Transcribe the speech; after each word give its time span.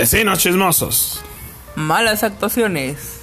Vecinos 0.00 0.38
chismosos. 0.38 1.20
Malas 1.76 2.24
actuaciones. 2.24 3.20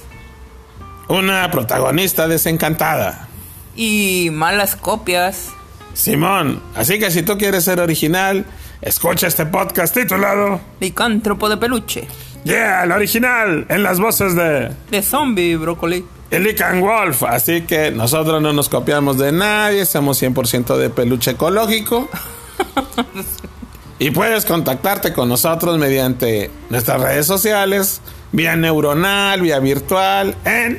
Una 1.08 1.50
protagonista 1.50 2.28
desencantada. 2.28 3.26
Y 3.74 4.28
malas 4.30 4.76
copias. 4.76 5.48
Simón, 5.92 6.62
así 6.76 7.00
que 7.00 7.10
si 7.10 7.24
tú 7.24 7.36
quieres 7.36 7.64
ser 7.64 7.80
original, 7.80 8.46
escucha 8.80 9.26
este 9.26 9.44
podcast 9.44 9.92
titulado 9.92 10.60
Licántropo 10.78 11.48
de 11.48 11.56
peluche. 11.56 12.06
Yeah, 12.44 12.84
el 12.84 12.92
original, 12.92 13.66
en 13.68 13.82
las 13.82 13.98
voces 13.98 14.36
de 14.36 14.70
De 14.88 15.02
zombie, 15.02 15.56
brócoli. 15.56 16.04
Elican 16.30 16.80
Wolf. 16.80 17.24
Así 17.24 17.62
que 17.62 17.90
nosotros 17.90 18.40
no 18.40 18.52
nos 18.52 18.68
copiamos 18.68 19.18
de 19.18 19.32
nadie, 19.32 19.84
somos 19.84 20.22
100% 20.22 20.76
de 20.76 20.90
peluche 20.90 21.32
ecológico. 21.32 22.08
y 23.98 24.10
puedes 24.10 24.44
contactarte 24.44 25.12
con 25.12 25.28
nosotros 25.28 25.78
mediante 25.78 26.50
nuestras 26.70 27.00
redes 27.00 27.26
sociales, 27.26 28.00
vía 28.32 28.54
neuronal, 28.56 29.40
vía 29.40 29.58
virtual, 29.58 30.36
en 30.44 30.78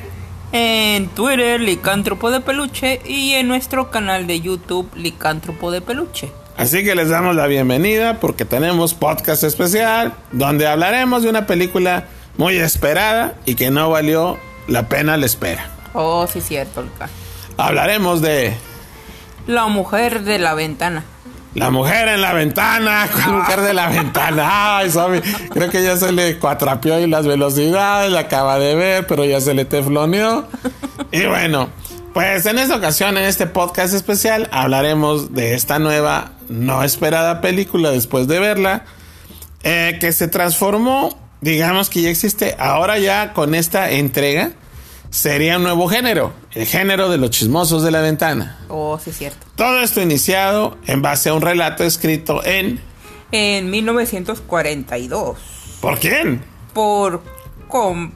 En 0.52 1.08
Twitter, 1.08 1.60
Licántropo 1.60 2.30
de 2.30 2.40
peluche. 2.40 3.00
Y 3.04 3.32
en 3.34 3.46
nuestro 3.46 3.90
canal 3.90 4.26
de 4.26 4.40
YouTube, 4.40 4.90
Licántropo 4.96 5.70
de 5.70 5.80
peluche. 5.80 6.32
Así 6.56 6.82
que 6.84 6.94
les 6.94 7.08
damos 7.08 7.36
la 7.36 7.46
bienvenida 7.46 8.20
porque 8.20 8.44
tenemos 8.44 8.94
podcast 8.94 9.44
especial 9.44 10.12
donde 10.32 10.66
hablaremos 10.66 11.22
de 11.22 11.30
una 11.30 11.46
película 11.46 12.06
muy 12.36 12.56
esperada 12.56 13.34
y 13.46 13.54
que 13.54 13.70
no 13.70 13.90
valió 13.90 14.38
la 14.66 14.88
pena 14.88 15.16
la 15.16 15.26
espera. 15.26 15.70
Oh, 15.94 16.26
sí, 16.26 16.40
cierto. 16.40 16.84
Hablaremos 17.56 18.20
de 18.20 18.54
La 19.46 19.66
mujer 19.66 20.22
de 20.22 20.38
la 20.38 20.54
ventana. 20.54 21.04
La 21.54 21.70
mujer 21.70 22.08
en 22.08 22.20
la 22.20 22.32
ventana, 22.32 23.08
¿cuál 23.12 23.38
mujer 23.38 23.60
de 23.62 23.74
la 23.74 23.88
ventana? 23.88 24.78
Ay, 24.78 24.90
Somi, 24.90 25.20
creo 25.50 25.68
que 25.68 25.82
ya 25.82 25.96
se 25.96 26.12
le 26.12 26.38
cuatrapeó 26.38 26.94
ahí 26.94 27.06
las 27.06 27.26
velocidades, 27.26 28.12
la 28.12 28.20
acaba 28.20 28.58
de 28.58 28.74
ver, 28.74 29.06
pero 29.06 29.24
ya 29.24 29.40
se 29.40 29.54
le 29.54 29.64
tefloneó. 29.64 30.46
Y 31.10 31.26
bueno, 31.26 31.68
pues 32.14 32.46
en 32.46 32.58
esta 32.58 32.76
ocasión, 32.76 33.18
en 33.18 33.24
este 33.24 33.46
podcast 33.46 33.94
especial, 33.94 34.48
hablaremos 34.52 35.34
de 35.34 35.54
esta 35.54 35.78
nueva, 35.78 36.32
no 36.48 36.84
esperada 36.84 37.40
película 37.40 37.90
después 37.90 38.28
de 38.28 38.38
verla, 38.38 38.84
eh, 39.64 39.98
que 40.00 40.12
se 40.12 40.28
transformó, 40.28 41.18
digamos 41.40 41.90
que 41.90 42.02
ya 42.02 42.10
existe, 42.10 42.54
ahora 42.58 42.98
ya 42.98 43.32
con 43.32 43.56
esta 43.56 43.90
entrega, 43.90 44.52
sería 45.10 45.56
un 45.56 45.64
nuevo 45.64 45.88
género, 45.88 46.32
el 46.52 46.66
género 46.66 47.08
de 47.08 47.18
los 47.18 47.30
chismosos 47.30 47.82
de 47.82 47.90
la 47.90 48.00
ventana. 48.00 48.58
Oh, 48.68 48.98
sí, 48.98 49.12
cierto. 49.12 49.46
Todo 49.56 49.80
esto 49.80 50.00
iniciado 50.00 50.78
en 50.86 51.02
base 51.02 51.28
a 51.28 51.34
un 51.34 51.42
relato 51.42 51.84
escrito 51.84 52.44
en... 52.44 52.80
En 53.32 53.70
1942. 53.70 55.38
¿Por 55.80 55.98
quién? 55.98 56.42
Por. 56.74 57.22
Com, 57.68 58.10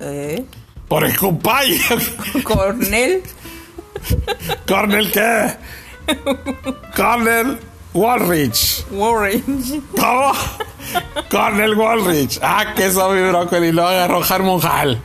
eh, 0.00 0.44
Por 0.88 1.04
el 1.04 1.16
compañero. 1.16 1.96
Cornell. 2.44 3.22
¿Cornel 4.66 5.10
qué? 5.10 5.54
Cornel 6.94 7.58
Walrich. 7.94 8.84
Warren. 8.90 9.42
¿Cómo? 9.98 10.32
Cornel 11.30 11.74
Walrich. 11.74 12.38
Ah, 12.42 12.74
que 12.76 12.86
eso 12.86 13.10
mi 13.10 13.22
brócoli. 13.22 13.72
Lo 13.72 13.86
agarró 13.86 14.22
Harmonjal. 14.22 15.00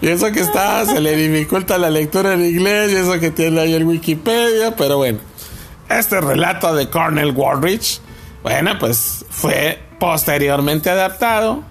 Y 0.00 0.08
eso 0.08 0.32
que 0.32 0.40
está, 0.40 0.84
se 0.86 1.00
le 1.00 1.14
dificulta 1.14 1.76
la 1.76 1.90
lectura 1.90 2.34
en 2.34 2.44
inglés 2.44 2.90
y 2.90 2.96
eso 2.96 3.20
que 3.20 3.30
tiene 3.30 3.60
ahí 3.60 3.74
en 3.74 3.86
Wikipedia, 3.86 4.74
pero 4.76 4.96
bueno. 4.96 5.18
Este 5.88 6.20
relato 6.20 6.74
de 6.74 6.88
Cornel 6.88 7.32
Walrich, 7.32 8.00
bueno, 8.42 8.78
pues 8.78 9.24
fue 9.28 9.78
posteriormente 9.98 10.88
adaptado 10.88 11.62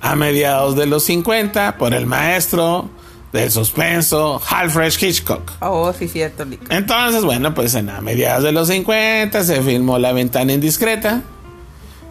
a 0.00 0.14
mediados 0.14 0.76
de 0.76 0.86
los 0.86 1.04
50 1.04 1.76
por 1.76 1.92
el 1.92 2.06
maestro 2.06 2.88
del 3.32 3.50
suspenso 3.50 4.40
Alfred 4.48 4.92
Hitchcock. 4.98 5.52
Oh, 5.60 5.92
sí, 5.92 6.08
cierto, 6.08 6.44
Lica. 6.44 6.74
Entonces, 6.74 7.24
bueno, 7.24 7.54
pues 7.54 7.74
en 7.74 7.90
a 7.90 8.00
mediados 8.00 8.44
de 8.44 8.52
los 8.52 8.68
50 8.68 9.44
se 9.44 9.62
filmó 9.62 9.98
La 9.98 10.12
ventana 10.12 10.52
indiscreta. 10.52 11.22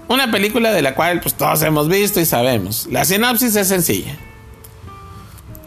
Una 0.07 0.31
película 0.31 0.71
de 0.71 0.81
la 0.81 0.95
cual 0.95 1.19
pues 1.19 1.33
todos 1.33 1.61
hemos 1.63 1.89
visto 1.89 2.19
y 2.19 2.25
sabemos. 2.25 2.87
La 2.91 3.03
sinopsis 3.03 3.55
es 3.55 3.67
sencilla. 3.67 4.17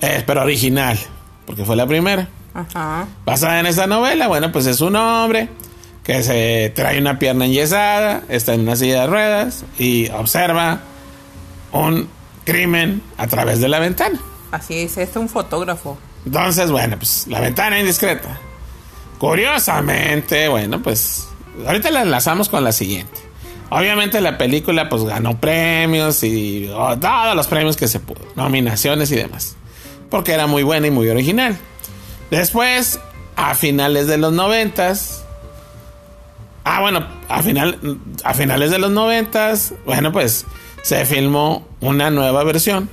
Eh, 0.00 0.22
pero 0.27 0.43
original, 0.43 0.99
porque 1.47 1.65
fue 1.65 1.77
la 1.77 1.87
primera. 1.87 2.28
Ajá. 2.55 3.06
Basada 3.25 3.61
en 3.61 3.66
esta 3.66 3.87
novela, 3.87 4.28
bueno, 4.28 4.50
pues 4.53 4.66
es 4.66 4.81
un 4.81 4.97
hombre 4.97 5.49
que 6.03 6.22
se 6.22 6.72
trae 6.75 6.99
una 6.99 7.19
pierna 7.19 7.44
enyesada, 7.44 8.22
está 8.28 8.55
en 8.55 8.62
una 8.62 8.77
silla 8.77 9.03
de 9.03 9.06
ruedas 9.06 9.65
y 9.78 10.09
observa 10.11 10.81
un 11.72 12.09
crimen 12.44 13.03
a 13.16 13.27
través 13.27 13.61
de 13.61 13.69
la 13.69 13.78
ventana. 13.78 14.19
Así 14.50 14.81
es, 14.81 14.97
es 14.99 15.15
un 15.16 15.28
fotógrafo. 15.28 15.99
Entonces, 16.27 16.71
bueno, 16.71 16.97
pues 16.99 17.27
la 17.28 17.41
ventana 17.41 17.78
indiscreta. 17.78 18.41
Curiosamente, 19.19 20.49
bueno, 20.49 20.82
pues 20.82 21.28
ahorita 21.67 21.91
la 21.91 22.03
enlazamos 22.03 22.49
con 22.49 22.65
la 22.65 22.72
siguiente. 22.72 23.21
Obviamente 23.69 24.21
la 24.21 24.37
película 24.37 24.88
pues 24.88 25.05
ganó 25.05 25.38
premios 25.38 26.25
y 26.25 26.69
oh, 26.75 26.99
todos 26.99 27.37
los 27.37 27.47
premios 27.47 27.77
que 27.77 27.87
se 27.87 28.00
pudo, 28.00 28.21
nominaciones 28.34 29.12
y 29.12 29.17
demás. 29.17 29.56
Porque 30.10 30.32
era 30.32 30.47
muy 30.47 30.62
buena 30.62 30.87
y 30.87 30.91
muy 30.91 31.09
original. 31.09 31.56
Después, 32.31 32.98
a 33.37 33.54
finales 33.54 34.06
de 34.06 34.19
los 34.19 34.32
noventas, 34.32 35.25
ah 36.65 36.81
bueno, 36.81 37.06
a, 37.28 37.43
final, 37.43 37.78
a 38.25 38.34
finales 38.34 38.70
de 38.70 38.78
los 38.78 38.91
noventas, 38.91 39.72
bueno 39.84 40.12
pues 40.12 40.47
se 40.82 41.04
filmó 41.04 41.66
una 41.81 42.10
nueva 42.10 42.44
versión 42.44 42.88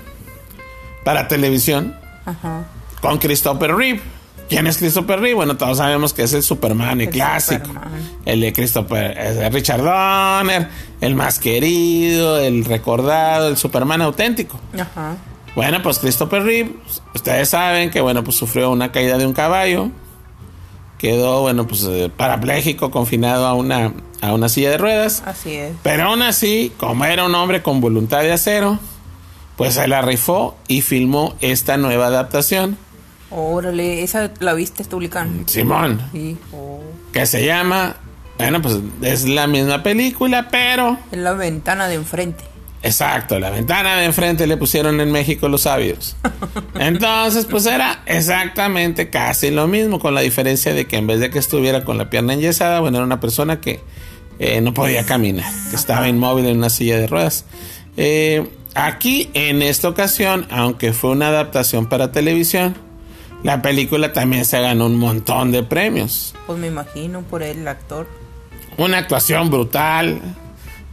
para 1.04 1.28
televisión 1.28 1.96
Ajá. 2.26 2.66
con 3.02 3.18
Christopher 3.18 3.76
Reeve. 3.76 4.02
¿Quién 4.50 4.66
es 4.68 4.78
Christopher 4.78 5.20
Reeve? 5.20 5.36
Bueno, 5.36 5.58
todos 5.58 5.78
sabemos 5.78 6.14
que 6.14 6.24
es 6.24 6.34
el 6.34 6.42
Superman, 6.42 7.02
el, 7.02 7.08
El 7.08 7.14
clásico. 7.14 7.66
Superman. 7.66 8.12
El 8.26 8.42
de 8.42 8.54
Christopher, 8.54 9.36
de 9.36 9.50
Richard 9.50 9.82
Donner, 9.84 10.70
el 11.02 11.16
más 11.16 11.38
querido, 11.40 12.40
el 12.40 12.64
recordado, 12.64 13.50
el 13.50 13.58
Superman 13.58 14.02
auténtico. 14.02 14.58
Ajá. 14.74 15.18
Bueno, 15.58 15.82
pues 15.82 15.98
Christopher 15.98 16.44
Reeve, 16.44 16.76
ustedes 17.16 17.50
saben 17.50 17.90
que, 17.90 18.00
bueno, 18.00 18.24
pues 18.24 18.38
sufrió 18.38 18.70
una 18.70 18.92
caída 18.92 19.18
de 19.18 19.26
un 19.26 19.34
caballo. 19.34 19.90
Quedó, 21.00 21.42
bueno, 21.42 21.66
pues 21.66 21.84
eh, 21.90 22.12
parapléjico, 22.16 22.92
confinado 22.92 23.48
a 23.48 23.56
una, 23.56 23.92
a 24.22 24.34
una 24.36 24.50
silla 24.50 24.70
de 24.70 24.78
ruedas. 24.78 25.24
Así 25.26 25.56
es. 25.56 25.74
Pero 25.82 26.10
aún 26.10 26.22
así, 26.22 26.72
como 26.78 27.06
era 27.06 27.26
un 27.26 27.34
hombre 27.34 27.64
con 27.64 27.82
voluntad 27.82 28.22
de 28.22 28.34
acero, 28.34 28.78
pues 29.56 29.74
se 29.74 29.88
la 29.88 30.04
rifó 30.04 30.56
y 30.68 30.82
filmó 30.82 31.34
esta 31.42 31.76
nueva 31.78 32.06
adaptación. 32.06 32.78
Órale, 33.32 34.04
esa 34.04 34.30
la 34.40 34.54
viste 34.54 34.84
tú. 34.84 35.02
Simón, 35.48 36.04
Sí. 36.12 36.38
Oh. 36.54 36.82
que 37.12 37.26
se 37.26 37.44
llama, 37.44 37.96
bueno, 38.38 38.62
pues 38.62 38.78
es 39.02 39.28
la 39.28 39.48
misma 39.48 39.82
película, 39.82 40.50
pero 40.52 41.00
Es 41.12 41.18
la 41.18 41.34
ventana 41.34 41.88
de 41.88 41.96
enfrente. 41.96 42.44
Exacto, 42.88 43.40
la 43.40 43.50
ventana 43.50 43.98
de 43.98 44.06
enfrente 44.06 44.48
le 44.48 44.58
pusieron 44.58 45.00
en 45.00 45.12
México 45.12 45.48
los 45.50 45.62
sabios. 45.62 46.16
Entonces, 46.80 47.46
pues 47.46 47.66
era 47.66 48.02
exactamente 48.06 49.10
casi 49.10 49.52
lo 49.52 49.68
mismo, 49.68 50.00
con 50.00 50.16
la 50.16 50.22
diferencia 50.22 50.74
de 50.74 50.86
que 50.86 50.98
en 50.98 51.08
vez 51.08 51.20
de 51.20 51.30
que 51.30 51.40
estuviera 51.40 51.84
con 51.84 51.98
la 51.98 52.10
pierna 52.10 52.34
enyesada, 52.34 52.80
bueno, 52.80 52.98
era 52.98 53.06
una 53.06 53.20
persona 53.20 53.62
que 53.62 53.82
eh, 54.40 54.62
no 54.62 54.74
podía 54.74 55.06
caminar, 55.06 55.52
que 55.70 55.76
estaba 55.76 56.08
inmóvil 56.08 56.46
en 56.46 56.58
una 56.58 56.70
silla 56.70 56.98
de 56.98 57.08
ruedas. 57.08 57.46
Eh, 57.98 58.48
aquí, 58.76 59.30
en 59.34 59.62
esta 59.62 59.90
ocasión, 59.90 60.48
aunque 60.50 60.94
fue 60.94 61.12
una 61.12 61.30
adaptación 61.30 61.88
para 61.88 62.12
televisión, 62.12 62.76
la 63.44 63.62
película 63.62 64.14
también 64.14 64.46
se 64.46 64.60
ganó 64.60 64.88
un 64.88 64.98
montón 64.98 65.52
de 65.52 65.64
premios. 65.64 66.34
Pues 66.46 66.58
me 66.60 66.68
imagino 66.68 67.22
por 67.22 67.44
el 67.44 67.68
actor. 67.68 68.08
Una 68.78 69.00
actuación 69.00 69.50
brutal 69.50 70.22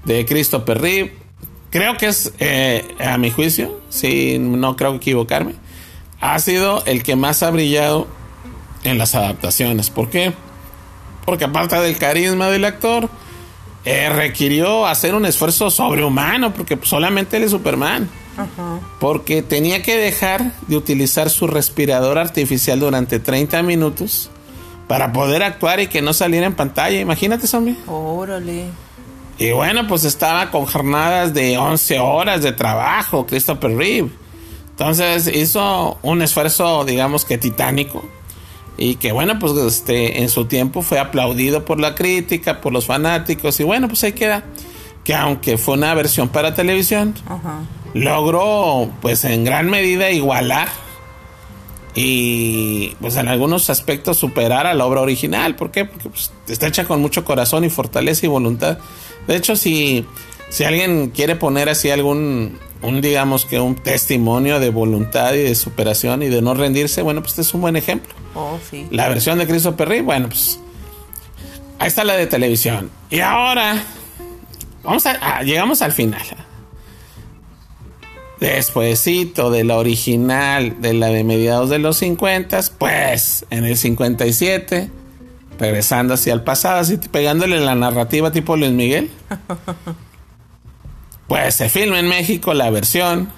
de 0.05 0.25
Christopher 0.25 0.81
Reeve. 0.81 1.24
Creo 1.75 1.97
que 1.97 2.07
es, 2.07 2.33
eh, 2.39 2.95
a 3.01 3.19
mi 3.19 3.33
juicio, 3.33 3.81
si 3.89 4.39
no 4.39 4.77
creo 4.77 4.95
equivocarme, 4.95 5.57
ha 6.21 6.39
sido 6.39 6.85
el 6.87 7.03
que 7.03 7.17
más 7.17 7.43
ha 7.43 7.51
brillado 7.51 8.07
en 8.85 8.97
las 8.97 9.17
adaptaciones. 9.17 9.91
¿Por 9.91 10.09
qué? 10.09 10.33
Porque 11.25 11.47
aparte 11.47 11.75
del 11.81 11.99
carisma 11.99 12.49
del 12.49 12.65
actor, 12.65 13.09
eh, 13.85 14.09
requirió 14.09 14.87
hacer 14.87 15.17
un 15.17 15.27
esfuerzo 15.27 15.69
sobrehumano, 15.69 16.55
porque 16.55 16.79
solamente 16.81 17.39
él 17.39 17.43
es 17.43 17.51
Superman. 17.51 18.09
Ajá. 18.35 18.79
Porque 19.01 19.43
tenía 19.43 19.83
que 19.83 19.97
dejar 19.97 20.53
de 20.69 20.77
utilizar 20.77 21.29
su 21.29 21.49
respirador 21.49 22.19
artificial 22.19 22.79
durante 22.79 23.19
30 23.19 23.65
minutos 23.65 24.31
para 24.87 25.13
poder 25.13 25.43
actuar 25.43 25.81
y 25.81 25.89
que 25.89 26.03
no 26.03 26.13
saliera 26.13 26.47
en 26.47 26.55
pantalla. 26.55 27.01
Imagínate, 27.01 27.49
zombie. 27.49 27.77
Órale. 27.89 28.67
Y 29.39 29.51
bueno, 29.51 29.87
pues 29.89 30.05
estaba 30.05 30.51
con 30.51 30.67
jornadas 30.67 31.35
de 31.35 31.59
11 31.59 31.99
horas 31.99 32.43
de 32.43 32.53
trabajo, 32.53 33.27
Christopher 33.27 33.77
Reeve. 33.77 34.11
Entonces 34.71 35.29
hizo 35.35 35.99
un 36.03 36.23
esfuerzo, 36.23 36.85
digamos 36.85 37.25
que 37.25 37.39
titánico. 37.39 38.05
Y 38.77 38.97
que 38.97 39.13
bueno, 39.13 39.39
pues 39.39 39.53
este, 39.57 40.23
en 40.23 40.29
su 40.29 40.47
tiempo 40.47 40.83
fue 40.83 40.99
aplaudido 40.99 41.65
por 41.65 41.79
la 41.79 41.95
crítica, 41.95 42.61
por 42.61 42.73
los 42.73 42.87
fanáticos. 42.87 43.59
Y 43.61 43.65
bueno, 43.65 43.89
pues 43.89 44.03
ahí 44.05 44.13
queda. 44.13 44.45
que 45.05 45.15
aunque 45.15 45.59
fue 45.59 45.75
una 45.75 45.95
versión 45.95 46.29
para 46.29 46.55
televisión, 46.55 47.15
logró 47.93 48.91
pues 49.01 49.25
en 49.25 49.45
gran 49.45 49.69
medida 49.69 50.11
igualar 50.11 50.69
y 51.95 52.97
pues 53.01 53.17
en 53.17 53.29
algunos 53.29 53.71
aspectos 53.71 54.17
superar 54.17 54.67
a 54.67 54.75
la 54.75 54.85
obra 54.87 55.01
original. 55.01 55.55
¿Por 55.55 55.71
qué? 55.71 55.85
Porque 55.85 56.09
pues, 56.09 56.33
está 56.49 56.67
hecha 56.67 56.85
con 56.85 57.01
mucho 57.01 57.25
corazón 57.25 57.65
y 57.65 57.71
fortaleza 57.71 58.27
y 58.27 58.29
voluntad. 58.29 58.79
De 59.27 59.37
hecho, 59.37 59.57
si, 59.57 60.07
si 60.51 60.65
alguien 60.65 61.11
quiere 61.11 61.37
poner 61.37 61.69
así 61.69 61.91
algún, 61.91 62.59
un 62.83 63.01
digamos 63.01 63.47
que 63.47 63.61
un 63.61 63.75
testimonio 63.75 64.61
de 64.61 64.71
voluntad 64.71 65.35
y 65.35 65.43
de 65.43 65.55
superación 65.55 66.23
y 66.23 66.29
de 66.29 66.43
no 66.43 66.55
rendirse, 66.55 67.03
bueno, 67.03 67.21
pues 67.21 67.33
este 67.33 67.43
es 67.43 67.55
un 67.55 67.63
buen 67.63 67.77
ejemplo. 67.77 68.15
Oh, 68.35 68.59
sí. 68.71 68.87
La 68.91 69.09
versión 69.09 69.39
de 69.39 69.47
Cristo 69.47 69.77
Perry, 69.77 70.01
bueno, 70.01 70.29
pues 70.29 70.59
ahí 71.79 71.89
está 71.89 72.05
la 72.05 72.15
de 72.15 72.27
televisión. 72.27 72.91
Y 73.11 73.21
ahora, 73.21 73.83
vamos 74.83 75.07
a, 75.07 75.43
llegamos 75.43 75.83
al 75.83 75.93
final. 75.93 76.23
Despuésito 78.41 79.51
de 79.51 79.65
la 79.65 79.79
original, 79.79 80.81
de 80.81 80.93
la 80.93 81.07
de 81.07 81.25
mediados 81.25 81.71
de 81.71 81.79
los 81.79 81.97
50, 81.99 82.61
pues 82.79 83.47
en 83.49 83.65
el 83.65 83.77
57, 83.77 84.91
regresando 85.59 86.15
hacia 86.15 86.33
el 86.33 86.43
pasado, 86.43 86.81
así 86.81 86.97
pegándole 86.97 87.61
la 87.61 87.75
narrativa 87.75 88.33
tipo 88.33 88.57
Luis 88.57 88.73
Miguel, 88.73 89.11
pues 91.29 91.55
se 91.55 91.69
filma 91.69 91.99
en 91.99 92.09
México 92.09 92.55
la 92.55 92.71
versión. 92.71 93.29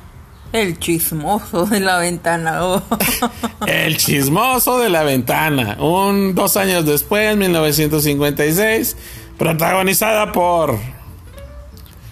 El 0.53 0.79
chismoso 0.79 1.67
de 1.67 1.81
la 1.81 1.99
ventana. 1.99 2.65
Oh. 2.65 2.83
el 3.67 3.97
chismoso 3.97 4.79
de 4.79 4.89
la 4.89 5.03
ventana. 5.03 5.77
Un 5.81 6.35
dos 6.35 6.57
años 6.57 6.87
después, 6.87 7.37
1956, 7.37 8.97
protagonizada 9.37 10.33
por 10.33 10.79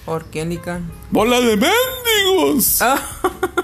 ¿Por 0.04 0.26
qué, 0.26 0.44
Nican? 0.44 0.90
¡Bola 1.10 1.40
de 1.40 1.56
mendigos! 1.56 2.82
Ah. 2.82 3.00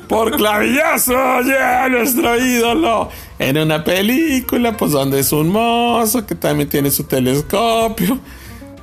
Por 0.08 0.37
clavillazo, 0.37 1.12
ya 1.42 1.88
nuestro 1.88 2.38
ídolo. 2.38 3.10
En 3.38 3.58
una 3.58 3.84
película, 3.84 4.76
pues 4.76 4.92
donde 4.92 5.20
es 5.20 5.32
un 5.32 5.50
mozo 5.50 6.26
que 6.26 6.34
también 6.34 6.69
tiene 6.69 6.90
su 6.90 7.04
telescopio. 7.04 8.19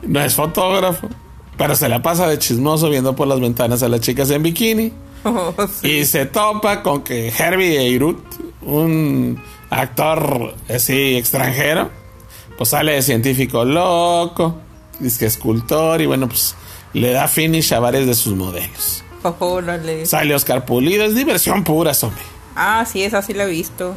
No 0.03 0.21
es 0.21 0.35
fotógrafo, 0.35 1.09
pero 1.57 1.75
se 1.75 1.89
la 1.89 2.01
pasa 2.01 2.27
de 2.27 2.37
chismoso 2.37 2.89
viendo 2.89 3.15
por 3.15 3.27
las 3.27 3.39
ventanas 3.39 3.81
a 3.81 3.89
las 3.89 4.01
chicas 4.01 4.29
en 4.29 4.43
bikini. 4.43 4.93
Oh, 5.23 5.53
y 5.83 6.05
se 6.05 6.27
topa 6.27 6.83
con 6.83 7.03
que 7.03 7.29
Herbie 7.29 7.79
Eirut, 7.79 8.23
un 8.61 9.41
actor 9.69 10.53
así 10.69 11.17
extranjero, 11.17 11.89
pues 12.57 12.69
sale 12.69 12.93
de 12.93 13.01
científico 13.01 13.65
loco, 13.65 14.59
dice 14.99 15.19
que 15.19 15.25
escultor 15.25 16.01
y 16.01 16.05
bueno, 16.05 16.29
pues 16.29 16.55
le 16.97 17.11
da 17.11 17.27
finish 17.27 17.73
a 17.73 17.79
varios 17.79 18.05
de 18.05 18.13
sus 18.13 18.35
modelos. 18.35 19.03
Sale 20.05 20.35
Oscar 20.35 20.65
Pulido, 20.65 21.03
es 21.03 21.15
diversión 21.15 21.63
pura, 21.63 21.91
hombre. 22.01 22.21
Ah, 22.55 22.85
sí, 22.91 23.03
esa 23.03 23.21
sí 23.21 23.33
la 23.33 23.43
he 23.43 23.47
visto. 23.47 23.95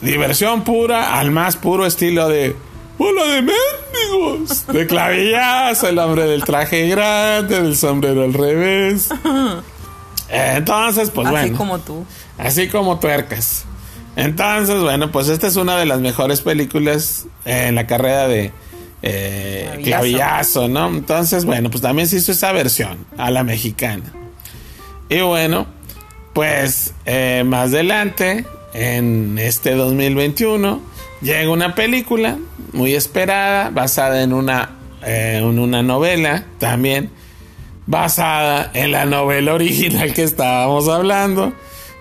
Diversión 0.00 0.62
pura 0.62 1.18
al 1.18 1.30
más 1.30 1.56
puro 1.56 1.84
estilo 1.84 2.28
de 2.28 2.54
¡Hola 2.98 3.24
de 3.24 3.42
mendigos! 3.42 4.66
De 4.66 4.86
clavillazo, 4.86 5.88
el 5.88 5.98
hombre 5.98 6.24
del 6.24 6.44
traje 6.44 6.88
grande, 6.88 7.60
del 7.60 7.76
sombrero 7.76 8.24
al 8.24 8.34
revés. 8.34 9.08
Entonces, 10.28 11.10
pues 11.10 11.30
bueno. 11.30 11.46
Así 11.46 11.56
como 11.56 11.78
tú. 11.78 12.04
Así 12.38 12.68
como 12.68 12.98
tuercas. 12.98 13.64
Entonces, 14.16 14.80
bueno, 14.80 15.12
pues 15.12 15.28
esta 15.28 15.46
es 15.46 15.56
una 15.56 15.76
de 15.76 15.86
las 15.86 16.00
mejores 16.00 16.40
películas 16.40 17.26
en 17.44 17.76
la 17.76 17.86
carrera 17.86 18.26
de, 18.26 18.52
eh, 19.02 19.80
clavillazo. 19.84 20.68
¿no? 20.68 20.88
Entonces, 20.88 21.44
bueno, 21.44 21.70
pues 21.70 21.82
también 21.82 22.08
se 22.08 22.16
hizo 22.16 22.32
esa 22.32 22.52
versión 22.52 23.06
a 23.16 23.30
la 23.30 23.44
mexicana. 23.44 24.04
Y 25.08 25.20
bueno, 25.20 25.66
pues 26.32 26.92
eh, 27.06 27.42
más 27.46 27.68
adelante, 27.68 28.44
en 28.74 29.38
este 29.38 29.74
2021, 29.74 30.80
llega 31.22 31.50
una 31.50 31.74
película 31.74 32.38
muy 32.72 32.94
esperada, 32.94 33.70
basada 33.70 34.22
en 34.22 34.32
una, 34.32 34.76
eh, 35.02 35.38
en 35.38 35.58
una 35.58 35.82
novela 35.82 36.44
también, 36.58 37.10
basada 37.86 38.70
en 38.74 38.92
la 38.92 39.06
novela 39.06 39.54
original 39.54 40.12
que 40.12 40.24
estábamos 40.24 40.88
hablando, 40.88 41.54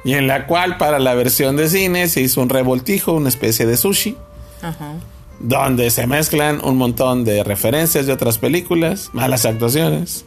y 0.03 0.13
en 0.13 0.27
la 0.27 0.47
cual 0.47 0.77
para 0.77 0.99
la 0.99 1.13
versión 1.13 1.55
de 1.55 1.69
cine 1.69 2.09
se 2.09 2.21
hizo 2.21 2.41
un 2.41 2.49
revoltijo, 2.49 3.13
una 3.13 3.29
especie 3.29 3.65
de 3.65 3.77
sushi. 3.77 4.17
Ajá 4.61 4.95
donde 5.39 5.89
se 5.91 6.07
mezclan 6.07 6.63
un 6.63 6.77
montón 6.77 7.23
de 7.23 7.43
referencias 7.43 8.05
de 8.05 8.13
otras 8.13 8.37
películas, 8.37 9.09
malas 9.13 9.45
actuaciones 9.45 10.25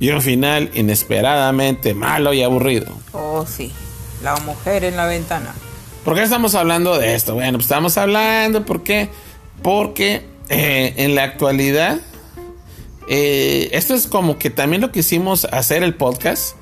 y 0.00 0.10
un 0.10 0.22
final 0.22 0.70
inesperadamente 0.74 1.94
malo 1.94 2.32
y 2.32 2.42
aburrido. 2.42 2.86
Oh, 3.12 3.44
sí, 3.46 3.72
la 4.22 4.36
mujer 4.36 4.84
en 4.84 4.96
la 4.96 5.06
ventana. 5.06 5.54
¿Por 6.04 6.14
qué 6.14 6.22
estamos 6.22 6.54
hablando 6.54 6.98
de 6.98 7.14
esto? 7.14 7.34
Bueno, 7.34 7.52
pues 7.52 7.64
estamos 7.64 7.96
hablando 7.96 8.64
porque, 8.64 9.08
porque 9.62 10.26
eh, 10.48 10.94
en 10.98 11.14
la 11.14 11.24
actualidad, 11.24 12.00
eh, 13.08 13.70
esto 13.72 13.94
es 13.94 14.06
como 14.06 14.38
que 14.38 14.50
también 14.50 14.82
lo 14.82 14.92
que 14.92 15.00
hicimos 15.00 15.46
hacer 15.46 15.82
el 15.82 15.94
podcast 15.94 16.56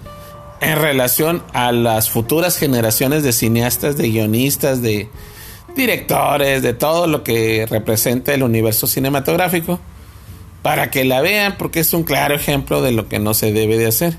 en 0.60 0.80
relación 0.80 1.42
a 1.52 1.72
las 1.72 2.08
futuras 2.08 2.56
generaciones 2.56 3.24
de 3.24 3.32
cineastas, 3.32 3.96
de 3.96 4.10
guionistas, 4.10 4.80
de, 4.80 5.08
directores, 5.74 6.62
de 6.62 6.74
todo 6.74 7.06
lo 7.06 7.22
que 7.22 7.66
representa 7.68 8.34
el 8.34 8.42
universo 8.42 8.86
cinematográfico, 8.86 9.80
para 10.62 10.90
que 10.90 11.04
la 11.04 11.20
vean, 11.20 11.56
porque 11.58 11.80
es 11.80 11.92
un 11.92 12.04
claro 12.04 12.34
ejemplo 12.34 12.82
de 12.82 12.92
lo 12.92 13.08
que 13.08 13.18
no 13.18 13.34
se 13.34 13.52
debe 13.52 13.76
de 13.78 13.86
hacer. 13.86 14.16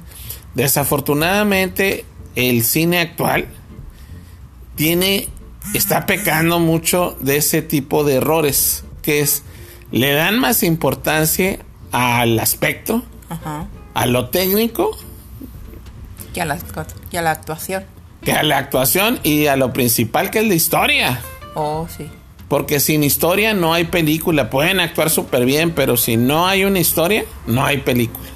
Desafortunadamente, 0.56 2.06
el 2.36 2.64
cine 2.64 3.00
actual 3.00 3.48
tiene, 4.76 5.30
está 5.74 6.06
pecando 6.06 6.60
mucho 6.60 7.18
de 7.22 7.38
ese 7.38 7.62
tipo 7.62 8.04
de 8.04 8.16
errores, 8.16 8.84
que 9.02 9.22
es, 9.22 9.44
le 9.92 10.14
dan 10.14 10.40
más 10.40 10.64
importancia 10.64 11.60
al 11.92 12.40
aspecto, 12.40 13.04
a 13.94 14.06
lo 14.06 14.30
técnico, 14.30 14.98
que 16.34 16.42
a, 16.42 16.46
la, 16.46 16.58
que 17.10 17.18
a 17.18 17.22
la 17.22 17.32
actuación. 17.32 17.86
Que 18.24 18.32
a 18.32 18.44
la 18.44 18.58
actuación 18.58 19.20
y 19.24 19.48
a 19.48 19.56
lo 19.56 19.74
principal 19.74 20.32
que 20.32 20.40
es 20.40 20.48
la 20.48 20.56
historia. 20.56 21.22
Oh, 21.56 21.88
sí. 21.96 22.10
Porque 22.48 22.80
sin 22.80 23.04
historia 23.04 23.54
no 23.54 23.74
hay 23.74 23.86
película. 23.86 24.50
Pueden 24.50 24.80
actuar 24.80 25.10
súper 25.10 25.46
bien, 25.46 25.72
pero 25.72 25.98
si 25.98 26.18
no 26.18 26.48
hay 26.48 26.66
una 26.66 26.80
historia, 26.80 27.26
no 27.48 27.66
hay 27.66 27.78
película. 27.78 28.28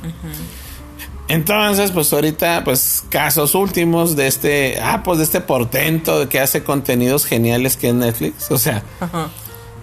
Entonces, 1.28 1.92
pues 1.92 2.12
ahorita, 2.14 2.64
pues 2.64 3.04
casos 3.10 3.54
últimos 3.54 4.16
de 4.16 4.28
este, 4.28 4.80
ah, 4.82 5.04
pues 5.04 5.18
de 5.18 5.26
este 5.26 5.42
portento 5.42 6.22
de 6.22 6.30
que 6.30 6.40
hace 6.40 6.64
contenidos 6.64 7.26
geniales 7.26 7.76
que 7.76 7.90
es 7.90 7.94
Netflix. 7.94 8.50
O 8.50 8.58
sea, 8.58 8.84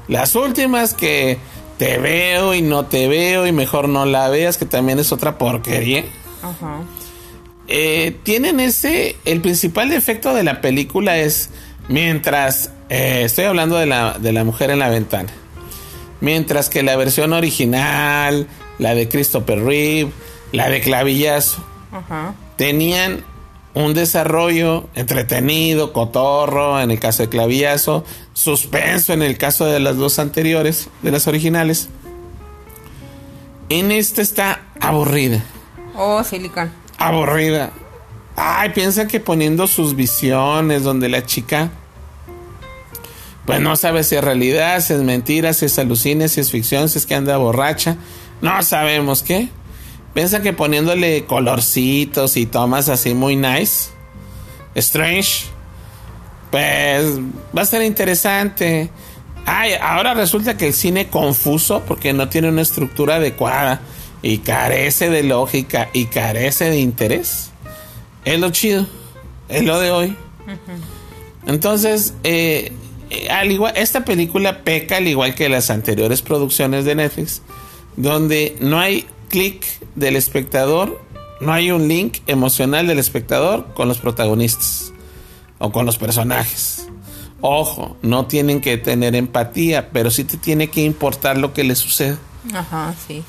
las 0.09 0.35
últimas 0.35 0.95
que 0.95 1.39
te 1.79 1.99
veo 1.99 2.55
y 2.55 2.63
no 2.63 2.87
te 2.87 3.09
veo 3.09 3.47
y 3.47 3.53
mejor 3.53 3.89
no 3.89 4.07
la 4.07 4.29
veas, 4.31 4.57
que 4.57 4.65
también 4.65 4.99
es 4.99 5.13
otra 5.13 5.37
porquería. 5.37 6.05
Eh, 7.69 8.19
tienen 8.23 8.61
ese, 8.61 9.17
el 9.25 9.41
principal 9.41 9.91
defecto 9.91 10.35
de 10.35 10.45
la 10.45 10.61
película 10.61 11.19
es 11.19 11.51
mientras 11.89 12.71
eh, 12.89 13.23
estoy 13.25 13.45
hablando 13.45 13.77
de 13.77 13.87
la, 13.87 14.19
de 14.19 14.33
la 14.33 14.45
mujer 14.45 14.71
en 14.71 14.79
la 14.79 14.89
ventana. 14.89 15.31
Mientras 16.21 16.69
que 16.69 16.83
la 16.83 16.97
versión 16.97 17.33
original, 17.33 18.47
la 18.79 18.95
de 18.95 19.09
Christopher 19.09 19.63
Reeve, 19.63 20.11
la 20.53 20.69
de 20.69 20.81
Clavillazo, 20.81 21.63
tenían 22.57 23.25
un 23.75 23.93
desarrollo 23.93 24.89
entretenido, 24.95 25.93
cotorro 25.93 26.81
en 26.81 26.91
el 26.91 27.01
caso 27.01 27.25
de 27.25 27.29
Clavillazo, 27.29 28.05
suspenso 28.33 29.13
en 29.13 29.23
el 29.23 29.37
caso 29.37 29.67
de 29.67 29.81
las 29.81 29.97
dos 29.97 30.19
anteriores, 30.19 30.89
de 31.03 31.11
las 31.11 31.27
originales. 31.27 31.89
En 33.69 33.91
esta 33.91 34.23
está 34.23 34.63
aburrida. 34.81 35.43
Oh, 35.97 36.23
Silicon. 36.23 36.71
Aburrida. 36.99 37.71
Ay, 38.37 38.71
piensa 38.71 39.07
que 39.09 39.21
poniendo 39.21 39.67
sus 39.67 39.97
visiones 39.97 40.83
donde 40.85 41.09
la 41.09 41.25
chica 41.25 41.71
pues 43.47 43.61
no 43.61 43.77
sabe 43.77 44.05
si 44.05 44.17
es 44.17 44.25
realidad, 44.25 44.81
si 44.81 44.95
es 44.95 45.01
mentira, 45.01 45.53
si 45.53 45.67
es 45.67 45.79
alucine, 45.79 46.29
si 46.29 46.41
es 46.41 46.51
ficción, 46.51 46.89
si 46.89 46.99
es 46.99 47.07
que 47.07 47.15
anda 47.15 47.37
borracha. 47.37 47.97
No 48.41 48.63
sabemos 48.63 49.23
qué. 49.23 49.49
Piensa 50.15 50.41
que 50.43 50.53
poniéndole 50.53 51.25
colorcitos 51.27 52.37
y 52.37 52.47
tomas 52.47 52.89
así 52.89 53.15
muy 53.15 53.37
nice, 53.37 53.91
strange, 54.77 55.47
pues 56.51 57.19
va 57.57 57.63
a 57.63 57.67
ser 57.67 57.83
interesante. 57.83 58.91
Ay, 59.45 59.73
ahora 59.81 60.15
resulta 60.15 60.57
que 60.57 60.69
el 60.69 60.73
cine 60.73 61.09
confuso 61.09 61.83
porque 61.87 62.13
no 62.13 62.29
tiene 62.29 62.49
una 62.49 62.63
estructura 62.63 63.17
adecuada 63.17 63.81
y 64.23 64.39
carece 64.39 65.11
de 65.11 65.25
lógica 65.25 65.91
y 65.93 66.07
carece 66.07 66.71
de 66.71 66.79
interés. 66.79 67.51
Es 68.25 68.39
lo 68.39 68.51
chido, 68.51 68.87
es 69.49 69.65
lo 69.65 69.81
de 69.81 69.91
hoy. 69.91 70.17
Entonces, 71.47 72.15
eh, 72.23 72.73
al 73.31 73.51
igual, 73.51 73.73
esta 73.77 74.05
película 74.05 74.63
peca 74.63 74.99
al 74.99 75.09
igual 75.09 75.35
que 75.35 75.49
las 75.49 75.71
anteriores 75.71 76.23
producciones 76.23 76.85
de 76.85 76.95
Netflix, 76.95 77.43
donde 77.97 78.57
no 78.61 78.79
hay 78.79 79.07
clic 79.29 79.65
del 79.95 80.17
espectador, 80.17 81.01
no 81.41 81.53
hay 81.53 81.71
un 81.71 81.89
link 81.89 82.19
emocional 82.27 82.87
del 82.87 82.99
espectador 82.99 83.73
con 83.75 83.89
los 83.89 83.99
protagonistas 83.99 84.93
o 85.59 85.73
con 85.73 85.87
los 85.87 85.99
personajes. 85.99 86.89
Ojo, 87.41 87.97
no 88.03 88.27
tienen 88.27 88.61
que 88.61 88.79
tener 88.79 89.15
empatía, 89.15 89.91
pero 89.91 90.11
sí 90.11 90.25
te 90.25 90.39
tiene 90.39 90.69
que 90.69 90.83
importar 90.83 91.37
lo 91.37 91.53
que 91.53 91.65
les 91.65 91.79
sucede. 91.79 92.17
Ajá, 92.55 92.95
sí. 93.07 93.23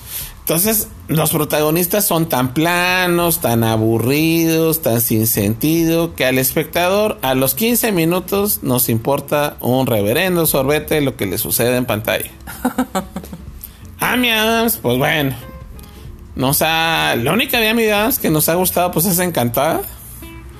Entonces, 0.45 0.89
los 1.07 1.31
protagonistas 1.31 2.05
son 2.05 2.29
tan 2.29 2.53
planos, 2.53 3.41
tan 3.41 3.63
aburridos, 3.63 4.83
tan 4.83 5.01
sin 5.01 5.25
sentido, 5.25 6.13
que 6.13 6.23
al 6.23 6.37
espectador 6.37 7.17
a 7.23 7.33
los 7.33 7.55
15 7.55 7.91
minutos 7.91 8.59
nos 8.61 8.87
importa 8.87 9.57
un 9.59 9.87
reverendo 9.87 10.45
sorbete 10.45 11.01
lo 11.01 11.17
que 11.17 11.25
le 11.25 11.39
sucede 11.39 11.75
en 11.77 11.85
pantalla. 11.85 12.29
Amy 13.99 14.29
Adams, 14.29 14.77
pues 14.77 14.99
bueno, 14.99 15.35
nos 16.35 16.61
ha... 16.61 17.15
La 17.15 17.33
única 17.33 17.59
de 17.59 17.69
Amy 17.69 17.89
Adams 17.89 18.19
que 18.19 18.29
nos 18.29 18.47
ha 18.47 18.53
gustado 18.53 18.91
pues 18.91 19.07
es 19.07 19.17
Encantada. 19.17 19.81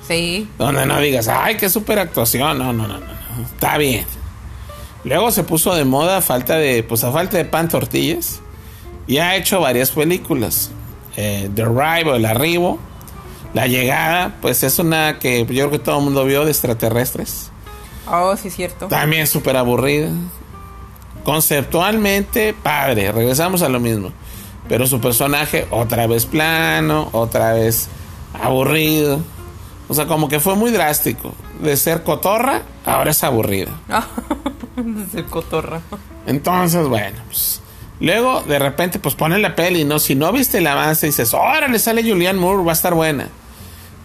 Sí. 0.08 0.48
Donde 0.58 0.84
no 0.84 0.98
digas, 0.98 1.28
ay, 1.28 1.56
qué 1.58 1.70
super 1.70 2.00
actuación. 2.00 2.58
No, 2.58 2.72
no, 2.72 2.88
no, 2.88 2.98
no, 2.98 2.98
no. 2.98 3.44
Está 3.54 3.78
bien. 3.78 4.04
Luego 5.04 5.30
se 5.30 5.44
puso 5.44 5.76
de 5.76 5.84
moda 5.84 6.16
a 6.16 6.22
falta 6.22 6.56
de, 6.56 6.82
pues 6.82 7.04
a 7.04 7.12
falta 7.12 7.36
de 7.36 7.44
pan 7.44 7.68
tortillas. 7.68 8.40
Y 9.06 9.18
ha 9.18 9.36
hecho 9.36 9.60
varias 9.60 9.90
películas. 9.90 10.70
Eh, 11.16 11.50
The 11.54 11.62
Arrival, 11.62 12.16
El 12.16 12.26
Arribo. 12.26 12.78
La 13.54 13.66
Llegada, 13.66 14.36
pues 14.42 14.62
es 14.64 14.78
una 14.78 15.18
que 15.18 15.40
yo 15.40 15.46
creo 15.46 15.70
que 15.70 15.78
todo 15.78 15.98
el 15.98 16.04
mundo 16.04 16.24
vio 16.24 16.44
de 16.44 16.50
extraterrestres. 16.50 17.50
Oh, 18.06 18.36
sí, 18.36 18.50
cierto. 18.50 18.88
También 18.88 19.26
súper 19.26 19.56
aburrida. 19.56 20.10
Conceptualmente, 21.24 22.54
padre. 22.54 23.10
Regresamos 23.12 23.62
a 23.62 23.68
lo 23.68 23.80
mismo. 23.80 24.12
Pero 24.68 24.86
su 24.86 25.00
personaje, 25.00 25.66
otra 25.70 26.06
vez 26.06 26.26
plano, 26.26 27.08
otra 27.12 27.52
vez 27.54 27.88
aburrido. 28.34 29.20
O 29.88 29.94
sea, 29.94 30.06
como 30.06 30.28
que 30.28 30.40
fue 30.40 30.54
muy 30.54 30.70
drástico. 30.70 31.32
De 31.60 31.76
ser 31.76 32.02
cotorra, 32.02 32.62
ahora 32.84 33.12
es 33.12 33.24
aburrida. 33.24 33.70
Desde 34.76 35.24
cotorra. 35.24 35.80
Entonces, 36.26 36.86
bueno, 36.86 37.16
pues. 37.26 37.62
Luego, 38.00 38.42
de 38.42 38.58
repente, 38.58 38.98
pues 38.98 39.14
ponen 39.14 39.42
la 39.42 39.54
peli, 39.54 39.84
¿no? 39.84 39.98
Si 39.98 40.14
no 40.14 40.32
viste 40.32 40.58
el 40.58 40.66
avance, 40.66 41.06
dices, 41.06 41.32
órale, 41.32 41.78
sale 41.78 42.02
Julianne 42.02 42.38
Moore, 42.38 42.62
va 42.64 42.72
a 42.72 42.74
estar 42.74 42.94
buena. 42.94 43.28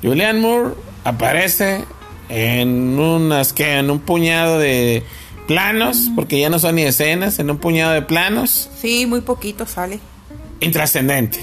Julianne 0.01 0.39
Moore 0.39 0.75
aparece 1.03 1.83
en 2.29 2.97
unas, 2.97 3.51
que 3.51 3.73
En 3.73 3.91
un 3.91 3.99
puñado 3.99 4.57
de 4.57 5.03
planos, 5.47 6.09
porque 6.15 6.39
ya 6.39 6.49
no 6.49 6.59
son 6.59 6.75
ni 6.75 6.83
escenas, 6.83 7.39
en 7.39 7.51
un 7.51 7.57
puñado 7.57 7.91
de 7.91 8.01
planos. 8.01 8.69
Sí, 8.77 9.05
muy 9.05 9.21
poquito 9.21 9.65
sale. 9.65 9.99
Intrascendente. 10.61 11.39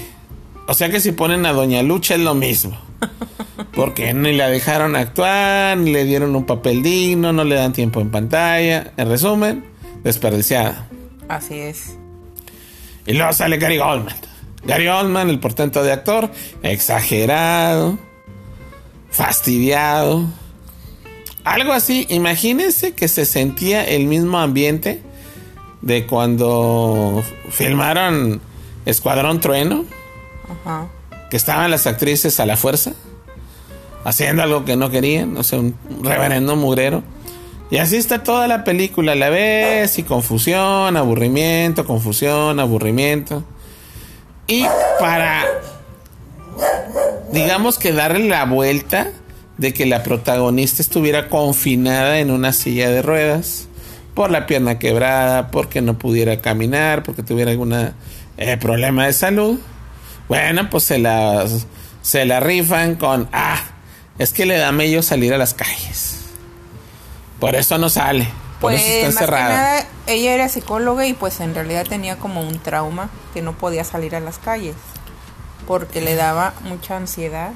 O 0.67 0.73
sea 0.73 0.89
que 0.89 0.99
si 0.99 1.11
ponen 1.11 1.45
a 1.45 1.53
Doña 1.53 1.83
Lucha 1.83 2.15
es 2.15 2.21
lo 2.21 2.33
mismo. 2.33 2.77
Porque 3.73 4.13
ni 4.13 4.33
la 4.33 4.49
dejaron 4.49 4.95
actuar, 4.95 5.77
ni 5.77 5.91
le 5.91 6.05
dieron 6.05 6.35
un 6.35 6.45
papel 6.45 6.81
digno, 6.81 7.33
no 7.33 7.43
le 7.43 7.55
dan 7.55 7.73
tiempo 7.73 8.01
en 8.01 8.09
pantalla. 8.11 8.93
En 8.97 9.09
resumen, 9.09 9.65
desperdiciada. 10.03 10.87
Así 11.27 11.55
es. 11.59 11.98
Y 13.09 13.13
luego 13.13 13.33
sale 13.33 13.57
Gary 13.57 13.79
Oldman. 13.79 14.15
Gary 14.63 14.87
Oldman, 14.87 15.31
el 15.31 15.39
portento 15.39 15.81
de 15.81 15.91
actor, 15.91 16.29
exagerado, 16.61 17.97
fastidiado. 19.09 20.27
Algo 21.43 21.73
así, 21.73 22.05
imagínense 22.09 22.93
que 22.93 23.07
se 23.07 23.25
sentía 23.25 23.83
el 23.83 24.05
mismo 24.05 24.37
ambiente 24.37 25.01
de 25.81 26.05
cuando 26.05 27.23
filmaron 27.49 28.41
Escuadrón 28.85 29.39
Trueno, 29.39 29.85
Ajá. 30.47 30.87
que 31.31 31.37
estaban 31.37 31.71
las 31.71 31.87
actrices 31.87 32.39
a 32.39 32.45
la 32.45 32.57
fuerza, 32.57 32.93
haciendo 34.03 34.43
algo 34.43 34.65
que 34.65 34.75
no 34.75 34.91
querían, 34.91 35.33
no 35.33 35.41
sé, 35.41 35.57
un 35.57 35.75
reverendo 36.03 36.55
mugrero. 36.55 37.01
Y 37.71 37.77
así 37.77 37.97
está 37.97 38.23
toda 38.23 38.47
la 38.47 38.63
película, 38.63 39.13
la 39.13 39.29
ves 39.29 39.99
y 39.99 40.03
confusión, 40.03 40.97
aburrimiento, 40.97 41.85
confusión, 41.85 42.59
aburrimiento. 42.59 43.43
Y 44.47 44.65
para, 44.99 45.45
digamos 47.31 47.77
que 47.77 47.93
darle 47.93 48.27
la 48.27 48.45
vuelta 48.45 49.11
de 49.59 49.73
que 49.73 49.85
la 49.85 50.01
protagonista 50.01 50.81
estuviera 50.81 51.29
confinada 51.29 52.19
en 52.19 52.31
una 52.31 52.53
silla 52.53 52.89
de 52.89 53.03
ruedas 53.03 53.67
por 54.15 54.31
la 54.31 54.47
pierna 54.47 54.79
quebrada, 54.79 55.51
porque 55.51 55.81
no 55.81 55.99
pudiera 55.99 56.41
caminar, 56.41 57.03
porque 57.03 57.21
tuviera 57.21 57.51
algún 57.51 57.73
eh, 57.73 58.57
problema 58.57 59.05
de 59.05 59.13
salud. 59.13 59.59
Bueno, 60.27 60.69
pues 60.71 60.85
se 60.85 60.97
la, 60.97 61.45
se 62.01 62.25
la 62.25 62.39
rifan 62.39 62.95
con, 62.95 63.29
ah, 63.31 63.61
es 64.17 64.33
que 64.33 64.47
le 64.47 64.57
da 64.57 64.71
mello 64.71 65.03
salir 65.03 65.33
a 65.33 65.37
las 65.37 65.53
calles. 65.53 66.18
Por 67.39 67.55
eso 67.55 67.77
no 67.77 67.89
sale. 67.89 68.25
Por 68.59 68.71
Pues 68.71 68.81
eso 68.81 68.89
está 68.89 68.99
que 68.99 69.05
encerrada. 69.05 69.49
nada, 69.49 69.85
ella 70.07 70.33
era 70.33 70.49
psicóloga 70.49 71.05
y 71.07 71.13
pues 71.13 71.39
en 71.39 71.55
realidad 71.55 71.85
tenía 71.87 72.17
como 72.17 72.41
un 72.41 72.59
trauma 72.59 73.09
que 73.33 73.41
no 73.41 73.53
podía 73.53 73.83
salir 73.83 74.15
a 74.15 74.19
las 74.19 74.37
calles 74.37 74.75
porque 75.65 76.01
le 76.01 76.15
daba 76.15 76.53
mucha 76.63 76.97
ansiedad 76.97 77.51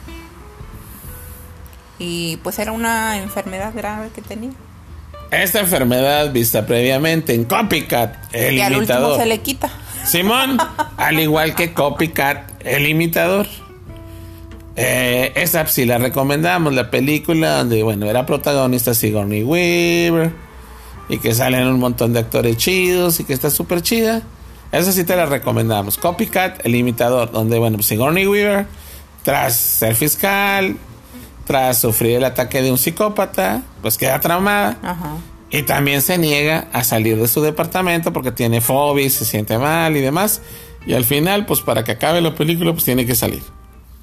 y 2.00 2.38
pues 2.38 2.60
era 2.60 2.72
una 2.72 3.18
enfermedad 3.18 3.74
grave 3.76 4.10
que 4.14 4.22
tenía. 4.22 4.52
Esta 5.32 5.60
enfermedad 5.62 6.32
vista 6.32 6.66
previamente 6.66 7.34
en 7.34 7.46
Copycat, 7.46 8.16
el 8.34 8.56
y 8.56 8.62
al 8.62 8.76
último 8.78 8.98
imitador. 9.00 9.20
se 9.20 9.26
le 9.26 9.42
quita. 9.42 9.70
Simón, 10.06 10.58
al 10.98 11.20
igual 11.20 11.56
que 11.56 11.74
Copycat, 11.74 12.52
el 12.66 12.88
imitador. 12.88 13.48
Eh, 14.76 15.34
esa 15.36 15.68
sí 15.68 15.86
la 15.86 16.00
recomendamos, 16.00 16.74
la 16.74 16.90
película 16.90 17.58
donde, 17.58 17.84
bueno, 17.84 18.08
era 18.08 18.26
protagonista 18.26 18.94
Sigourney 18.94 19.44
Weaver 19.44 20.32
y 21.10 21.20
que 21.20 21.34
salen 21.36 21.68
un 21.68 21.80
montón 21.80 22.14
de 22.14 22.20
actores 22.20 22.58
chidos 22.58 23.20
y 23.20 23.24
que 23.24 23.34
está 23.34 23.50
súper 23.50 23.82
chida. 23.82 24.24
Esa 24.72 24.92
sí 24.92 25.04
te 25.04 25.16
la 25.16 25.28
recomendamos. 25.28 25.98
Copycat, 25.98 26.66
el 26.66 26.76
imitador, 26.76 27.32
donde, 27.32 27.60
bueno, 27.60 27.82
Sigourney 27.84 28.26
Weaver, 28.26 28.66
tras 29.22 29.56
ser 29.56 29.96
fiscal, 29.96 30.78
tras 31.46 31.80
sufrir 31.80 32.18
el 32.18 32.24
ataque 32.24 32.64
de 32.64 32.72
un 32.72 32.80
psicópata, 32.80 33.62
pues 33.84 33.98
queda 33.98 34.20
traumada. 34.20 34.80
Ajá. 34.82 35.18
Y 35.52 35.62
también 35.62 36.02
se 36.02 36.18
niega 36.18 36.68
a 36.74 36.84
salir 36.84 37.18
de 37.18 37.28
su 37.28 37.42
departamento 37.42 38.12
porque 38.12 38.32
tiene 38.32 38.60
fobia 38.60 39.06
y 39.06 39.12
se 39.12 39.24
siente 39.24 39.60
mal 39.60 39.96
y 39.96 40.02
demás. 40.02 40.42
Y 40.88 40.94
al 40.94 41.06
final, 41.06 41.46
pues 41.46 41.62
para 41.62 41.84
que 41.84 41.92
acabe 41.92 42.22
la 42.22 42.34
película, 42.34 42.72
pues 42.72 42.84
tiene 42.84 43.06
que 43.06 43.14
salir. 43.14 43.44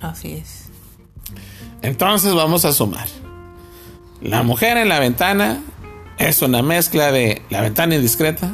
Así 0.00 0.34
es. 0.34 0.60
Entonces 1.82 2.34
vamos 2.34 2.64
a 2.64 2.72
sumar. 2.72 3.08
La 4.20 4.42
mujer 4.42 4.76
en 4.76 4.88
la 4.88 4.99
ventana 4.99 5.60
es 6.18 6.42
una 6.42 6.62
mezcla 6.62 7.10
de 7.10 7.42
la 7.49 7.62
ventana 7.62 7.94
indiscreta, 7.94 8.52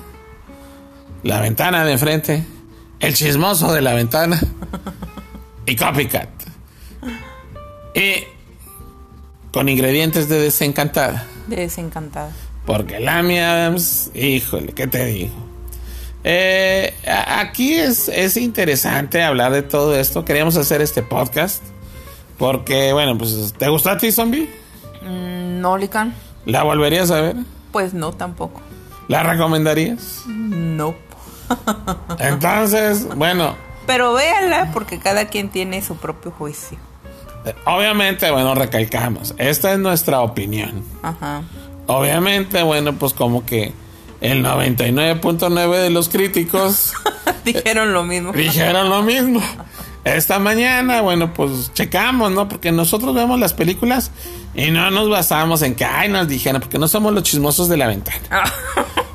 la 1.22 1.40
ventana 1.40 1.84
de 1.84 1.92
enfrente, 1.92 2.44
el 3.00 3.14
chismoso 3.14 3.72
de 3.72 3.82
la 3.82 3.94
ventana 3.94 4.40
y 5.66 5.74
copycat. 5.74 6.28
Y 7.94 8.24
con 9.52 9.68
ingredientes 9.68 10.28
de 10.28 10.38
desencantada. 10.38 11.26
De 11.48 11.56
desencantada. 11.56 12.30
Porque 12.64 13.00
Lamy 13.00 13.38
Adams, 13.38 14.10
híjole, 14.14 14.72
¿qué 14.72 14.86
te 14.86 15.04
digo? 15.06 15.34
Eh, 16.22 16.92
aquí 17.04 17.74
es, 17.74 18.08
es 18.08 18.36
interesante 18.36 19.22
hablar 19.22 19.52
de 19.52 19.62
todo 19.62 19.98
esto. 19.98 20.24
Queríamos 20.24 20.56
hacer 20.56 20.82
este 20.82 21.02
podcast. 21.02 21.62
Porque, 22.38 22.92
bueno, 22.92 23.16
pues, 23.16 23.54
¿te 23.56 23.68
gustó 23.68 23.90
a 23.90 23.98
ti, 23.98 24.12
zombie? 24.12 24.48
Mm, 25.02 25.60
No, 25.60 25.76
Lican. 25.78 26.14
¿La 26.44 26.62
volverías 26.62 27.10
a 27.10 27.20
ver? 27.20 27.36
Pues 27.72 27.94
no, 27.94 28.12
tampoco. 28.12 28.60
¿La 29.08 29.22
recomendarías? 29.22 30.22
No. 30.26 30.94
Entonces, 32.18 33.06
bueno, 33.16 33.54
Pero 33.86 34.12
véanla 34.14 34.70
porque 34.72 34.98
cada 34.98 35.26
quien 35.28 35.48
tiene 35.48 35.82
su 35.82 35.96
propio 35.96 36.30
juicio. 36.32 36.78
eh, 37.44 37.54
obviamente, 37.64 38.30
bueno, 38.30 38.54
recalcamos. 38.54 39.34
Esta 39.38 39.72
es 39.72 39.78
nuestra 39.78 40.20
opinión. 40.20 40.82
Ajá. 41.02 41.42
Obviamente, 41.86 42.62
bueno, 42.62 42.94
pues 42.94 43.12
como 43.12 43.46
que 43.46 43.72
el 44.20 44.44
99.9 44.44 45.70
de 45.82 45.90
los 45.90 46.08
críticos 46.08 46.92
Dijeron 47.44 47.92
lo 47.92 48.02
mismo. 48.02 48.32
dijeron 48.32 48.88
lo 48.90 49.02
mismo. 49.02 49.40
Esta 50.06 50.38
mañana, 50.38 51.00
bueno, 51.00 51.34
pues 51.34 51.72
checamos, 51.74 52.30
¿no? 52.30 52.48
Porque 52.48 52.70
nosotros 52.70 53.12
vemos 53.12 53.40
las 53.40 53.54
películas 53.54 54.12
y 54.54 54.70
no 54.70 54.88
nos 54.92 55.10
basamos 55.10 55.62
en 55.62 55.74
que, 55.74 55.84
ay, 55.84 56.08
nos 56.08 56.28
dijeron, 56.28 56.60
porque 56.60 56.78
no 56.78 56.86
somos 56.86 57.12
los 57.12 57.24
chismosos 57.24 57.68
de 57.68 57.76
la 57.76 57.88
ventana. 57.88 58.20
Ah, 58.30 58.52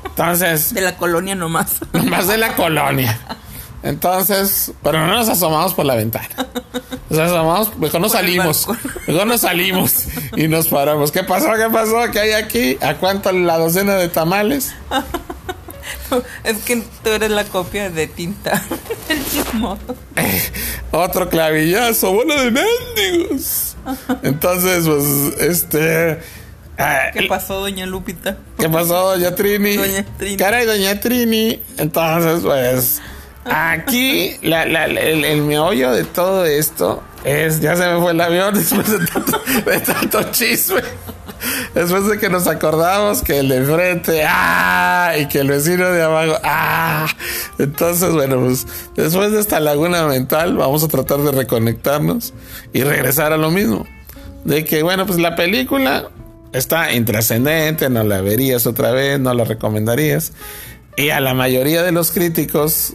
Entonces, 0.04 0.74
de 0.74 0.82
la 0.82 0.98
colonia 0.98 1.34
nomás. 1.34 1.80
más 2.10 2.28
de 2.28 2.36
la 2.36 2.54
colonia. 2.54 3.18
Entonces, 3.82 4.72
pero 4.82 5.00
no 5.06 5.14
nos 5.14 5.30
asomamos 5.30 5.72
por 5.72 5.86
la 5.86 5.94
ventana. 5.94 6.28
Nos 7.08 7.18
asomamos, 7.20 7.74
mejor 7.78 8.02
nos 8.02 8.12
salimos. 8.12 8.68
Mejor 9.06 9.26
nos 9.26 9.40
salimos 9.40 10.08
y 10.36 10.46
nos 10.46 10.68
paramos. 10.68 11.10
¿Qué 11.10 11.24
pasó? 11.24 11.52
¿Qué 11.54 11.70
pasó? 11.72 12.02
¿Qué 12.12 12.20
hay 12.20 12.32
aquí? 12.32 12.76
¿A 12.82 12.96
cuánto 12.96 13.32
la 13.32 13.56
docena 13.56 13.94
de 13.94 14.08
tamales? 14.08 14.74
es 16.44 16.58
que 16.58 16.82
tú 17.02 17.10
eres 17.10 17.30
la 17.30 17.44
copia 17.44 17.90
de 17.90 18.06
tinta. 18.06 18.62
El 19.08 19.24
chismoso. 19.24 19.96
Otro 20.90 21.28
clavillazo, 21.28 22.12
bola 22.12 22.42
de 22.44 22.50
mendigos. 22.50 23.76
Entonces, 24.22 24.86
pues, 24.86 25.40
este. 25.48 26.18
ah, 26.78 27.10
¿Qué 27.12 27.22
pasó, 27.24 27.60
doña 27.60 27.86
Lupita? 27.86 28.36
¿Qué 28.58 28.68
pasó, 28.68 29.16
doña 29.16 29.34
Trini? 29.34 29.76
Doña 29.76 30.04
Trini. 30.18 30.36
Caray, 30.36 30.66
doña 30.66 31.00
Trini. 31.00 31.60
Entonces, 31.78 32.40
pues, 32.42 33.00
aquí 33.44 34.36
la, 34.42 34.64
la- 34.66 34.86
la- 34.86 35.00
el, 35.00 35.24
el 35.24 35.42
meollo 35.42 35.92
de 35.92 36.04
todo 36.04 36.44
esto 36.46 37.02
es, 37.24 37.60
ya 37.60 37.76
se 37.76 37.86
me 37.86 38.00
fue 38.00 38.12
el 38.12 38.20
avión 38.20 38.54
después 38.58 38.90
de 38.90 39.06
tanto, 39.06 39.40
tanto 39.86 40.22
chisme. 40.32 40.82
Después 41.74 42.06
de 42.06 42.18
que 42.18 42.28
nos 42.28 42.46
acordamos 42.46 43.22
que 43.22 43.40
el 43.40 43.48
de 43.48 43.56
enfrente, 43.56 44.24
ah, 44.26 45.14
y 45.18 45.26
que 45.26 45.40
el 45.40 45.48
vecino 45.48 45.90
de 45.90 46.02
abajo, 46.02 46.34
ah. 46.44 47.06
Entonces, 47.58 48.12
bueno, 48.12 48.40
pues 48.40 48.66
después 48.94 49.32
de 49.32 49.40
esta 49.40 49.58
laguna 49.58 50.06
mental, 50.06 50.56
vamos 50.56 50.84
a 50.84 50.88
tratar 50.88 51.18
de 51.18 51.32
reconectarnos 51.32 52.32
y 52.72 52.82
regresar 52.82 53.32
a 53.32 53.36
lo 53.36 53.50
mismo. 53.50 53.86
De 54.44 54.64
que, 54.64 54.82
bueno, 54.82 55.06
pues 55.06 55.18
la 55.18 55.34
película 55.34 56.10
está 56.52 56.92
intrascendente, 56.92 57.88
no 57.90 58.04
la 58.04 58.20
verías 58.20 58.66
otra 58.66 58.92
vez, 58.92 59.18
no 59.18 59.32
la 59.34 59.44
recomendarías. 59.44 60.32
Y 60.96 61.10
a 61.10 61.20
la 61.20 61.34
mayoría 61.34 61.82
de 61.82 61.92
los 61.92 62.12
críticos, 62.12 62.94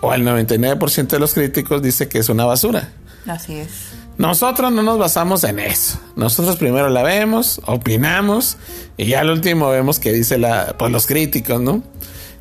o 0.00 0.10
al 0.10 0.22
99% 0.22 1.08
de 1.08 1.18
los 1.18 1.34
críticos, 1.34 1.82
dice 1.82 2.08
que 2.08 2.18
es 2.18 2.28
una 2.28 2.44
basura. 2.44 2.92
Así 3.26 3.56
es. 3.56 3.92
Nosotros 4.18 4.70
no 4.72 4.82
nos 4.82 4.98
basamos 4.98 5.44
en 5.44 5.58
eso. 5.58 5.98
Nosotros 6.14 6.56
primero 6.56 6.88
la 6.90 7.02
vemos, 7.02 7.60
opinamos 7.66 8.58
y 8.96 9.06
ya 9.06 9.20
al 9.20 9.30
último 9.30 9.68
vemos 9.70 9.98
que 9.98 10.12
dice 10.12 10.38
la, 10.38 10.76
pues 10.78 10.92
los 10.92 11.06
críticos, 11.06 11.60
¿no? 11.60 11.82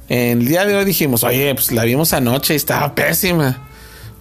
El 0.09 0.45
día 0.45 0.65
de 0.65 0.75
hoy 0.75 0.85
dijimos, 0.85 1.23
oye, 1.23 1.53
pues 1.55 1.71
la 1.71 1.83
vimos 1.83 2.13
anoche 2.13 2.53
y 2.53 2.57
estaba 2.57 2.93
pésima. 2.93 3.67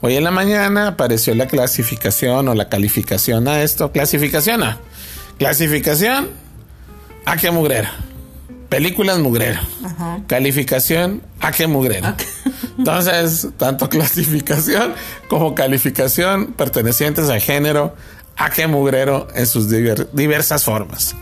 Hoy 0.00 0.16
en 0.16 0.25
la 0.25 0.31
mañana 0.31 0.88
apareció 0.88 1.35
la 1.35 1.47
clasificación 1.47 2.49
o 2.49 2.54
la 2.54 2.69
calificación 2.69 3.47
a 3.49 3.62
esto. 3.62 3.92
Clasificación 3.92 4.62
a. 4.62 4.78
Clasificación 5.38 6.31
a 7.25 7.37
qué 7.37 7.50
mugrero. 7.50 7.88
Películas 8.73 9.19
mugrero. 9.19 9.61
Calificación 10.26 11.23
a 11.41 11.52
qué 11.52 11.67
mugrero. 11.67 12.14
Entonces, 12.79 13.49
tanto 13.59 13.88
clasificación 13.88 14.95
como 15.29 15.55
calificación 15.55 16.49
pertenecientes 16.55 17.29
al 17.29 17.41
género 17.41 17.95
a 18.37 18.50
qué 18.50 18.67
mugrero 18.67 19.29
en 19.35 19.47
sus 19.47 19.69
diver- 19.71 20.09
diversas 20.12 20.64
formas. 20.64 21.14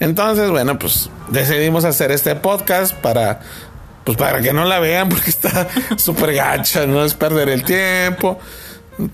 Entonces, 0.00 0.50
bueno, 0.50 0.78
pues 0.78 1.10
decidimos 1.30 1.84
hacer 1.84 2.12
este 2.12 2.34
podcast 2.36 2.94
para 2.94 3.40
pues 4.04 4.16
para 4.16 4.40
que 4.40 4.52
no 4.52 4.64
la 4.64 4.78
vean 4.78 5.08
porque 5.10 5.28
está 5.30 5.68
súper 5.96 6.34
gacha, 6.34 6.86
no 6.86 7.04
es 7.04 7.14
perder 7.14 7.48
el 7.48 7.64
tiempo, 7.64 8.38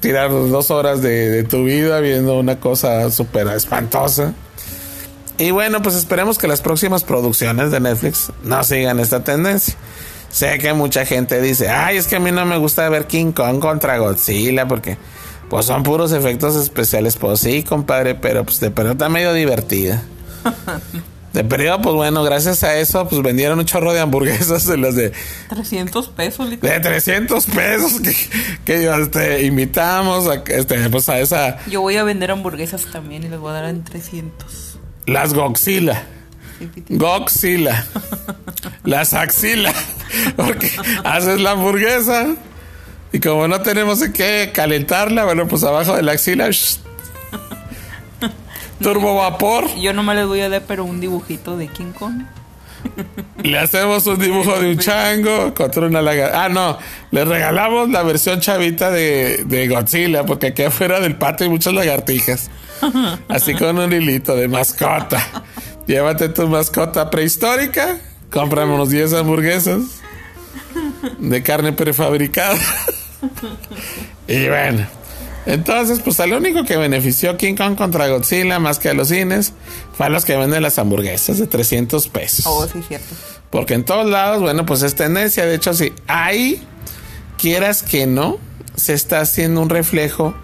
tirar 0.01 0.31
dos 0.31 0.71
horas 0.71 1.03
de, 1.03 1.31
de 1.31 1.43
tu 1.45 1.65
vida 1.65 1.99
viendo 2.01 2.39
una 2.39 2.61
cosa 2.61 3.11
súper 3.11 3.49
espantosa. 3.49 4.35
Y 5.39 5.51
bueno, 5.51 5.83
pues 5.83 5.97
esperemos 5.97 6.39
que 6.39 6.47
las 6.47 6.61
próximas 6.61 7.03
producciones 7.03 7.71
de 7.71 7.81
Netflix 7.81 8.33
no 8.45 8.63
sigan 8.63 9.01
esta 9.01 9.25
tendencia. 9.25 9.75
Sé 10.31 10.59
que 10.59 10.73
mucha 10.73 11.07
gente 11.07 11.41
dice, 11.41 11.69
ay, 11.69 11.97
es 11.97 12.07
que 12.07 12.17
a 12.17 12.21
mí 12.21 12.33
no 12.33 12.45
me 12.45 12.57
gusta 12.57 12.89
ver 12.89 13.07
King 13.07 13.33
Kong 13.33 13.61
contra 13.61 13.99
Godzilla 13.99 14.67
porque 14.67 14.97
pues 15.49 15.67
son 15.67 15.83
puros 15.83 16.13
efectos 16.13 16.57
especiales. 16.57 17.17
Pues 17.17 17.41
sí, 17.41 17.63
compadre, 17.63 18.15
pero 18.15 18.45
pues 18.45 18.61
de 18.61 18.71
periodo 18.71 18.93
está 18.93 19.09
medio 19.09 19.33
divertida. 19.33 20.03
De 21.35 21.43
periodo, 21.43 21.83
pues 21.83 21.97
bueno, 21.97 22.23
gracias 22.23 22.63
a 22.63 22.79
eso, 22.79 23.09
pues 23.09 23.21
vendieron 23.21 23.59
un 23.59 23.65
chorro 23.65 23.93
de 23.93 23.99
hamburguesas 23.99 24.69
de 24.69 24.77
las 24.77 24.95
de 24.95 25.13
300 25.49 26.09
pesos, 26.11 26.49
literal. 26.49 26.81
de 26.81 26.89
300 26.89 27.47
pesos 27.47 28.01
que, 28.01 28.15
que 28.65 29.03
este, 29.03 29.43
imitamos 29.43 30.29
a, 30.29 30.45
este, 30.47 30.89
pues 30.91 31.09
a 31.09 31.19
esa, 31.19 31.59
Yo 31.67 31.81
voy 31.81 31.97
a 31.97 32.05
vender 32.05 32.31
hamburguesas 32.31 32.87
también 32.93 33.25
y 33.25 33.29
les 33.29 33.41
voy 33.41 33.51
a 33.51 33.55
dar 33.55 33.65
en 33.65 33.83
300. 33.83 34.74
Las 35.07 35.35
Goxila. 35.35 36.03
Goxila. 36.89 37.85
Las 38.85 39.15
axila. 39.15 39.73
Porque 40.37 40.71
haces 41.05 41.41
la 41.41 41.53
hamburguesa 41.53 42.35
y 43.13 43.21
como 43.21 43.47
no 43.47 43.61
tenemos 43.61 44.03
en 44.03 44.13
qué 44.13 44.51
calentarla, 44.53 45.25
bueno, 45.25 45.47
pues 45.47 45.63
abajo 45.63 45.95
de 45.95 46.03
la 46.03 46.13
axila. 46.13 46.51
shh, 46.51 46.79
turbo 48.83 49.15
vapor. 49.17 49.67
Yo 49.77 49.93
nomás 49.93 50.17
les 50.17 50.27
voy 50.27 50.41
a 50.41 50.49
dar, 50.49 50.63
pero 50.67 50.85
un 50.85 51.01
dibujito 51.01 51.57
de 51.57 51.69
King 51.69 51.93
Kong. 51.97 52.23
Le 53.43 53.59
hacemos 53.59 54.07
un 54.07 54.19
dibujo 54.19 54.59
de 54.59 54.73
un 54.73 54.79
chango 54.79 55.55
contra 55.55 55.87
una 55.87 56.03
lagartija. 56.03 56.45
Ah, 56.45 56.49
no. 56.49 56.77
Le 57.13 57.25
regalamos 57.25 57.89
la 57.91 58.03
versión 58.03 58.41
chavita 58.41 58.91
de, 58.91 59.45
de 59.47 59.69
Godzilla, 59.69 60.27
porque 60.27 60.49
aquí 60.49 60.63
afuera 60.65 61.01
del 61.01 61.17
patio 61.17 61.45
hay 61.45 61.51
muchas 61.51 61.73
lagartijas. 61.73 62.51
Así 63.29 63.55
con 63.55 63.79
un 63.79 63.93
hilito 63.93 64.35
de 64.37 64.49
mascota. 64.49 65.45
Llévate 65.87 66.29
tu 66.29 66.49
mascota 66.49 67.11
prehistórica. 67.11 67.99
Cómprame 68.31 68.75
unos 68.75 68.91
10 68.91 69.13
hamburguesas 69.15 69.83
de 71.19 71.43
carne 71.43 71.73
prefabricada. 71.73 72.59
y 74.29 74.49
bueno. 74.49 74.87
Entonces, 75.47 76.01
pues 76.01 76.19
al 76.21 76.33
único 76.33 76.65
que 76.65 76.77
benefició 76.77 77.37
King 77.37 77.55
Kong 77.55 77.77
contra 77.77 78.09
Godzilla 78.09 78.59
más 78.59 78.79
que 78.79 78.89
a 78.89 78.95
los 78.95 79.09
cines 79.09 79.53
fue 79.97 80.07
a 80.07 80.09
los 80.09 80.25
que 80.25 80.37
venden 80.37 80.63
las 80.63 80.79
hamburguesas 80.79 81.39
de 81.39 81.47
300 81.47 82.09
pesos. 82.09 82.47
Oh, 82.47 82.67
sí, 82.67 82.83
cierto. 82.87 83.15
Porque 83.51 83.75
en 83.75 83.85
todos 83.85 84.09
lados, 84.11 84.41
bueno, 84.41 84.65
pues 84.65 84.83
es 84.83 84.95
tendencia. 84.95 85.45
De 85.45 85.55
hecho, 85.55 85.75
sí, 85.75 85.93
ahí, 86.07 86.63
quieras 87.37 87.83
que 87.83 88.07
no, 88.07 88.39
se 88.75 88.95
está 88.95 89.21
haciendo 89.21 89.61
un 89.61 89.69
reflejo 89.69 90.35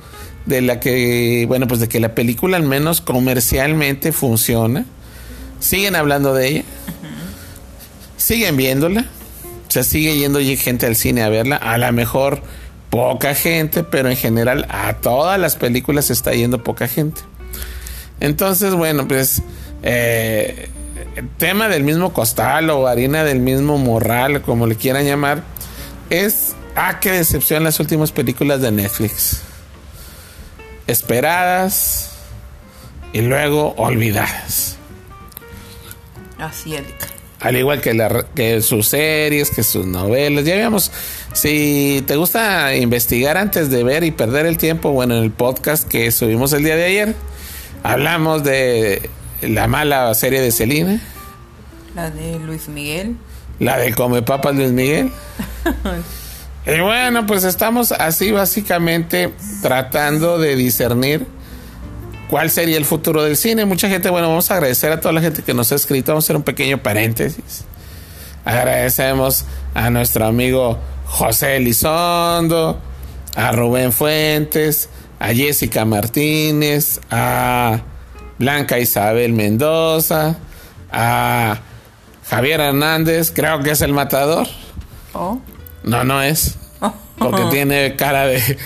de 0.46 0.60
la 0.62 0.80
que, 0.80 1.44
bueno, 1.46 1.66
pues 1.66 1.80
de 1.80 1.88
que 1.88 2.00
la 2.00 2.14
película 2.14 2.56
al 2.56 2.62
menos 2.62 3.00
comercialmente 3.00 4.12
funciona. 4.12 4.84
Siguen 5.58 5.96
hablando 5.96 6.34
de 6.34 6.48
ella. 6.48 6.64
Siguen 8.16 8.56
viéndola. 8.56 9.06
O 9.68 9.70
sea, 9.70 9.84
sigue 9.84 10.16
yendo 10.16 10.40
gente 10.58 10.86
al 10.86 10.96
cine 10.96 11.22
a 11.22 11.28
verla. 11.28 11.56
A 11.56 11.78
lo 11.78 11.92
mejor 11.92 12.42
poca 12.90 13.34
gente, 13.34 13.84
pero 13.84 14.10
en 14.10 14.16
general 14.16 14.66
a 14.68 14.94
todas 14.94 15.38
las 15.38 15.56
películas 15.56 16.10
está 16.10 16.32
yendo 16.32 16.62
poca 16.64 16.88
gente. 16.88 17.20
Entonces, 18.18 18.74
bueno, 18.74 19.06
pues 19.06 19.42
eh, 19.82 20.68
el 21.16 21.28
tema 21.28 21.68
del 21.68 21.84
mismo 21.84 22.12
costal 22.12 22.70
o 22.70 22.86
harina 22.86 23.24
del 23.24 23.40
mismo 23.40 23.78
morral, 23.78 24.42
como 24.42 24.66
le 24.66 24.76
quieran 24.76 25.06
llamar, 25.06 25.42
es, 26.10 26.54
ah, 26.74 26.98
qué 27.00 27.12
decepción 27.12 27.64
las 27.64 27.78
últimas 27.80 28.12
películas 28.12 28.60
de 28.60 28.72
Netflix. 28.72 29.42
Esperadas 30.86 32.10
y 33.12 33.20
luego 33.22 33.74
olvidadas. 33.76 34.76
Así 36.38 36.74
es. 36.74 36.82
Al 37.40 37.56
igual 37.56 37.80
que, 37.80 37.94
la, 37.94 38.26
que 38.34 38.60
sus 38.60 38.88
series, 38.88 39.50
que 39.50 39.62
sus 39.62 39.86
novelas. 39.86 40.44
Ya 40.44 40.54
habíamos, 40.54 40.92
si 41.32 42.04
te 42.06 42.16
gusta 42.16 42.74
investigar 42.76 43.36
antes 43.38 43.70
de 43.70 43.82
ver 43.82 44.04
y 44.04 44.10
perder 44.10 44.44
el 44.46 44.58
tiempo, 44.58 44.90
bueno, 44.92 45.16
en 45.16 45.24
el 45.24 45.30
podcast 45.30 45.88
que 45.88 46.10
subimos 46.12 46.52
el 46.52 46.64
día 46.64 46.76
de 46.76 46.84
ayer, 46.84 47.14
hablamos 47.82 48.44
de 48.44 49.08
la 49.40 49.68
mala 49.68 50.12
serie 50.14 50.40
de 50.42 50.50
Selena, 50.52 51.00
La 51.94 52.10
de 52.10 52.38
Luis 52.40 52.68
Miguel. 52.68 53.16
la 53.58 53.78
de 53.78 53.94
Come 53.94 54.20
Papas 54.20 54.54
Luis 54.54 54.70
Miguel. 54.72 55.10
Y 56.66 56.80
bueno, 56.80 57.26
pues 57.26 57.44
estamos 57.44 57.92
así 57.92 58.32
básicamente 58.32 59.32
tratando 59.62 60.38
de 60.38 60.56
discernir 60.56 61.26
cuál 62.28 62.50
sería 62.50 62.76
el 62.76 62.84
futuro 62.84 63.22
del 63.22 63.36
cine. 63.36 63.64
Mucha 63.64 63.88
gente, 63.88 64.10
bueno, 64.10 64.28
vamos 64.28 64.50
a 64.50 64.54
agradecer 64.54 64.92
a 64.92 65.00
toda 65.00 65.12
la 65.12 65.20
gente 65.20 65.42
que 65.42 65.54
nos 65.54 65.72
ha 65.72 65.74
escrito. 65.74 66.12
Vamos 66.12 66.24
a 66.24 66.26
hacer 66.26 66.36
un 66.36 66.42
pequeño 66.42 66.78
paréntesis. 66.78 67.64
Agradecemos 68.44 69.44
a 69.74 69.90
nuestro 69.90 70.26
amigo 70.26 70.78
José 71.06 71.56
Elizondo, 71.56 72.80
a 73.34 73.52
Rubén 73.52 73.92
Fuentes, 73.92 74.88
a 75.18 75.34
Jessica 75.34 75.84
Martínez, 75.84 77.00
a 77.10 77.80
Blanca 78.38 78.78
Isabel 78.78 79.32
Mendoza, 79.32 80.38
a 80.92 81.58
Javier 82.28 82.60
Hernández, 82.60 83.32
creo 83.34 83.60
que 83.60 83.72
es 83.72 83.80
el 83.82 83.92
matador. 83.92 84.46
Oh. 85.12 85.40
No, 85.82 86.04
no 86.04 86.22
es. 86.22 86.56
Porque 87.18 87.44
tiene 87.50 87.96
cara 87.96 88.26
de 88.26 88.58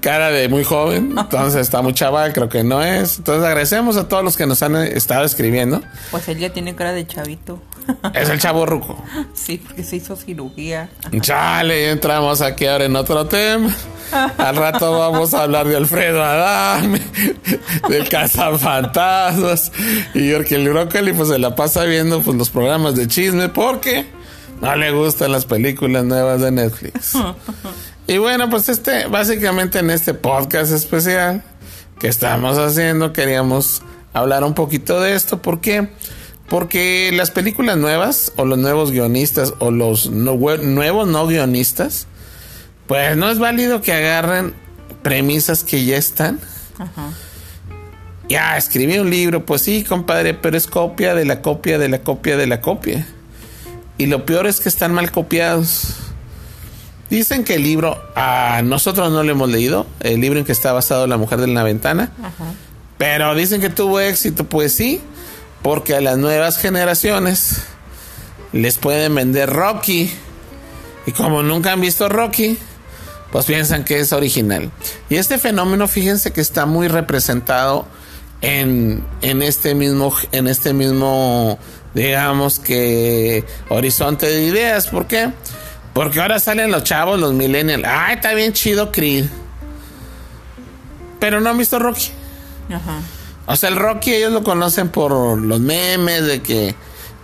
cara 0.00 0.30
de 0.30 0.48
muy 0.48 0.64
joven. 0.64 1.14
Entonces 1.16 1.60
está 1.60 1.82
muy 1.82 1.94
chaval, 1.94 2.32
creo 2.32 2.48
que 2.48 2.64
no 2.64 2.82
es. 2.82 3.18
Entonces 3.18 3.44
agradecemos 3.44 3.96
a 3.96 4.08
todos 4.08 4.24
los 4.24 4.36
que 4.36 4.46
nos 4.46 4.62
han 4.62 4.76
estado 4.76 5.24
escribiendo. 5.24 5.82
Pues 6.10 6.28
él 6.28 6.38
ya 6.38 6.50
tiene 6.50 6.74
cara 6.74 6.92
de 6.92 7.06
chavito. 7.06 7.60
Es 8.14 8.30
el 8.30 8.40
chavo 8.40 8.64
ruco. 8.64 9.02
Sí, 9.34 9.58
porque 9.58 9.84
se 9.84 9.96
hizo 9.96 10.16
cirugía. 10.16 10.88
Chale, 11.20 11.90
entramos 11.90 12.40
aquí 12.40 12.66
ahora 12.66 12.86
en 12.86 12.96
otro 12.96 13.26
tema. 13.26 13.74
Al 14.38 14.56
rato 14.56 14.98
vamos 14.98 15.34
a 15.34 15.42
hablar 15.42 15.66
de 15.66 15.76
Alfredo 15.76 16.22
Adame, 16.22 17.00
del 17.88 18.08
Cazafantasmas. 18.08 19.70
Y 20.14 20.32
porque 20.32 20.54
el 20.54 20.68
brócoli 20.70 21.12
pues 21.12 21.28
se 21.28 21.38
la 21.38 21.54
pasa 21.54 21.84
viendo 21.84 22.22
pues 22.22 22.36
los 22.38 22.48
programas 22.48 22.94
de 22.94 23.06
chisme 23.06 23.50
porque 23.50 24.06
No 24.64 24.76
le 24.76 24.92
gustan 24.92 25.30
las 25.30 25.44
películas 25.44 26.04
nuevas 26.04 26.40
de 26.40 26.50
Netflix. 26.50 27.12
y 28.06 28.16
bueno, 28.16 28.48
pues 28.48 28.70
este, 28.70 29.06
básicamente 29.08 29.80
en 29.80 29.90
este 29.90 30.14
podcast 30.14 30.72
especial 30.72 31.44
que 31.98 32.08
estamos 32.08 32.56
haciendo, 32.56 33.12
queríamos 33.12 33.82
hablar 34.14 34.42
un 34.42 34.54
poquito 34.54 35.02
de 35.02 35.14
esto. 35.14 35.42
¿Por 35.42 35.60
qué? 35.60 35.90
Porque 36.48 37.10
las 37.12 37.30
películas 37.30 37.76
nuevas, 37.76 38.32
o 38.36 38.46
los 38.46 38.56
nuevos 38.56 38.90
guionistas, 38.90 39.52
o 39.58 39.70
los 39.70 40.08
nuevos 40.08 41.08
no 41.08 41.26
guionistas, 41.26 42.06
pues 42.86 43.18
no 43.18 43.28
es 43.30 43.38
válido 43.38 43.82
que 43.82 43.92
agarren 43.92 44.54
premisas 45.02 45.62
que 45.62 45.84
ya 45.84 45.98
están. 45.98 46.40
Ajá. 46.78 47.10
Ya, 48.30 48.56
escribí 48.56 48.98
un 48.98 49.10
libro, 49.10 49.44
pues 49.44 49.60
sí, 49.60 49.84
compadre, 49.84 50.32
pero 50.32 50.56
es 50.56 50.66
copia 50.66 51.14
de 51.14 51.26
la 51.26 51.42
copia 51.42 51.76
de 51.76 51.90
la 51.90 52.00
copia 52.00 52.38
de 52.38 52.46
la 52.46 52.62
copia. 52.62 53.06
Y 53.98 54.06
lo 54.06 54.26
peor 54.26 54.46
es 54.46 54.60
que 54.60 54.68
están 54.68 54.92
mal 54.92 55.10
copiados. 55.10 55.94
Dicen 57.10 57.44
que 57.44 57.54
el 57.54 57.62
libro, 57.62 58.02
a 58.16 58.62
nosotros 58.64 59.12
no 59.12 59.22
lo 59.22 59.30
hemos 59.30 59.48
leído, 59.48 59.86
el 60.00 60.20
libro 60.20 60.38
en 60.38 60.44
que 60.44 60.52
está 60.52 60.72
basado 60.72 61.06
La 61.06 61.16
mujer 61.16 61.40
de 61.40 61.46
la 61.46 61.62
ventana, 61.62 62.10
pero 62.98 63.34
dicen 63.34 63.60
que 63.60 63.70
tuvo 63.70 64.00
éxito, 64.00 64.44
pues 64.44 64.72
sí, 64.72 65.00
porque 65.62 65.94
a 65.94 66.00
las 66.00 66.18
nuevas 66.18 66.58
generaciones 66.58 67.62
les 68.52 68.78
pueden 68.78 69.14
vender 69.14 69.50
Rocky. 69.50 70.10
Y 71.06 71.12
como 71.12 71.42
nunca 71.42 71.72
han 71.72 71.80
visto 71.80 72.08
Rocky, 72.08 72.58
pues 73.30 73.46
piensan 73.46 73.84
que 73.84 74.00
es 74.00 74.12
original. 74.12 74.70
Y 75.10 75.16
este 75.16 75.38
fenómeno, 75.38 75.86
fíjense 75.86 76.32
que 76.32 76.40
está 76.40 76.66
muy 76.66 76.88
representado 76.88 77.86
en, 78.40 79.04
en 79.22 79.42
este 79.42 79.74
mismo, 79.74 80.14
en 80.32 80.48
este 80.48 80.72
mismo 80.72 81.58
digamos 81.94 82.58
que 82.58 83.44
horizonte 83.68 84.26
de 84.26 84.44
ideas. 84.44 84.88
¿Por 84.88 85.06
qué? 85.06 85.30
Porque 85.92 86.20
ahora 86.20 86.40
salen 86.40 86.70
los 86.70 86.84
chavos, 86.84 87.18
los 87.18 87.32
millennials. 87.32 87.84
Ay, 87.86 88.16
está 88.16 88.34
bien 88.34 88.52
chido 88.52 88.90
Creed. 88.90 89.26
Pero 91.20 91.40
no 91.40 91.50
han 91.50 91.58
visto 91.58 91.78
Rocky. 91.78 92.10
Ajá. 92.68 93.00
O 93.46 93.56
sea, 93.56 93.68
el 93.68 93.76
Rocky 93.76 94.12
ellos 94.12 94.32
lo 94.32 94.42
conocen 94.42 94.88
por 94.88 95.12
los 95.38 95.60
memes 95.60 96.26
de 96.26 96.42
que 96.42 96.74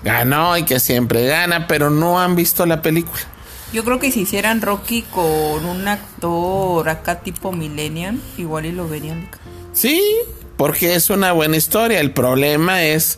ganó 0.05 0.57
y 0.57 0.65
que 0.65 0.79
siempre 0.79 1.27
gana, 1.27 1.67
pero 1.67 1.91
no 1.91 2.21
han 2.21 2.37
visto 2.37 2.65
la 2.67 2.81
película. 2.83 3.21
Yo 3.73 3.85
creo 3.85 3.99
que 3.99 4.11
si 4.11 4.23
hicieran 4.23 4.63
Rocky 4.63 5.03
con 5.03 5.65
un 5.65 5.89
actor 5.89 6.89
acá 6.89 7.21
tipo 7.21 7.53
millennial, 7.53 8.21
igual 8.37 8.67
y 8.67 8.73
lo 8.73 8.89
verían. 8.89 9.29
Sí, 9.73 10.03
porque 10.61 10.95
es 10.95 11.09
una 11.09 11.33
buena 11.33 11.57
historia. 11.57 12.01
El 12.01 12.11
problema 12.11 12.85
es 12.85 13.17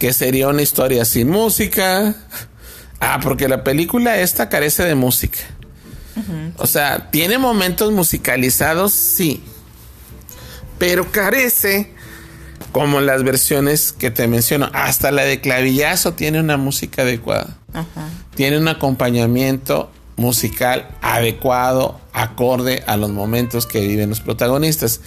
que 0.00 0.12
sería 0.12 0.48
una 0.48 0.62
historia 0.62 1.04
sin 1.04 1.30
música. 1.30 2.16
Ah, 2.98 3.20
porque 3.22 3.46
la 3.46 3.62
película 3.62 4.18
esta 4.18 4.48
carece 4.48 4.82
de 4.82 4.96
música. 4.96 5.38
O 6.56 6.66
sea, 6.66 7.08
tiene 7.12 7.38
momentos 7.38 7.92
musicalizados, 7.92 8.92
sí. 8.92 9.44
Pero 10.78 11.12
carece, 11.12 11.92
como 12.72 13.00
las 13.00 13.22
versiones 13.22 13.92
que 13.92 14.10
te 14.10 14.26
menciono, 14.26 14.68
hasta 14.72 15.12
la 15.12 15.22
de 15.22 15.40
clavillazo 15.40 16.14
tiene 16.14 16.40
una 16.40 16.56
música 16.56 17.02
adecuada. 17.02 17.58
Tiene 18.34 18.58
un 18.58 18.66
acompañamiento 18.66 19.92
musical 20.16 20.88
adecuado, 21.00 22.00
acorde 22.12 22.82
a 22.88 22.96
los 22.96 23.10
momentos 23.10 23.66
que 23.66 23.86
viven 23.86 24.08
los 24.08 24.20
protagonistas. 24.20 25.00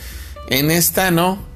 En 0.49 0.71
esta 0.71 1.11
no. 1.11 1.53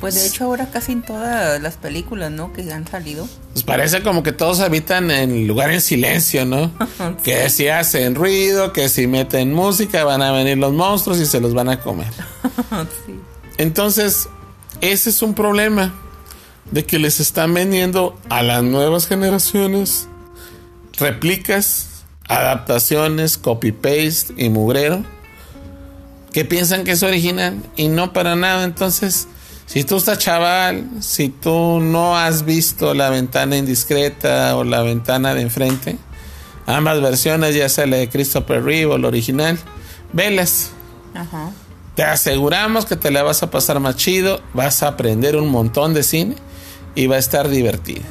Pues 0.00 0.14
de 0.14 0.26
hecho 0.26 0.44
ahora 0.44 0.70
casi 0.70 0.92
en 0.92 1.02
todas 1.02 1.60
las 1.60 1.76
películas, 1.76 2.30
¿no? 2.30 2.52
Que 2.52 2.72
han 2.72 2.86
salido. 2.86 3.28
Pues 3.52 3.64
parece 3.64 4.02
como 4.02 4.22
que 4.22 4.32
todos 4.32 4.60
habitan 4.60 5.10
en 5.10 5.48
lugar 5.48 5.70
en 5.72 5.80
silencio, 5.80 6.44
¿no? 6.44 6.70
Que 7.24 7.50
si 7.50 7.68
hacen 7.68 8.14
ruido, 8.14 8.72
que 8.72 8.88
si 8.88 9.06
meten 9.06 9.52
música 9.52 10.04
van 10.04 10.22
a 10.22 10.30
venir 10.32 10.58
los 10.58 10.72
monstruos 10.72 11.18
y 11.18 11.26
se 11.26 11.40
los 11.40 11.54
van 11.54 11.68
a 11.68 11.80
comer. 11.80 12.12
sí. 13.06 13.18
Entonces, 13.56 14.28
ese 14.80 15.10
es 15.10 15.22
un 15.22 15.34
problema 15.34 15.92
de 16.70 16.84
que 16.84 16.98
les 16.98 17.18
están 17.18 17.54
vendiendo 17.54 18.16
a 18.28 18.42
las 18.42 18.62
nuevas 18.62 19.08
generaciones 19.08 20.06
réplicas, 20.96 22.04
adaptaciones, 22.28 23.38
copy-paste 23.38 24.34
y 24.36 24.48
mugrero 24.48 25.04
que 26.32 26.44
piensan 26.44 26.84
que 26.84 26.92
es 26.92 27.02
original 27.02 27.56
y 27.76 27.88
no 27.88 28.12
para 28.12 28.36
nada. 28.36 28.64
Entonces, 28.64 29.28
si 29.68 29.84
tú 29.84 29.98
estás 29.98 30.16
chaval, 30.16 30.88
si 31.00 31.28
tú 31.28 31.78
no 31.78 32.16
has 32.16 32.46
visto 32.46 32.94
la 32.94 33.10
ventana 33.10 33.58
indiscreta 33.58 34.56
o 34.56 34.64
la 34.64 34.80
ventana 34.80 35.34
de 35.34 35.42
enfrente, 35.42 35.98
ambas 36.66 37.02
versiones, 37.02 37.54
ya 37.54 37.68
sea 37.68 37.86
la 37.86 37.98
de 37.98 38.08
Christopher 38.08 38.64
Reeve 38.64 38.86
o 38.86 38.96
la 38.96 39.08
original, 39.08 39.58
velas. 40.14 40.70
Ajá. 41.14 41.50
Te 41.94 42.02
aseguramos 42.02 42.86
que 42.86 42.96
te 42.96 43.10
la 43.10 43.22
vas 43.22 43.42
a 43.42 43.50
pasar 43.50 43.78
más 43.78 43.96
chido, 43.96 44.40
vas 44.54 44.82
a 44.82 44.88
aprender 44.88 45.36
un 45.36 45.50
montón 45.50 45.92
de 45.92 46.02
cine 46.02 46.36
y 46.94 47.06
va 47.06 47.16
a 47.16 47.18
estar 47.18 47.50
divertida. 47.50 48.06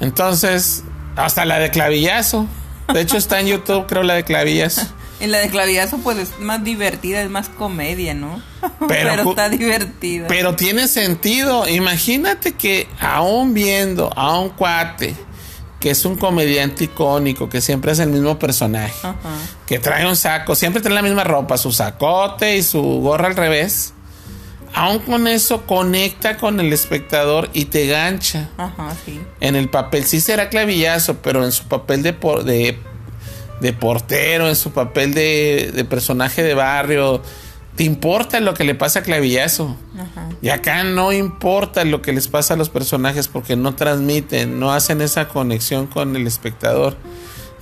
Entonces, 0.00 0.82
hasta 1.14 1.44
la 1.44 1.60
de 1.60 1.70
clavillazo. 1.70 2.48
De 2.92 3.02
hecho, 3.02 3.16
está 3.16 3.38
en 3.38 3.46
YouTube, 3.46 3.86
creo, 3.86 4.02
la 4.02 4.14
de 4.14 4.24
clavillazo. 4.24 4.82
En 5.20 5.32
la 5.32 5.38
de 5.38 5.48
clavillazo, 5.48 5.98
pues 5.98 6.18
es 6.18 6.38
más 6.38 6.62
divertida, 6.62 7.22
es 7.22 7.30
más 7.30 7.48
comedia, 7.48 8.14
¿no? 8.14 8.40
Pero, 8.88 9.30
está 9.30 9.48
divertida. 9.48 10.28
Pero 10.28 10.54
tiene 10.54 10.86
sentido. 10.88 11.68
Imagínate 11.68 12.52
que 12.52 12.88
aún 13.00 13.54
viendo 13.54 14.12
a 14.16 14.38
un 14.38 14.50
cuate 14.50 15.14
que 15.80 15.90
es 15.90 16.04
un 16.04 16.16
comediante 16.16 16.84
icónico, 16.84 17.48
que 17.48 17.60
siempre 17.60 17.92
es 17.92 17.98
el 18.00 18.10
mismo 18.10 18.38
personaje, 18.38 18.94
que 19.66 19.78
trae 19.78 20.06
un 20.06 20.16
saco, 20.16 20.54
siempre 20.54 20.82
trae 20.82 20.94
la 20.94 21.02
misma 21.02 21.24
ropa, 21.24 21.56
su 21.56 21.70
sacote 21.70 22.56
y 22.56 22.62
su 22.62 22.82
gorra 22.82 23.28
al 23.28 23.36
revés. 23.36 23.94
Aún 24.74 24.98
con 25.00 25.26
eso 25.28 25.66
conecta 25.66 26.36
con 26.36 26.60
el 26.60 26.72
espectador 26.72 27.48
y 27.52 27.66
te 27.66 27.86
gancha. 27.86 28.50
Ajá, 28.58 28.94
sí. 29.04 29.20
En 29.40 29.56
el 29.56 29.70
papel, 29.70 30.04
sí 30.04 30.20
será 30.20 30.50
clavillazo, 30.50 31.18
pero 31.22 31.44
en 31.44 31.52
su 31.52 31.64
papel 31.64 32.02
de, 32.02 32.12
de 32.12 32.78
de 33.60 33.72
portero, 33.72 34.48
en 34.48 34.56
su 34.56 34.70
papel 34.72 35.14
de, 35.14 35.86
personaje 35.88 36.42
de 36.42 36.54
barrio. 36.54 37.22
Te 37.76 37.84
importa 37.84 38.40
lo 38.40 38.54
que 38.54 38.64
le 38.64 38.74
pasa 38.74 39.00
a 39.00 39.02
Clavillazo. 39.02 39.76
Y 40.42 40.48
acá 40.48 40.84
no 40.84 41.12
importa 41.12 41.84
lo 41.84 42.02
que 42.02 42.12
les 42.12 42.28
pasa 42.28 42.54
a 42.54 42.56
los 42.56 42.68
personajes 42.68 43.28
porque 43.28 43.56
no 43.56 43.74
transmiten, 43.74 44.58
no 44.58 44.72
hacen 44.72 45.00
esa 45.00 45.28
conexión 45.28 45.86
con 45.86 46.16
el 46.16 46.26
espectador. 46.26 46.96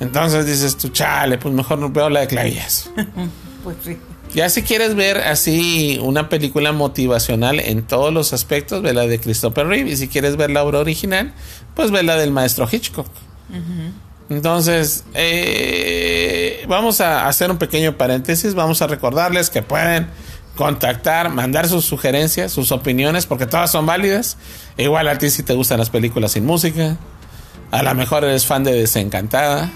Entonces 0.01 0.47
dices 0.47 0.77
tú, 0.77 0.89
chale, 0.89 1.39
pues 1.39 1.55
mejor 1.55 1.79
no 1.79 1.91
veo 1.91 2.09
la 2.09 2.21
de 2.21 2.27
Clavillazo. 2.27 2.91
pues 3.65 3.77
sí. 3.85 3.99
Ya 4.35 4.51
si 4.51 4.63
quieres 4.63 4.95
ver 4.95 5.19
así 5.19 5.99
una 6.03 6.29
película 6.29 6.73
motivacional 6.73 7.61
en 7.61 7.83
todos 7.83 8.13
los 8.13 8.33
aspectos, 8.33 8.83
ve 8.83 8.93
la 8.93 9.07
de 9.07 9.19
Christopher 9.19 9.67
Reeve. 9.67 9.91
Y 9.91 9.97
si 9.97 10.09
quieres 10.09 10.37
ver 10.37 10.51
la 10.51 10.63
obra 10.65 10.81
original, 10.81 11.33
pues 11.75 11.91
ve 11.91 12.03
la 12.03 12.17
del 12.17 12.33
maestro 12.33 12.69
Hitchcock. 12.71 13.07
Entonces, 14.29 15.05
eh, 15.15 16.65
vamos 16.69 17.01
a 17.01 17.29
hacer 17.29 17.51
un 17.51 17.59
pequeño 17.59 17.97
paréntesis. 17.97 18.55
Vamos 18.55 18.83
a 18.83 18.87
recordarles 18.87 19.51
que 19.51 19.63
pueden 19.63 20.09
contactar, 20.57 21.29
mandar 21.29 21.69
sus 21.69 21.85
sugerencias, 21.85 22.51
sus 22.51 22.73
opiniones, 22.73 23.27
porque 23.27 23.47
todas 23.47 23.71
son 23.71 23.87
válidas. 23.87 24.37
Igual 24.77 25.09
a 25.09 25.19
ti 25.19 25.31
si 25.31 25.43
te 25.43 25.55
gustan 25.55 25.79
las 25.79 25.91
películas 25.91 26.33
sin 26.33 26.45
música. 26.45 26.97
A 27.71 27.83
lo 27.83 27.95
mejor 27.95 28.25
eres 28.25 28.47
fan 28.47 28.65
de 28.65 28.73
Desencantada. 28.73 29.71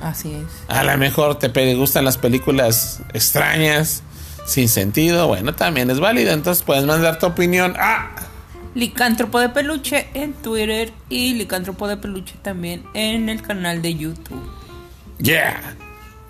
Así 0.00 0.32
es. 0.32 0.44
A 0.68 0.82
lo 0.82 0.96
mejor 0.96 1.38
te 1.38 1.74
gustan 1.74 2.04
las 2.04 2.16
películas 2.16 3.00
extrañas, 3.12 4.02
sin 4.46 4.68
sentido. 4.68 5.26
Bueno, 5.26 5.54
también 5.54 5.90
es 5.90 6.00
válido. 6.00 6.32
Entonces 6.32 6.62
puedes 6.64 6.84
mandar 6.84 7.18
tu 7.18 7.26
opinión 7.26 7.74
a 7.78 8.29
Licántropo 8.74 9.40
de 9.40 9.48
Peluche 9.48 10.08
en 10.14 10.32
Twitter 10.32 10.92
y 11.08 11.34
Licántropo 11.34 11.88
de 11.88 11.96
Peluche 11.96 12.34
también 12.42 12.84
en 12.94 13.28
el 13.28 13.42
canal 13.42 13.82
de 13.82 13.94
YouTube. 13.94 14.42
Yeah. 15.18 15.76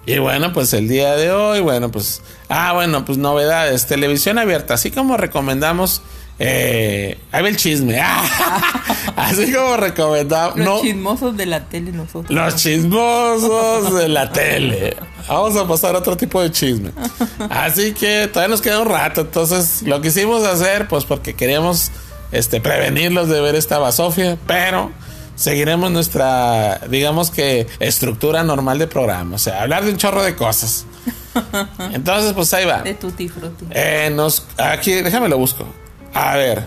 Y 0.06 0.18
bueno, 0.18 0.52
pues 0.52 0.72
el 0.72 0.88
día 0.88 1.14
de 1.14 1.30
hoy, 1.30 1.60
bueno, 1.60 1.90
pues, 1.90 2.22
ah, 2.48 2.72
bueno, 2.72 3.04
pues 3.04 3.18
novedades, 3.18 3.86
televisión 3.86 4.38
abierta, 4.38 4.74
así 4.74 4.90
como 4.90 5.16
recomendamos, 5.16 6.02
eh, 6.38 7.18
ahí 7.32 7.44
el 7.44 7.56
chisme, 7.58 8.00
así 9.16 9.52
como 9.52 9.76
recomendamos. 9.76 10.56
Los 10.56 10.80
chismosos 10.80 11.36
de 11.36 11.44
la 11.44 11.60
tele 11.66 11.92
nosotros. 11.92 12.30
Los 12.30 12.56
chismosos 12.56 13.94
de 13.94 14.08
la 14.08 14.32
tele. 14.32 14.96
Vamos 15.28 15.54
a 15.56 15.68
pasar 15.68 15.94
a 15.94 15.98
otro 15.98 16.16
tipo 16.16 16.40
de 16.42 16.50
chisme. 16.50 16.90
Así 17.50 17.92
que 17.92 18.26
todavía 18.26 18.48
nos 18.48 18.60
queda 18.60 18.80
un 18.80 18.88
rato, 18.88 19.20
entonces 19.20 19.82
lo 19.82 20.00
quisimos 20.00 20.42
hacer, 20.44 20.88
pues 20.88 21.04
porque 21.04 21.34
queríamos 21.34 21.92
este, 22.32 22.60
prevenirlos 22.60 23.28
de 23.28 23.40
ver 23.40 23.54
esta 23.54 23.78
basofia, 23.78 24.38
pero 24.46 24.90
seguiremos 25.36 25.90
nuestra, 25.90 26.80
digamos 26.88 27.30
que, 27.30 27.66
estructura 27.78 28.42
normal 28.42 28.78
de 28.78 28.86
programa. 28.86 29.36
O 29.36 29.38
sea, 29.38 29.62
hablar 29.62 29.84
de 29.84 29.92
un 29.92 29.96
chorro 29.96 30.22
de 30.22 30.34
cosas. 30.36 30.86
Entonces, 31.92 32.32
pues 32.32 32.52
ahí 32.54 32.66
va. 32.66 32.82
De 32.82 32.94
tutti 32.94 33.28
frutti. 33.28 33.66
Eh, 33.70 34.10
nos, 34.12 34.46
aquí, 34.58 34.92
déjame 34.92 35.28
lo 35.28 35.38
busco. 35.38 35.66
A 36.14 36.36
ver. 36.36 36.64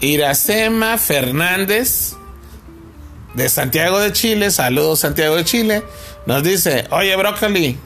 Iracema 0.00 0.96
Fernández 0.96 2.14
de 3.34 3.48
Santiago 3.48 3.98
de 4.00 4.12
Chile, 4.12 4.50
saludos 4.50 5.00
Santiago 5.00 5.36
de 5.36 5.44
Chile, 5.44 5.82
nos 6.26 6.42
dice, 6.42 6.86
oye 6.90 7.14
Broccoli, 7.16 7.78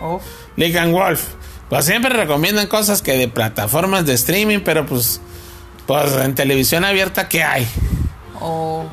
Oh, 0.00 0.20
Lick 0.56 0.76
and 0.76 0.92
Wolf, 0.92 1.22
pues 1.68 1.86
siempre 1.86 2.10
recomiendan 2.10 2.66
cosas 2.66 3.00
que 3.00 3.16
de 3.16 3.28
plataformas 3.28 4.04
de 4.04 4.14
streaming, 4.14 4.60
pero 4.60 4.84
pues, 4.84 5.20
pues 5.86 6.12
en 6.16 6.34
televisión 6.34 6.84
abierta, 6.84 7.28
¿qué 7.28 7.42
hay? 7.42 7.66
oh, 8.40 8.84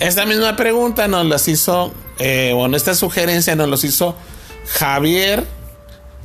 Esta 0.00 0.26
misma 0.26 0.56
pregunta 0.56 1.08
nos 1.08 1.26
las 1.26 1.48
hizo, 1.48 1.92
eh, 2.18 2.52
bueno, 2.54 2.76
esta 2.76 2.94
sugerencia 2.94 3.54
nos 3.56 3.68
los 3.68 3.84
hizo 3.84 4.16
Javier 4.66 5.44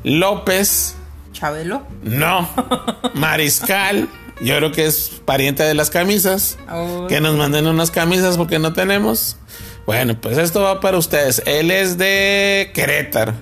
López, 0.04 0.96
Chabelo. 1.34 1.84
no, 2.04 2.50
Mariscal, 3.14 4.10
yo 4.42 4.58
creo 4.58 4.72
que 4.72 4.86
es 4.86 5.22
pariente 5.26 5.64
de 5.64 5.74
las 5.74 5.90
camisas. 5.90 6.58
Oh, 6.72 7.08
Que 7.08 7.22
nos 7.22 7.36
manden 7.36 7.68
unas 7.68 7.92
camisas 7.92 8.38
porque 8.38 8.60
no 8.60 8.74
tenemos. 8.74 9.38
Bueno, 9.86 10.20
pues 10.20 10.38
esto 10.38 10.62
va 10.62 10.80
para 10.80 10.98
ustedes. 10.98 11.42
Él 11.46 11.70
es 11.72 11.98
de 11.98 12.72
Querétaro. 12.74 13.34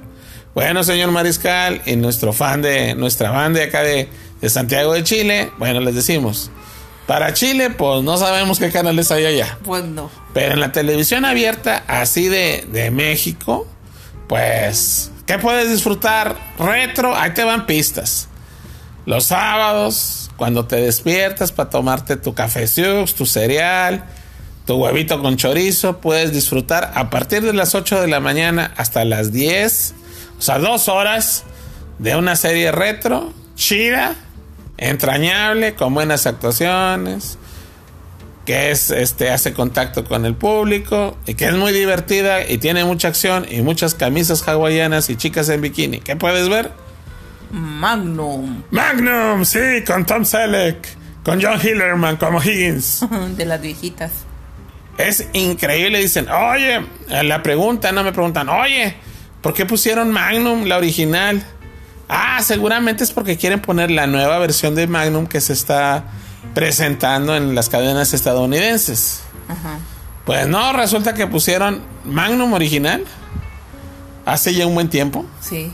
Bueno, 0.53 0.83
señor 0.83 1.11
Mariscal, 1.11 1.81
y 1.85 1.95
nuestro 1.95 2.33
fan 2.33 2.61
de 2.61 2.93
nuestra 2.95 3.31
banda 3.31 3.63
acá 3.63 3.81
de, 3.83 4.09
de 4.41 4.49
Santiago 4.49 4.93
de 4.93 5.03
Chile, 5.03 5.51
bueno, 5.57 5.79
les 5.79 5.95
decimos. 5.95 6.51
Para 7.07 7.33
Chile, 7.33 7.69
pues 7.69 8.03
no 8.03 8.17
sabemos 8.17 8.59
qué 8.59 8.71
canales 8.71 9.11
hay 9.11 9.25
allá. 9.25 9.57
Pues 9.63 9.83
no. 9.83 10.09
Pero 10.33 10.53
en 10.53 10.59
la 10.59 10.71
televisión 10.71 11.25
abierta, 11.25 11.83
así 11.87 12.27
de, 12.27 12.65
de 12.71 12.89
México, 12.91 13.67
pues, 14.27 15.11
¿qué 15.25 15.37
puedes 15.37 15.69
disfrutar? 15.69 16.35
Retro, 16.57 17.15
ahí 17.15 17.33
te 17.33 17.43
van 17.43 17.65
pistas. 17.65 18.29
Los 19.05 19.25
sábados, 19.25 20.31
cuando 20.37 20.65
te 20.65 20.77
despiertas 20.77 21.51
para 21.51 21.69
tomarte 21.69 22.17
tu 22.17 22.33
café 22.33 22.67
Siux, 22.67 23.13
tu 23.13 23.25
cereal, 23.25 24.05
tu 24.65 24.75
huevito 24.75 25.21
con 25.21 25.37
chorizo, 25.37 25.99
puedes 25.99 26.31
disfrutar 26.31 26.93
a 26.95 27.09
partir 27.09 27.41
de 27.41 27.53
las 27.53 27.75
8 27.75 27.99
de 27.99 28.07
la 28.07 28.19
mañana 28.19 28.73
hasta 28.77 29.03
las 29.05 29.31
10, 29.31 29.95
o 30.37 30.41
sea, 30.41 30.59
dos 30.59 30.87
horas 30.87 31.43
de 31.99 32.15
una 32.15 32.35
serie 32.35 32.71
retro, 32.71 33.33
chida, 33.55 34.15
entrañable, 34.81 35.75
con 35.75 35.93
buenas 35.93 36.27
actuaciones, 36.27 37.37
que 38.45 38.71
es 38.71 38.89
este 38.89 39.29
hace 39.29 39.53
contacto 39.53 40.03
con 40.03 40.25
el 40.25 40.35
público 40.35 41.17
y 41.27 41.35
que 41.35 41.45
es 41.45 41.53
muy 41.53 41.71
divertida 41.71 42.45
y 42.45 42.57
tiene 42.57 42.83
mucha 42.83 43.07
acción 43.07 43.45
y 43.49 43.61
muchas 43.61 43.93
camisas 43.93 44.45
hawaianas 44.45 45.09
y 45.09 45.15
chicas 45.15 45.47
en 45.49 45.61
bikini. 45.61 45.99
¿Qué 45.99 46.15
puedes 46.15 46.49
ver? 46.49 46.71
Magnum. 47.51 48.63
Magnum, 48.71 49.45
sí, 49.45 49.83
con 49.85 50.05
Tom 50.05 50.25
Selleck, 50.25 50.87
con 51.23 51.41
John 51.41 51.59
Hillerman 51.61 52.17
como 52.17 52.41
Higgins. 52.41 53.05
De 53.37 53.45
las 53.45 53.61
viejitas. 53.61 54.11
Es 54.97 55.27
increíble, 55.33 55.99
dicen, 55.99 56.27
oye, 56.29 56.81
la 57.23 57.43
pregunta, 57.43 57.91
no 57.91 58.03
me 58.03 58.11
preguntan, 58.11 58.49
oye, 58.49 58.95
¿por 59.41 59.53
qué 59.53 59.65
pusieron 59.65 60.11
Magnum, 60.11 60.65
la 60.65 60.77
original? 60.77 61.43
Ah, 62.13 62.41
seguramente 62.43 63.05
es 63.05 63.11
porque 63.11 63.37
quieren 63.37 63.61
poner 63.61 63.89
la 63.89 64.05
nueva 64.05 64.37
versión 64.37 64.75
de 64.75 64.85
Magnum 64.85 65.27
que 65.27 65.39
se 65.39 65.53
está 65.53 66.03
presentando 66.53 67.37
en 67.37 67.55
las 67.55 67.69
cadenas 67.69 68.13
estadounidenses. 68.13 69.21
Ajá. 69.47 69.79
Pues 70.25 70.45
no, 70.47 70.73
resulta 70.73 71.13
que 71.13 71.25
pusieron 71.25 71.81
Magnum 72.03 72.51
original 72.53 73.05
hace 74.25 74.53
ya 74.53 74.67
un 74.67 74.73
buen 74.75 74.89
tiempo 74.89 75.25
Sí. 75.39 75.71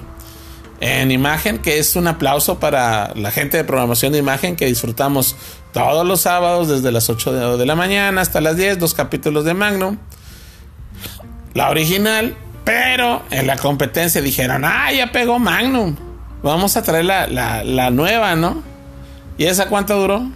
en 0.80 1.10
imagen, 1.12 1.58
que 1.58 1.80
es 1.80 1.95
un 1.95 2.08
aplauso 2.08 2.60
para 2.60 3.13
la 3.15 3.32
gente 3.32 3.58
de 3.58 3.63
programación 3.63 4.13
de 4.13 4.19
imagen 4.19 4.56
que 4.56 4.67
disfrutamos 4.67 5.36
todos 5.73 6.06
los 6.06 6.21
sábados 6.21 6.67
desde 6.67 6.91
las 6.91 7.10
8 7.10 7.58
de, 7.58 7.65
la 7.65 7.76
mañana 7.76 8.21
hasta 8.21 8.41
las 8.41 8.58
10, 8.58 8.78
dos 8.78 8.93
capítulos 8.93 9.43
de 9.43 9.54
Magnum. 9.56 9.97
La 11.56 11.69
original, 11.71 12.38
pero 12.63 13.23
en 13.32 13.47
la 13.47 13.58
competencia 13.58 14.21
dijeron, 14.21 14.63
ah, 14.65 14.91
ya 14.91 15.12
pegó 15.12 15.39
Magnum, 15.39 15.95
vamos 16.43 16.78
a 16.78 16.82
traer 16.82 17.06
la, 17.06 17.28
la, 17.28 17.63
la 17.63 17.89
nueva, 17.89 18.36
¿no? 18.36 18.63
¿Y 19.38 19.45
esa 19.45 19.67
cuánto 19.67 20.00
duró? 20.00 20.30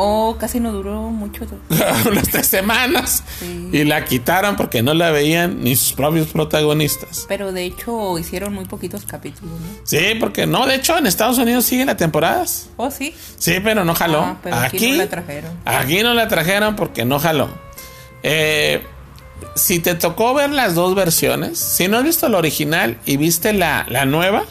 Oh, 0.00 0.36
casi 0.38 0.60
no 0.60 0.72
duró 0.72 1.10
mucho. 1.10 1.44
Unas 2.08 2.28
tres 2.28 2.46
semanas. 2.46 3.24
Sí. 3.40 3.70
Y 3.72 3.82
la 3.82 4.04
quitaron 4.04 4.54
porque 4.54 4.80
no 4.80 4.94
la 4.94 5.10
veían 5.10 5.64
ni 5.64 5.74
sus 5.74 5.92
propios 5.92 6.28
protagonistas. 6.28 7.24
Pero 7.26 7.50
de 7.50 7.64
hecho 7.64 8.16
hicieron 8.16 8.54
muy 8.54 8.64
poquitos 8.64 9.04
capítulos, 9.06 9.58
¿no? 9.60 9.66
Sí, 9.82 10.14
porque 10.20 10.46
no, 10.46 10.66
de 10.68 10.76
hecho 10.76 10.96
en 10.96 11.08
Estados 11.08 11.38
Unidos 11.38 11.64
siguen 11.64 11.88
las 11.88 11.96
temporadas. 11.96 12.68
Oh, 12.76 12.92
sí. 12.92 13.12
Sí, 13.38 13.54
pero 13.64 13.84
no 13.84 13.92
jaló. 13.96 14.20
Ah, 14.20 14.36
pero 14.40 14.54
aquí 14.54 14.92
no 14.92 14.98
la 14.98 15.08
trajeron. 15.08 15.50
Aquí 15.64 16.02
no 16.04 16.14
la 16.14 16.28
trajeron 16.28 16.76
porque 16.76 17.04
no 17.04 17.18
jaló. 17.18 17.48
Eh, 18.22 18.84
si 19.56 19.80
te 19.80 19.96
tocó 19.96 20.32
ver 20.32 20.50
las 20.50 20.76
dos 20.76 20.94
versiones, 20.94 21.58
si 21.58 21.88
no 21.88 21.98
has 21.98 22.04
visto 22.04 22.28
la 22.28 22.38
original 22.38 22.98
y 23.04 23.16
viste 23.16 23.52
la, 23.52 23.84
la 23.88 24.04
nueva 24.04 24.44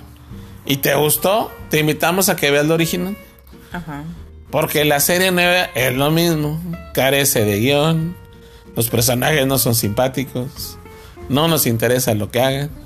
y 0.67 0.77
te 0.77 0.93
gustó, 0.95 1.51
te 1.69 1.79
invitamos 1.79 2.29
a 2.29 2.35
que 2.35 2.51
veas 2.51 2.65
la 2.67 2.73
original. 2.75 3.17
Ajá. 3.71 4.03
Porque 4.51 4.85
la 4.85 4.99
serie 4.99 5.31
nueva 5.31 5.65
es 5.75 5.95
lo 5.95 6.11
mismo. 6.11 6.61
Carece 6.93 7.43
de 7.43 7.59
guion. 7.59 8.15
Los 8.75 8.89
personajes 8.89 9.45
no 9.47 9.57
son 9.57 9.75
simpáticos. 9.75 10.77
No 11.29 11.47
nos 11.47 11.65
interesa 11.65 12.13
lo 12.13 12.29
que 12.31 12.41
hagan. 12.41 12.69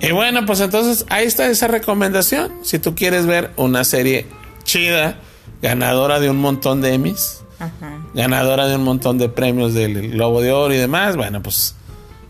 Y 0.00 0.12
bueno, 0.12 0.46
pues 0.46 0.60
entonces 0.60 1.04
ahí 1.10 1.26
está 1.26 1.50
esa 1.50 1.66
recomendación. 1.66 2.52
Si 2.62 2.78
tú 2.78 2.94
quieres 2.94 3.26
ver 3.26 3.50
una 3.56 3.82
serie 3.82 4.26
chida, 4.62 5.16
ganadora 5.60 6.20
de 6.20 6.30
un 6.30 6.36
montón 6.36 6.80
de 6.80 6.94
Emmys, 6.94 7.40
Ajá. 7.58 7.98
ganadora 8.14 8.68
de 8.68 8.76
un 8.76 8.84
montón 8.84 9.18
de 9.18 9.28
premios 9.28 9.74
del 9.74 10.12
Globo 10.12 10.40
de 10.40 10.52
Oro 10.52 10.72
y 10.72 10.76
demás, 10.76 11.16
bueno, 11.16 11.42
pues 11.42 11.74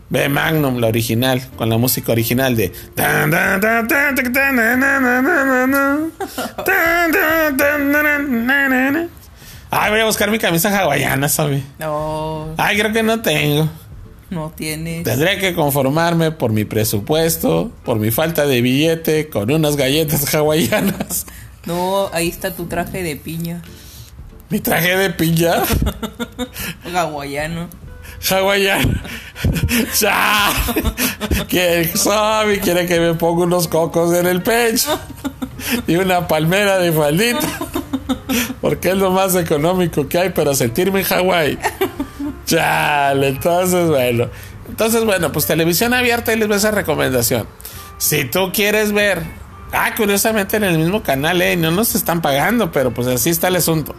ve 0.09 0.29
Magnum, 0.29 0.77
la 0.79 0.87
original, 0.87 1.41
con 1.55 1.69
la 1.69 1.77
música 1.77 2.11
original 2.11 2.55
de. 2.55 2.71
Ay, 9.71 9.91
voy 9.91 9.99
a 9.99 10.05
buscar 10.05 10.31
mi 10.31 10.39
camisa 10.39 10.75
hawaiana, 10.77 11.29
¿sabes? 11.29 11.63
No, 11.77 12.53
Ay, 12.57 12.77
creo 12.77 12.91
que 12.91 13.03
no 13.03 13.21
tengo. 13.21 13.69
no 14.31 14.51
tienes. 14.55 15.03
Tendré 15.03 15.37
que 15.39 15.53
conformarme 15.53 16.31
por 16.31 16.51
mi 16.51 16.65
presupuesto, 16.65 17.71
por 17.83 17.99
mi 17.99 18.09
falta 18.11 18.47
de 18.47 18.61
billete, 18.61 19.29
con 19.29 19.51
unas 19.51 19.75
galletas 19.75 20.33
hawaianas. 20.33 21.27
No, 21.65 22.09
ahí 22.13 22.29
está 22.29 22.55
tu 22.55 22.65
traje 22.65 23.03
de 23.03 23.15
piña. 23.15 23.61
Mi 24.49 24.59
traje 24.59 24.97
de 24.97 25.11
piña. 25.11 25.53
Hawaiano. 26.95 27.69
Hawaiano. 28.29 28.99
ya. 29.99 30.51
Que 31.47 31.91
Xavi 31.93 32.59
quiere 32.59 32.85
que 32.85 32.99
me 32.99 33.13
ponga 33.13 33.43
unos 33.43 33.67
cocos 33.67 34.13
en 34.15 34.27
el 34.27 34.41
pecho 34.41 34.99
y 35.87 35.95
una 35.95 36.27
palmera 36.27 36.77
de 36.77 36.91
faldita. 36.91 37.47
Porque 38.61 38.89
es 38.89 38.97
lo 38.97 39.11
más 39.11 39.35
económico 39.35 40.07
que 40.07 40.17
hay 40.17 40.29
para 40.29 40.53
sentirme 40.53 40.99
en 40.99 41.05
Hawái. 41.05 41.59
Chale, 42.45 43.27
entonces 43.29 43.87
bueno. 43.87 44.29
Entonces 44.67 45.03
bueno, 45.05 45.31
pues 45.31 45.45
televisión 45.45 45.93
abierta 45.93 46.33
y 46.33 46.37
les 46.37 46.47
voy 46.47 46.57
esa 46.57 46.71
recomendación. 46.71 47.47
Si 47.97 48.25
tú 48.25 48.51
quieres 48.53 48.91
ver, 48.91 49.23
ah, 49.71 49.93
curiosamente 49.95 50.57
en 50.57 50.63
el 50.63 50.77
mismo 50.77 51.03
canal, 51.03 51.41
eh, 51.41 51.55
no 51.57 51.71
nos 51.71 51.95
están 51.95 52.21
pagando, 52.21 52.71
pero 52.71 52.93
pues 52.93 53.07
así 53.07 53.29
está 53.29 53.49
el 53.49 53.57
asunto. 53.57 53.95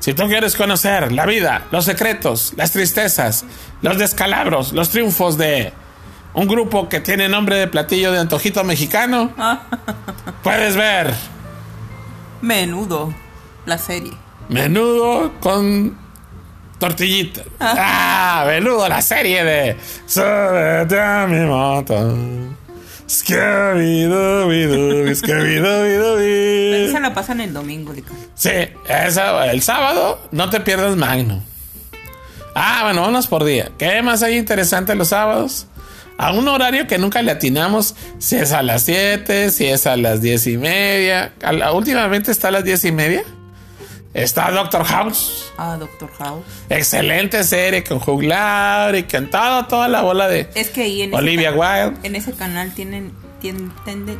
Si 0.00 0.14
tú 0.14 0.26
quieres 0.28 0.54
conocer 0.56 1.12
la 1.12 1.26
vida, 1.26 1.66
los 1.70 1.84
secretos, 1.84 2.52
las 2.56 2.70
tristezas, 2.72 3.44
los 3.82 3.98
descalabros, 3.98 4.72
los 4.72 4.90
triunfos 4.90 5.36
de 5.36 5.72
un 6.34 6.46
grupo 6.46 6.88
que 6.88 7.00
tiene 7.00 7.28
nombre 7.28 7.56
de 7.56 7.66
platillo 7.66 8.12
de 8.12 8.20
antojito 8.20 8.62
mexicano, 8.64 9.32
puedes 10.42 10.76
ver 10.76 11.14
Menudo. 12.40 13.12
La 13.66 13.76
serie. 13.76 14.12
menudo 14.48 15.32
con 15.40 15.98
tortillita. 16.78 17.42
Ah, 17.60 18.44
menudo, 18.46 18.88
la 18.88 19.02
serie 19.02 19.44
de 19.44 19.76
Súbete 20.06 20.98
a 21.00 21.26
mi 21.26 21.44
moto. 21.44 22.56
Scooby-Dooby-Doo, 23.08 25.14
Scooby-Dooby-Dooby. 25.14 26.88
Esa 26.88 27.00
la 27.00 27.14
pasan 27.14 27.40
el 27.40 27.52
domingo, 27.52 27.92
Lica. 27.92 28.12
Sí, 28.34 28.50
esa- 28.88 29.50
el 29.50 29.62
sábado 29.62 30.20
no 30.30 30.50
te 30.50 30.60
pierdas 30.60 30.96
Magno. 30.96 31.42
Ah, 32.54 32.80
bueno, 32.84 33.00
vámonos 33.02 33.26
por 33.26 33.44
día. 33.44 33.70
¿Qué 33.78 34.02
más 34.02 34.22
hay 34.22 34.36
interesante 34.36 34.94
los 34.94 35.08
sábados? 35.08 35.66
A 36.18 36.32
un 36.32 36.48
horario 36.48 36.86
que 36.88 36.98
nunca 36.98 37.22
le 37.22 37.30
atinamos, 37.30 37.94
si 38.18 38.36
es 38.36 38.50
a 38.52 38.62
las 38.62 38.82
7, 38.82 39.50
si 39.50 39.66
es 39.66 39.86
a 39.86 39.96
las 39.96 40.20
10 40.20 40.46
y 40.48 40.58
media. 40.58 41.32
Últimamente 41.72 42.32
está 42.32 42.48
a 42.48 42.50
las 42.50 42.64
10 42.64 42.84
y 42.86 42.92
media. 42.92 43.22
Está 44.22 44.50
Doctor 44.50 44.84
House. 44.84 45.52
Ah, 45.56 45.76
Doctor 45.78 46.10
House. 46.18 46.44
Excelente 46.68 47.44
serie 47.44 47.84
con 47.84 47.98
Hugh 47.98 48.22
Laurie, 48.22 49.06
con 49.06 49.30
toda, 49.30 49.68
toda 49.68 49.86
la 49.88 50.02
bola 50.02 50.26
de 50.28 50.48
Es 50.54 50.70
que 50.70 50.82
ahí 50.82 51.02
en 51.02 51.14
Olivia 51.14 51.52
Wilde. 51.52 51.96
en 52.02 52.16
ese 52.16 52.32
canal 52.32 52.74
tienen, 52.74 53.12
tienen, 53.40 53.72
tienden- 53.84 54.18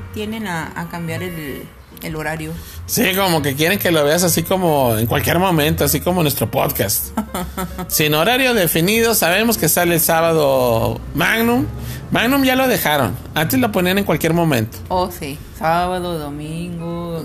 a 0.76 0.88
cambiar 0.88 1.22
el, 1.22 1.64
el 2.02 2.16
horario. 2.16 2.52
Sí, 2.87 3.14
como 3.16 3.42
que 3.42 3.54
quieren 3.54 3.78
que 3.78 3.90
lo 3.90 4.04
veas 4.04 4.22
así 4.22 4.42
como 4.42 4.96
en 4.96 5.06
cualquier 5.06 5.38
momento, 5.38 5.84
así 5.84 6.00
como 6.00 6.22
nuestro 6.22 6.50
podcast. 6.50 7.16
Sin 7.88 8.14
horario 8.14 8.54
definido, 8.54 9.14
sabemos 9.14 9.58
que 9.58 9.68
sale 9.68 9.94
el 9.94 10.00
sábado 10.00 11.00
Magnum. 11.14 11.66
Magnum 12.11 12.42
ya 12.42 12.56
lo 12.56 12.66
dejaron. 12.66 13.14
Antes 13.34 13.61
lo 13.61 13.70
ponían 13.70 13.98
en 13.98 14.04
cualquier 14.04 14.32
momento. 14.32 14.78
Oh, 14.88 15.11
sí. 15.11 15.38
Sábado, 15.58 16.18
domingo. 16.18 17.22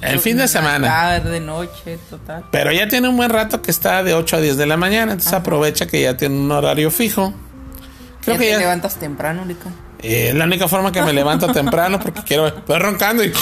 El 0.00 0.18
fin 0.18 0.36
de 0.36 0.48
semana. 0.48 0.88
Tarde, 0.88 1.38
noche, 1.40 1.98
total. 2.08 2.44
Pero 2.50 2.72
ya 2.72 2.88
tiene 2.88 3.08
un 3.08 3.16
buen 3.16 3.30
rato 3.30 3.62
que 3.62 3.70
está 3.70 4.02
de 4.02 4.14
8 4.14 4.36
a 4.36 4.40
10 4.40 4.56
de 4.56 4.66
la 4.66 4.76
mañana. 4.76 5.12
Entonces 5.12 5.32
aprovecha 5.32 5.86
que 5.86 6.02
ya 6.02 6.16
tiene 6.16 6.34
un 6.36 6.50
horario 6.50 6.90
fijo. 6.90 7.32
Creo 8.22 8.34
ya 8.34 8.40
que 8.40 8.46
te 8.46 8.50
ya. 8.52 8.58
levantas 8.58 8.96
temprano, 8.96 9.44
Lica. 9.44 9.70
Eh, 10.02 10.28
es 10.30 10.34
la 10.34 10.44
única 10.44 10.66
forma 10.66 10.90
que 10.90 11.02
me 11.02 11.12
levanto 11.12 11.46
temprano 11.52 12.00
porque 12.00 12.22
quiero. 12.22 12.48
Estoy 12.48 12.78
roncando 12.78 13.22
y. 13.22 13.32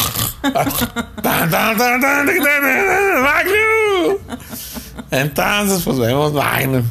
Entonces, 5.10 5.82
pues 5.82 5.98
vemos 5.98 6.32
Magnum. 6.32 6.84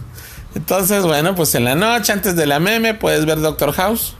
Entonces, 0.55 1.03
bueno, 1.03 1.35
pues 1.35 1.53
en 1.55 1.65
la 1.65 1.75
noche, 1.75 2.11
antes 2.11 2.35
de 2.35 2.45
la 2.45 2.59
meme, 2.59 2.93
puedes 2.93 3.25
ver 3.25 3.39
Doctor 3.39 3.73
House. 3.73 4.15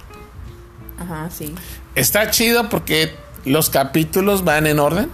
Ajá, 1.00 1.30
sí. 1.36 1.54
Está 1.96 2.30
chido 2.30 2.70
porque 2.70 3.16
los 3.44 3.70
capítulos 3.70 4.44
van 4.44 4.68
en 4.68 4.80
orden. 4.80 5.10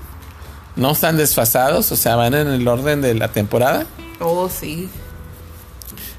No 0.75 0.91
están 0.91 1.17
desfasados, 1.17 1.91
o 1.91 1.95
sea, 1.95 2.15
van 2.15 2.33
en 2.33 2.47
el 2.47 2.67
orden 2.67 3.01
de 3.01 3.13
la 3.13 3.29
temporada. 3.29 3.85
Oh, 4.19 4.49
sí. 4.49 4.89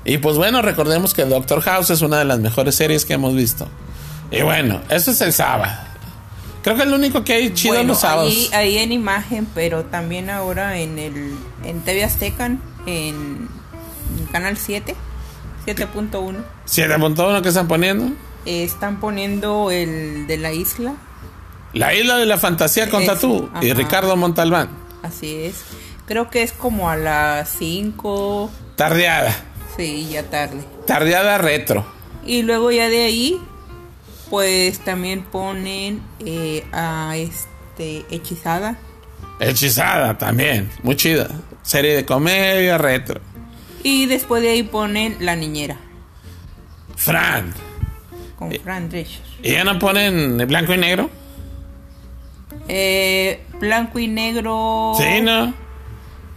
Y 0.05 0.19
pues 0.19 0.37
bueno, 0.37 0.63
recordemos 0.63 1.13
que 1.13 1.25
Doctor 1.25 1.61
House 1.63 1.91
es 1.91 2.03
una 2.03 2.19
de 2.19 2.25
las 2.25 2.39
mejores 2.39 2.75
series 2.75 3.05
que 3.05 3.15
hemos 3.15 3.35
visto. 3.35 3.67
Y 4.31 4.43
bueno, 4.43 4.81
eso 4.89 5.11
es 5.11 5.21
el 5.21 5.33
sábado. 5.33 5.73
Creo 6.65 6.75
que 6.77 6.83
es 6.83 6.89
lo 6.89 6.97
único 6.97 7.23
que 7.25 7.35
hay 7.35 7.53
chido 7.55 7.75
Bueno, 7.75 7.89
los 7.89 8.01
sábados. 8.01 8.33
Ahí, 8.33 8.49
ahí 8.53 8.79
en 8.79 8.91
imagen, 8.91 9.47
pero 9.55 9.85
también 9.85 10.31
ahora 10.31 10.79
en 10.81 10.99
el 10.99 11.37
en 11.63 11.81
TV 11.83 12.03
Azteca, 12.05 12.47
en, 12.47 12.59
en 12.87 13.49
Canal 14.33 14.57
7, 14.57 14.95
7.1, 15.67 16.37
7.1 16.67 17.43
que 17.43 17.49
están 17.49 17.69
poniendo. 17.69 18.07
eh, 18.47 18.65
están 18.65 18.99
poniendo 19.01 19.71
el 19.71 20.27
de 20.27 20.39
la 20.39 20.53
isla. 20.53 20.95
La 21.75 21.93
isla 21.95 22.17
de 22.17 22.27
la 22.27 22.39
fantasía 22.39 22.89
con 22.89 23.05
Tatú 23.05 23.51
y. 23.61 23.73
Ricardo 23.73 24.17
Montalbán. 24.17 24.69
Así 25.03 25.35
es. 25.45 25.65
Creo 26.07 26.31
que 26.31 26.43
es 26.43 26.53
como 26.53 26.89
a 26.91 26.97
las 26.97 27.49
5, 27.59 28.51
Tardeada. 28.77 29.35
sí, 29.77 30.09
ya 30.11 30.23
tarde. 30.31 30.63
Tardeada 30.87 31.37
retro. 31.39 31.85
Y 32.27 32.43
luego 32.43 32.71
ya 32.71 32.89
de 32.89 33.05
ahí, 33.05 33.39
pues 34.31 34.79
también 34.81 35.23
ponen 35.23 36.03
eh, 36.25 36.65
a 36.73 37.17
este 37.17 38.05
Hechizada. 38.11 38.77
Hechizada 39.41 40.17
también. 40.19 40.71
Muy 40.83 40.97
chida. 40.97 41.29
Serie 41.63 41.95
de 41.97 42.05
comedia 42.05 42.79
retro. 42.79 43.21
Y 43.83 44.07
después 44.07 44.43
de 44.43 44.51
ahí 44.51 44.63
ponen 44.63 45.17
La 45.21 45.37
Niñera, 45.37 45.77
Fran. 46.97 47.53
con 48.37 48.51
Fran 48.63 48.89
Drescher. 48.89 49.21
¿Y 49.43 49.53
ya 49.53 49.65
no 49.65 49.79
ponen 49.79 50.39
blanco 50.49 50.73
y 50.73 50.79
negro? 50.79 51.11
Eh, 52.69 53.43
blanco 53.61 53.99
y 53.99 54.09
negro. 54.09 54.93
Sí, 54.97 55.21
¿no? 55.21 55.53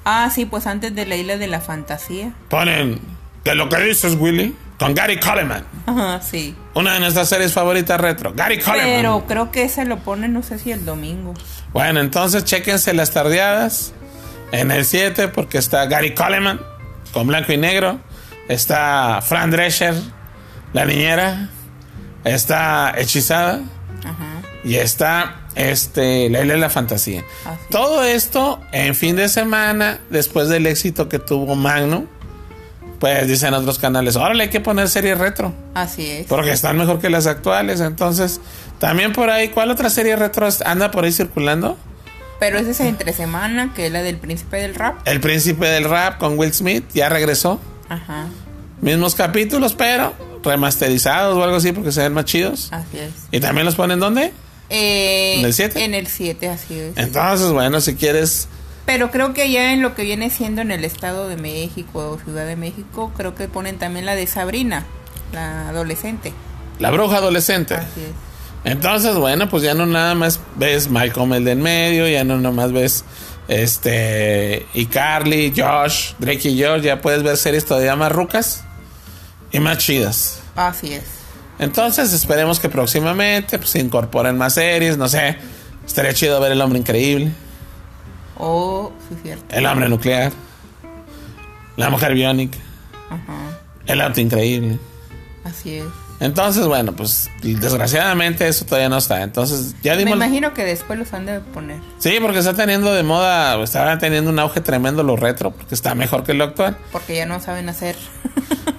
Ah, 0.03 0.29
sí, 0.33 0.45
pues 0.45 0.67
antes 0.67 0.93
de 0.93 1.05
la 1.05 1.15
isla 1.15 1.37
de 1.37 1.47
la 1.47 1.61
fantasía. 1.61 2.33
Ponen 2.49 2.99
de 3.43 3.55
lo 3.55 3.69
que 3.69 3.77
dices, 3.81 4.15
Willy, 4.19 4.53
con 4.77 4.93
Gary 4.93 5.19
Coleman. 5.19 5.65
Ajá, 5.85 6.21
sí. 6.21 6.55
Una 6.73 6.93
de 6.93 6.99
nuestras 6.99 7.29
series 7.29 7.53
favoritas 7.53 7.99
retro. 7.99 8.33
Gary 8.35 8.59
Coleman. 8.59 8.87
Pero 8.87 9.25
creo 9.27 9.51
que 9.51 9.63
ese 9.63 9.85
lo 9.85 9.99
ponen, 9.99 10.33
no 10.33 10.43
sé 10.43 10.59
si 10.59 10.71
el 10.71 10.85
domingo. 10.85 11.33
Bueno, 11.73 11.99
entonces 11.99 12.45
chéquense 12.45 12.93
las 12.93 13.11
tardeadas 13.11 13.93
en 14.51 14.71
el 14.71 14.85
7 14.85 15.29
porque 15.29 15.57
está 15.57 15.85
Gary 15.87 16.13
Coleman 16.13 16.59
con 17.11 17.27
blanco 17.27 17.51
y 17.51 17.57
negro. 17.57 17.99
Está 18.47 19.21
Fran 19.21 19.51
Drescher, 19.51 19.95
la 20.73 20.85
niñera. 20.85 21.49
Está 22.23 22.93
Hechizada. 22.97 23.61
Ajá. 24.03 24.41
Y 24.63 24.75
está 24.75 25.41
este, 25.55 26.29
la 26.29 26.41
isla 26.41 26.53
de 26.53 26.59
la 26.59 26.69
fantasía. 26.69 27.23
Así. 27.45 27.59
Todo 27.71 28.03
esto 28.03 28.61
en 28.71 28.95
fin 28.95 29.15
de 29.15 29.27
semana, 29.27 29.99
después 30.09 30.49
del 30.49 30.67
éxito 30.67 31.09
que 31.09 31.19
tuvo 31.19 31.55
Magnum, 31.55 32.05
pues 32.99 33.27
dicen 33.27 33.53
otros 33.53 33.77
canales, 33.79 34.15
órale, 34.15 34.43
hay 34.43 34.49
que 34.49 34.59
poner 34.59 34.89
series 34.89 35.17
retro, 35.17 35.53
Así 35.73 36.09
es. 36.09 36.27
porque 36.27 36.51
están 36.51 36.77
mejor 36.77 36.99
que 36.99 37.09
las 37.09 37.27
actuales. 37.27 37.79
Entonces, 37.79 38.41
también 38.79 39.13
por 39.13 39.29
ahí, 39.29 39.49
¿cuál 39.49 39.71
otra 39.71 39.89
serie 39.89 40.15
retro 40.15 40.47
anda 40.65 40.91
por 40.91 41.05
ahí 41.05 41.11
circulando? 41.11 41.77
Pero 42.39 42.59
ese 42.59 42.71
es 42.71 42.79
entre 42.81 43.13
semana, 43.13 43.73
que 43.75 43.87
es 43.87 43.91
la 43.91 44.03
del 44.03 44.17
príncipe 44.17 44.57
del 44.57 44.75
rap. 44.75 44.95
El 45.05 45.19
príncipe 45.19 45.65
del 45.67 45.85
rap 45.85 46.17
con 46.19 46.37
Will 46.37 46.53
Smith, 46.53 46.83
ya 46.93 47.09
regresó. 47.09 47.59
Ajá. 47.89 48.27
Mismos 48.81 49.15
capítulos, 49.15 49.73
pero 49.73 50.13
remasterizados 50.43 51.35
o 51.37 51.43
algo 51.43 51.57
así, 51.57 51.71
porque 51.71 51.91
se 51.91 52.01
ven 52.01 52.13
más 52.13 52.25
chidos. 52.25 52.69
Así 52.71 52.99
es. 52.99 53.11
¿Y 53.31 53.39
también 53.39 53.65
los 53.65 53.75
ponen 53.75 53.99
dónde? 53.99 54.31
Eh, 54.69 55.35
¿En 55.39 55.45
el 55.45 55.53
siete? 55.53 55.83
En 55.83 55.93
el 55.93 56.07
7, 56.07 56.49
así 56.49 56.77
es. 56.77 56.97
Entonces, 56.97 57.51
bueno, 57.51 57.79
si 57.81 57.95
quieres 57.95 58.47
Pero 58.87 59.11
creo 59.11 59.33
que 59.33 59.51
ya 59.51 59.73
en 59.73 59.81
lo 59.81 59.93
que 59.95 60.03
viene 60.03 60.29
siendo 60.29 60.61
en 60.61 60.71
el 60.71 60.85
Estado 60.85 61.27
de 61.27 61.35
México 61.35 62.09
o 62.09 62.17
Ciudad 62.23 62.45
de 62.45 62.55
México, 62.55 63.11
creo 63.17 63.35
que 63.35 63.49
ponen 63.49 63.77
también 63.77 64.05
la 64.05 64.15
de 64.15 64.25
Sabrina, 64.27 64.85
la 65.33 65.67
adolescente. 65.67 66.31
La 66.79 66.89
bruja 66.89 67.17
adolescente. 67.17 67.75
Así 67.75 67.99
es. 67.99 68.27
Entonces, 68.63 69.15
bueno, 69.15 69.49
pues 69.49 69.63
ya 69.63 69.73
no 69.73 69.85
nada 69.85 70.15
más 70.15 70.39
ves 70.55 70.89
Malcolm 70.89 71.33
el 71.33 71.43
de 71.43 71.51
en 71.51 71.61
medio, 71.61 72.07
ya 72.07 72.23
no 72.23 72.37
nomás 72.37 72.71
ves 72.71 73.03
este 73.49 74.65
y 74.73 74.85
Carly, 74.85 75.53
Josh, 75.55 76.13
Drake 76.17 76.47
y 76.49 76.57
George, 76.57 76.87
ya 76.87 77.01
puedes 77.01 77.23
ver 77.23 77.35
series 77.35 77.65
todavía 77.65 77.97
más 77.97 78.13
rucas 78.13 78.63
y 79.51 79.59
más 79.59 79.79
chidas. 79.79 80.39
Así 80.55 80.93
es. 80.93 81.03
Entonces, 81.59 82.13
esperemos 82.13 82.61
que 82.61 82.69
próximamente 82.69 83.57
pues, 83.57 83.71
se 83.71 83.79
incorporen 83.79 84.37
más 84.37 84.53
series, 84.53 84.97
no 84.97 85.09
sé, 85.09 85.37
estaría 85.85 86.13
chido 86.13 86.39
ver 86.39 86.53
El 86.53 86.61
Hombre 86.61 86.79
Increíble, 86.79 87.33
Oh, 88.39 88.91
sí, 89.09 89.15
cierto. 89.23 89.55
El 89.55 89.65
Hombre 89.65 89.89
Nuclear, 89.89 90.31
La 91.75 91.89
Mujer 91.89 92.13
Biónica, 92.13 92.57
Ajá. 93.09 93.59
El 93.85 94.01
Auto 94.01 94.19
Increíble. 94.21 94.79
Así 95.43 95.75
es. 95.75 95.85
Entonces, 96.19 96.65
bueno, 96.65 96.93
pues 96.93 97.29
desgraciadamente 97.43 98.47
eso 98.47 98.65
todavía 98.65 98.89
no 98.89 98.97
está. 98.97 99.21
Entonces, 99.21 99.75
ya 99.83 99.91
Me 99.93 99.99
dimos... 99.99 100.15
imagino 100.15 100.51
que 100.53 100.65
después 100.65 100.97
los 100.97 101.13
han 101.13 101.27
de 101.27 101.39
poner. 101.41 101.79
Sí, 101.99 102.17
porque 102.19 102.39
está 102.39 102.55
teniendo 102.55 102.91
de 102.91 103.03
moda, 103.03 103.61
está 103.63 103.97
teniendo 103.99 104.31
un 104.31 104.39
auge 104.39 104.59
tremendo 104.61 105.03
lo 105.03 105.15
retro, 105.15 105.51
porque 105.51 105.75
está 105.75 105.93
mejor 105.93 106.23
que 106.23 106.33
lo 106.33 106.45
actual, 106.45 106.75
Porque 106.91 107.15
ya 107.15 107.27
no 107.27 107.39
saben 107.39 107.69
hacer. 107.69 107.95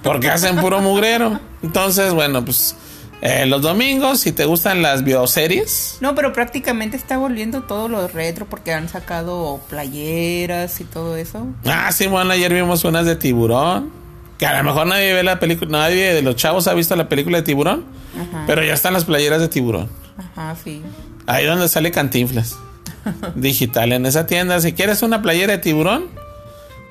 porque 0.03 0.29
hacen 0.29 0.57
puro 0.57 0.81
mugrero. 0.81 1.39
Entonces, 1.63 2.13
bueno, 2.13 2.43
pues 2.43 2.75
eh, 3.21 3.45
los 3.45 3.61
domingos, 3.61 4.19
si 4.21 4.31
te 4.31 4.45
gustan 4.45 4.81
las 4.81 5.03
bioseries, 5.03 5.97
No, 6.01 6.15
pero 6.15 6.31
prácticamente 6.33 6.95
está 6.97 7.17
volviendo 7.17 7.63
todo 7.63 7.89
lo 7.89 8.07
retro 8.07 8.45
porque 8.45 8.71
han 8.73 8.87
sacado 8.89 9.59
playeras 9.69 10.79
y 10.79 10.83
todo 10.85 11.15
eso. 11.17 11.47
ah, 11.65 11.91
sí, 11.91 12.07
bueno, 12.07 12.31
ayer 12.31 12.53
vimos 12.53 12.83
unas 12.85 13.05
de 13.05 13.15
tiburón, 13.15 13.91
que 14.37 14.45
a 14.45 14.57
lo 14.57 14.63
mejor 14.63 14.87
nadie 14.87 15.13
ve 15.13 15.23
la 15.23 15.39
película, 15.39 15.69
nadie 15.71 16.13
de 16.13 16.21
los 16.21 16.35
chavos 16.37 16.67
ha 16.67 16.73
visto 16.73 16.95
la 16.95 17.09
película 17.09 17.37
de 17.39 17.43
tiburón, 17.43 17.85
Ajá. 18.15 18.43
pero 18.47 18.63
ya 18.63 18.73
están 18.73 18.93
las 18.93 19.05
playeras 19.05 19.41
de 19.41 19.47
tiburón. 19.49 19.89
Ajá, 20.17 20.55
sí. 20.63 20.81
Ahí 21.27 21.45
donde 21.45 21.67
sale 21.69 21.91
Cantinflas. 21.91 22.57
Digital 23.35 23.93
en 23.93 24.05
esa 24.05 24.25
tienda. 24.25 24.59
Si 24.61 24.73
quieres 24.73 25.01
una 25.03 25.21
playera 25.21 25.53
de 25.53 25.59
tiburón, 25.59 26.07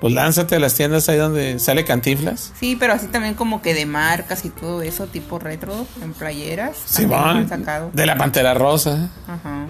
pues 0.00 0.14
lánzate 0.14 0.56
a 0.56 0.58
las 0.60 0.74
tiendas 0.74 1.08
ahí 1.08 1.16
donde 1.18 1.58
sale 1.58 1.84
Cantinflas. 1.84 2.52
Sí, 2.58 2.76
pero 2.78 2.92
así 2.92 3.06
también 3.08 3.34
como 3.34 3.62
que 3.62 3.74
de 3.74 3.84
marcas 3.86 4.44
y 4.44 4.50
todo 4.50 4.82
eso, 4.82 5.06
tipo 5.06 5.38
retro, 5.38 5.86
en 6.02 6.12
playeras. 6.12 6.98
han 6.98 7.48
sacado. 7.48 7.90
De 7.92 8.06
la 8.06 8.16
pantera 8.16 8.54
rosa. 8.54 9.08
Ajá. 9.26 9.66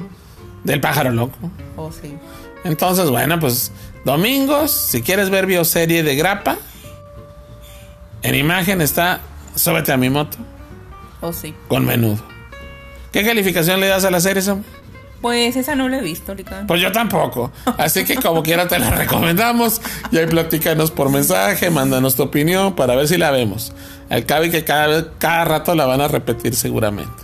Del 0.65 0.81
pájaro 0.81 1.11
loco. 1.11 1.39
Oh, 1.77 1.91
sí. 1.93 2.15
Entonces, 2.65 3.09
bueno, 3.09 3.39
pues 3.41 3.73
domingos, 4.05 4.71
si 4.73 5.01
quieres 5.03 5.31
ver 5.31 5.47
bioserie 5.47 6.03
de 6.03 6.17
grapa, 6.17 6.57
en 8.23 8.35
imagen 8.35 8.81
está 8.81 9.21
Súbete 9.55 9.93
a 9.93 9.97
mi 9.97 10.11
moto 10.11 10.37
Oh, 11.21 11.33
sí. 11.33 11.55
con 11.69 11.85
menudo. 11.87 12.19
¿Qué 13.13 13.25
calificación 13.25 13.81
le 13.81 13.89
das 13.89 14.05
a 14.05 14.11
la 14.11 14.21
serie, 14.21 14.43
Sam? 14.43 14.63
Pues 15.21 15.57
esa 15.57 15.75
no 15.75 15.89
la 15.89 15.99
he 15.99 16.03
visto, 16.03 16.35
Lican. 16.35 16.67
Pues 16.67 16.81
yo 16.81 16.93
tampoco. 16.93 17.51
Así 17.77 18.05
que 18.05 18.17
como 18.17 18.43
quiera 18.43 18.69
te 18.69 18.79
la 18.79 18.91
recomendamos. 18.91 19.81
Y 20.13 20.19
ahí 20.19 20.27
platícanos 20.27 20.91
por 20.91 21.11
mensaje, 21.11 21.71
mándanos 21.71 22.15
tu 22.15 22.23
opinión 22.23 22.75
para 22.77 22.95
ver 22.95 23.09
si 23.09 23.17
la 23.17 23.31
vemos. 23.31 23.73
Al 24.11 24.25
cabo 24.27 24.45
y 24.45 24.51
que 24.51 24.65
cada, 24.65 25.13
cada 25.19 25.45
rato 25.45 25.75
la 25.75 25.87
van 25.87 26.01
a 26.01 26.09
repetir 26.09 26.55
seguramente. 26.55 27.23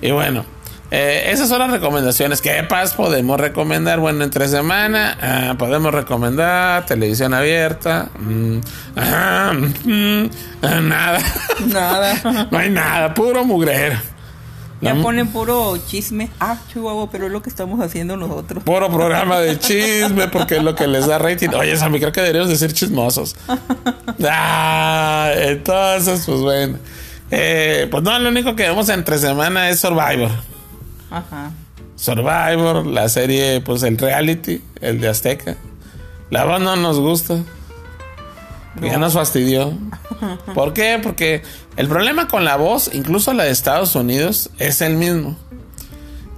Y 0.00 0.12
bueno, 0.12 0.44
eh, 0.90 1.24
esas 1.32 1.48
son 1.48 1.58
las 1.58 1.70
recomendaciones. 1.70 2.40
¿Qué 2.40 2.62
paz 2.62 2.94
podemos 2.94 3.38
recomendar? 3.38 4.00
Bueno, 4.00 4.24
entre 4.24 4.48
semana 4.48 5.18
ah, 5.20 5.54
podemos 5.58 5.92
recomendar 5.92 6.86
televisión 6.86 7.34
abierta. 7.34 8.08
mm, 8.18 8.58
ajá, 8.96 9.52
mm, 9.52 10.30
ah, 10.62 10.80
nada. 10.80 11.20
Nada. 11.66 12.48
no 12.50 12.58
hay 12.58 12.70
nada, 12.70 13.12
puro 13.12 13.44
mugrero. 13.44 13.98
Ya 14.80 14.94
La- 14.94 15.02
ponen 15.02 15.28
puro 15.28 15.76
chisme. 15.88 16.30
Ah, 16.38 16.56
chihuahua, 16.72 17.10
pero 17.10 17.26
es 17.26 17.32
lo 17.32 17.42
que 17.42 17.50
estamos 17.50 17.80
haciendo 17.80 18.16
nosotros. 18.16 18.62
Puro 18.62 18.88
programa 18.92 19.40
de 19.40 19.58
chisme 19.58 20.28
porque 20.28 20.56
es 20.58 20.62
lo 20.62 20.74
que 20.74 20.86
les 20.86 21.06
da 21.06 21.18
rating. 21.18 21.48
Oye, 21.48 21.76
Sammy, 21.76 21.98
creo 21.98 22.12
que 22.12 22.20
deberíamos 22.20 22.48
de 22.50 22.56
ser 22.56 22.72
chismosos. 22.72 23.34
Ah, 24.24 25.30
entonces, 25.36 26.22
pues 26.26 26.40
bueno. 26.40 26.78
Eh, 27.30 27.88
pues 27.90 28.02
no, 28.02 28.18
lo 28.18 28.28
único 28.30 28.56
que 28.56 28.62
vemos 28.64 28.88
entre 28.88 29.18
semana 29.18 29.68
es 29.68 29.80
Survivor. 29.80 30.30
Ajá. 31.10 31.50
Survivor, 31.96 32.86
la 32.86 33.08
serie, 33.08 33.60
pues 33.60 33.82
el 33.82 33.98
reality, 33.98 34.62
el 34.80 35.00
de 35.00 35.08
Azteca. 35.08 35.56
La 36.30 36.44
voz 36.44 36.60
no 36.60 36.76
nos 36.76 36.98
gusta. 37.00 37.38
Ya 38.80 38.98
nos 38.98 39.14
fastidió. 39.14 39.76
¿Por 40.54 40.72
qué? 40.72 41.00
Porque 41.02 41.42
el 41.76 41.88
problema 41.88 42.28
con 42.28 42.44
la 42.44 42.56
voz, 42.56 42.90
incluso 42.92 43.32
la 43.32 43.44
de 43.44 43.50
Estados 43.50 43.94
Unidos, 43.94 44.50
es 44.58 44.80
el 44.80 44.96
mismo. 44.96 45.36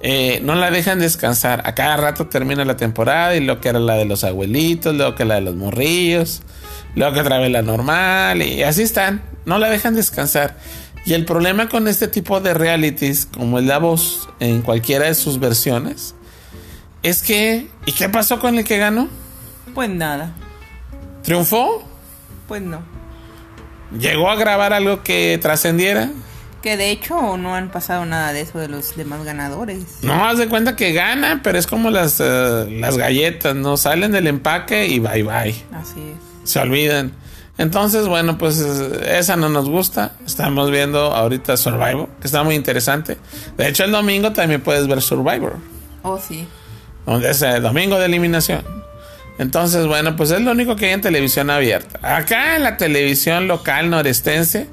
Eh, 0.03 0.41
no 0.43 0.55
la 0.55 0.71
dejan 0.71 0.99
descansar. 0.99 1.63
A 1.67 1.75
cada 1.75 1.97
rato 1.97 2.27
termina 2.27 2.65
la 2.65 2.77
temporada 2.77 3.37
y 3.37 3.41
lo 3.41 3.61
que 3.61 3.69
era 3.69 3.79
la 3.79 3.95
de 3.95 4.07
los 4.07 4.25
abuelitos, 4.25 4.95
luego 4.95 5.15
que 5.15 5.25
la 5.25 5.37
de 5.37 5.41
los 5.43 5.57
morrillos, 5.57 6.43
luego 6.95 7.13
que 7.13 7.21
otra 7.21 7.39
vez 7.39 7.51
la 7.51 7.63
normal 7.63 8.43
y 8.43 8.63
así 8.63 8.83
están. 8.83 9.23
No 9.45 9.59
la 9.59 9.69
dejan 9.69 9.95
descansar. 9.95 10.57
Y 11.05 11.15
el 11.15 11.25
problema 11.25 11.69
con 11.69 11.89
este 11.89 12.09
tipo 12.09 12.41
de 12.41 12.55
realities, 12.55 13.27
como 13.27 13.59
es 13.59 13.65
la 13.65 13.79
voz 13.79 14.29
en 14.39 14.63
cualquiera 14.63 15.07
de 15.07 15.15
sus 15.15 15.39
versiones, 15.39 16.15
es 17.03 17.23
que 17.23 17.69
¿y 17.87 17.93
qué 17.93 18.09
pasó 18.09 18.39
con 18.39 18.59
el 18.59 18.65
que 18.65 18.79
ganó? 18.79 19.09
Pues 19.75 19.89
nada. 19.89 20.35
¿Triunfó? 21.23 21.90
Pues 22.51 22.63
no. 22.63 22.83
¿Llegó 23.97 24.29
a 24.29 24.35
grabar 24.35 24.73
algo 24.73 25.05
que 25.05 25.39
trascendiera? 25.41 26.11
Que 26.63 26.77
de 26.77 26.91
hecho 26.91 27.37
no 27.37 27.55
han 27.55 27.71
pasado 27.71 28.05
nada 28.07 28.33
de 28.33 28.41
eso 28.41 28.59
de 28.59 28.67
los 28.67 28.97
demás 28.97 29.23
ganadores. 29.25 29.85
No, 30.03 30.27
haz 30.27 30.37
de 30.39 30.49
cuenta 30.49 30.75
que 30.75 30.93
gana, 30.93 31.43
pero 31.45 31.59
es 31.61 31.69
como 31.69 31.91
las, 31.91 32.19
eh, 32.21 32.67
las 32.81 32.97
galletas, 32.97 33.55
¿no? 33.55 33.77
Salen 33.77 34.11
del 34.11 34.27
empaque 34.27 34.89
y 34.89 34.99
bye 34.99 35.23
bye. 35.23 35.55
Así 35.73 36.01
es. 36.01 36.51
Se 36.51 36.59
olvidan. 36.59 37.13
Entonces, 37.57 38.09
bueno, 38.09 38.37
pues 38.37 38.61
eh, 38.61 39.19
esa 39.21 39.37
no 39.37 39.49
nos 39.49 39.69
gusta. 39.69 40.15
Estamos 40.27 40.73
viendo 40.73 41.15
ahorita 41.15 41.57
Survivor, 41.57 42.09
que 42.21 42.27
está 42.27 42.43
muy 42.43 42.57
interesante. 42.57 43.17
De 43.57 43.69
hecho, 43.69 43.85
el 43.85 43.93
domingo 43.93 44.33
también 44.33 44.61
puedes 44.61 44.89
ver 44.89 45.01
Survivor, 45.03 45.57
Oh, 46.03 46.19
sí. 46.19 46.49
donde 47.07 47.31
es 47.31 47.43
el 47.43 47.63
domingo 47.63 47.97
de 47.99 48.07
eliminación. 48.07 48.65
Entonces, 49.41 49.87
bueno, 49.87 50.17
pues 50.17 50.31
es 50.33 50.43
lo 50.43 50.51
único 50.51 50.77
que 50.77 50.85
hay 50.85 50.93
en 50.93 51.01
televisión 51.01 51.49
abierta. 51.49 51.99
Acá 52.03 52.57
en 52.57 52.63
la 52.63 52.77
televisión 52.77 53.49
local 53.49 53.89
norestense, 53.89 54.69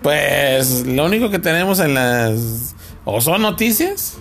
pues 0.00 0.86
lo 0.86 1.06
único 1.06 1.28
que 1.28 1.40
tenemos 1.40 1.80
en 1.80 1.94
las... 1.94 2.76
O 3.04 3.20
son 3.20 3.42
noticias. 3.42 4.18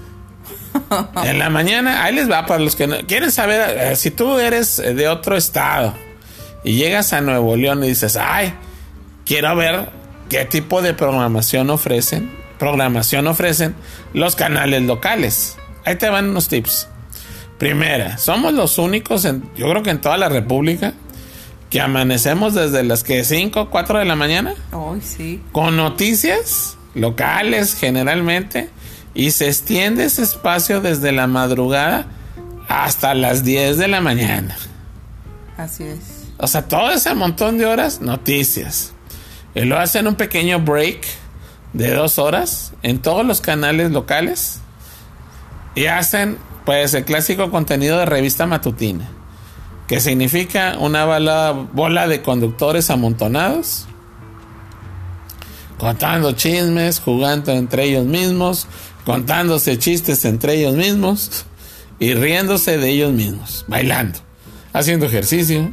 En 1.23 1.37
la 1.37 1.51
mañana, 1.51 2.03
ahí 2.03 2.15
les 2.15 2.29
va 2.29 2.47
para 2.47 2.59
los 2.61 2.75
que 2.75 2.87
no... 2.87 2.97
Quieren 3.07 3.31
saber, 3.31 3.77
eh, 3.77 3.95
si 3.95 4.09
tú 4.09 4.39
eres 4.39 4.77
de 4.77 5.07
otro 5.07 5.37
estado 5.37 5.93
y 6.63 6.73
llegas 6.73 7.13
a 7.13 7.21
Nuevo 7.21 7.55
León 7.55 7.83
y 7.83 7.89
dices, 7.89 8.17
ay, 8.17 8.55
quiero 9.23 9.55
ver 9.55 9.89
qué 10.29 10.45
tipo 10.45 10.81
de 10.81 10.95
programación 10.95 11.69
ofrecen, 11.69 12.35
programación 12.57 13.27
ofrecen 13.27 13.75
los 14.13 14.35
canales 14.35 14.81
locales. 14.81 15.57
Ahí 15.85 15.95
te 15.95 16.09
van 16.09 16.29
unos 16.29 16.47
tips. 16.47 16.89
Primera, 17.57 18.17
somos 18.17 18.53
los 18.53 18.77
únicos, 18.77 19.23
en, 19.25 19.43
yo 19.55 19.69
creo 19.69 19.81
que 19.83 19.89
en 19.91 20.01
toda 20.01 20.17
la 20.17 20.27
República, 20.29 20.93
que 21.69 21.79
amanecemos 21.81 22.53
desde 22.53 22.83
las 22.83 23.03
que 23.03 23.23
5, 23.23 23.69
4 23.69 23.99
de 23.99 24.05
la 24.05 24.15
mañana 24.15 24.53
Oh, 24.71 24.95
sí. 25.01 25.41
con 25.51 25.75
noticias 25.77 26.77
locales 26.93 27.75
generalmente 27.75 28.69
y 29.13 29.31
se 29.31 29.47
extiende 29.47 30.05
ese 30.05 30.23
espacio 30.23 30.81
desde 30.81 31.11
la 31.11 31.27
madrugada 31.27 32.07
hasta 32.67 33.13
las 33.13 33.43
10 33.43 33.77
de 33.77 33.87
la 33.87 34.01
mañana. 34.01 34.57
Así 35.57 35.83
es. 35.83 35.99
O 36.37 36.47
sea, 36.47 36.67
todo 36.67 36.91
ese 36.91 37.13
montón 37.13 37.57
de 37.57 37.65
horas, 37.65 38.01
noticias. 38.01 38.91
Y 39.53 39.61
lo 39.61 39.79
hacen 39.79 40.07
un 40.07 40.15
pequeño 40.15 40.59
break 40.59 41.05
de 41.71 41.93
dos 41.93 42.19
horas 42.19 42.73
en 42.83 42.99
todos 42.99 43.25
los 43.25 43.39
canales 43.39 43.91
locales. 43.91 44.59
Y 45.75 45.85
hacen, 45.85 46.37
pues, 46.65 46.93
el 46.93 47.05
clásico 47.05 47.51
contenido 47.51 47.97
de 47.99 48.05
revista 48.05 48.45
matutina. 48.45 49.07
Que 49.87 49.99
significa 49.99 50.77
una 50.79 51.05
bala- 51.05 51.51
bola 51.73 52.07
de 52.07 52.21
conductores 52.21 52.89
amontonados. 52.89 53.85
Contando 55.77 56.31
chismes, 56.31 56.99
jugando 56.99 57.51
entre 57.51 57.83
ellos 57.83 58.05
mismos, 58.05 58.67
contándose 59.05 59.77
chistes 59.77 60.23
entre 60.25 60.55
ellos 60.55 60.73
mismos 60.75 61.45
y 61.99 62.13
riéndose 62.13 62.77
de 62.77 62.89
ellos 62.89 63.11
mismos, 63.11 63.65
bailando, 63.67 64.19
haciendo 64.73 65.05
ejercicio, 65.05 65.69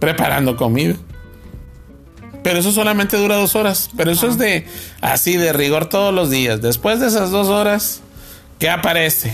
preparando 0.00 0.56
comida. 0.56 0.96
Pero 2.42 2.58
eso 2.58 2.72
solamente 2.72 3.16
dura 3.16 3.36
dos 3.36 3.54
horas. 3.56 3.88
Pero 3.96 4.10
eso 4.10 4.28
es 4.28 4.36
de 4.36 4.66
así 5.00 5.36
de 5.36 5.52
rigor 5.52 5.88
todos 5.88 6.12
los 6.12 6.28
días. 6.28 6.60
Después 6.60 7.00
de 7.00 7.06
esas 7.06 7.30
dos 7.30 7.48
horas, 7.48 8.02
¿qué 8.58 8.68
aparece? 8.68 9.32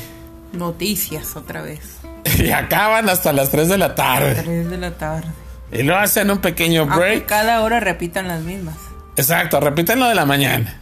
Noticias 0.53 1.37
otra 1.37 1.63
vez. 1.63 1.81
Y 2.39 2.51
acaban 2.51 3.09
hasta 3.09 3.33
las 3.33 3.51
3 3.51 3.69
de 3.69 3.79
la 3.79 3.95
tarde. 3.95 4.35
3 4.43 4.71
de 4.71 4.79
la 4.79 4.93
tarde. 4.93 5.29
Y 5.73 5.83
luego 5.83 6.01
hacen 6.01 6.31
un 6.31 6.39
pequeño 6.39 6.83
Aunque 6.83 6.97
break. 6.97 7.27
cada 7.27 7.63
hora 7.63 7.81
repitan 7.81 8.29
las 8.29 8.43
mismas. 8.43 8.77
Exacto, 9.17 9.59
repiten 9.61 9.99
lo 10.01 10.07
de 10.09 10.15
la 10.15 10.25
mañana. 10.25 10.79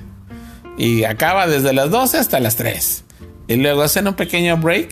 Y 0.77 1.05
acaba 1.05 1.47
desde 1.47 1.73
las 1.73 1.91
12 1.91 2.19
hasta 2.19 2.41
las 2.41 2.57
3. 2.57 3.05
Y 3.49 3.57
luego 3.57 3.83
hacen 3.83 4.07
un 4.07 4.15
pequeño 4.15 4.57
break. 4.59 4.91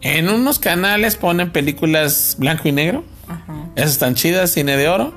En 0.00 0.28
unos 0.28 0.58
canales 0.58 1.16
ponen 1.16 1.50
películas 1.50 2.36
blanco 2.38 2.68
y 2.68 2.72
negro. 2.72 3.04
Ajá. 3.28 3.54
Esas 3.74 3.92
están 3.92 4.14
chidas, 4.14 4.50
cine 4.50 4.76
de 4.76 4.88
oro, 4.88 5.14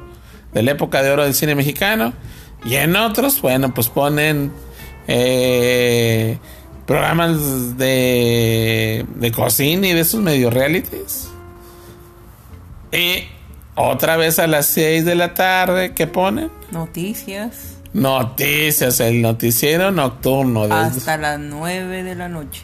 de 0.53 0.63
la 0.63 0.71
época 0.71 1.01
de 1.03 1.11
oro 1.11 1.23
del 1.23 1.33
cine 1.35 1.55
mexicano. 1.55 2.13
Y 2.65 2.75
en 2.75 2.95
otros, 2.95 3.41
bueno, 3.41 3.73
pues 3.73 3.87
ponen 3.87 4.51
eh, 5.07 6.37
programas 6.87 7.77
de, 7.77 9.05
de 9.15 9.31
cocina 9.31 9.87
y 9.87 9.93
de 9.93 9.99
esos 10.01 10.21
medio 10.21 10.49
realities. 10.49 11.27
Y 12.91 13.25
otra 13.75 14.17
vez 14.17 14.39
a 14.39 14.47
las 14.47 14.65
6 14.67 15.05
de 15.05 15.15
la 15.15 15.33
tarde, 15.33 15.93
¿qué 15.93 16.07
ponen? 16.07 16.49
Noticias. 16.71 17.75
Noticias, 17.93 18.99
el 19.01 19.21
noticiero 19.21 19.91
nocturno. 19.91 20.63
desde- 20.63 20.75
Hasta 20.75 21.17
las 21.17 21.39
9 21.39 22.03
de 22.03 22.15
la 22.15 22.29
noche. 22.29 22.63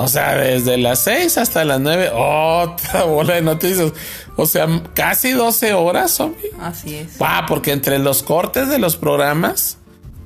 o 0.00 0.06
sea, 0.08 0.34
desde 0.36 0.78
las 0.78 1.00
6 1.00 1.36
hasta 1.38 1.64
las 1.64 1.80
9, 1.80 2.10
otra 2.14 3.02
bola 3.04 3.34
de 3.34 3.42
noticias. 3.42 3.92
O 4.36 4.46
sea, 4.46 4.66
casi 4.94 5.32
12 5.32 5.74
horas, 5.74 6.12
zombie. 6.12 6.50
Así 6.60 6.94
es. 6.94 7.16
Ah, 7.20 7.44
porque 7.48 7.72
entre 7.72 7.98
los 7.98 8.22
cortes 8.22 8.68
de 8.68 8.78
los 8.78 8.96
programas, 8.96 9.76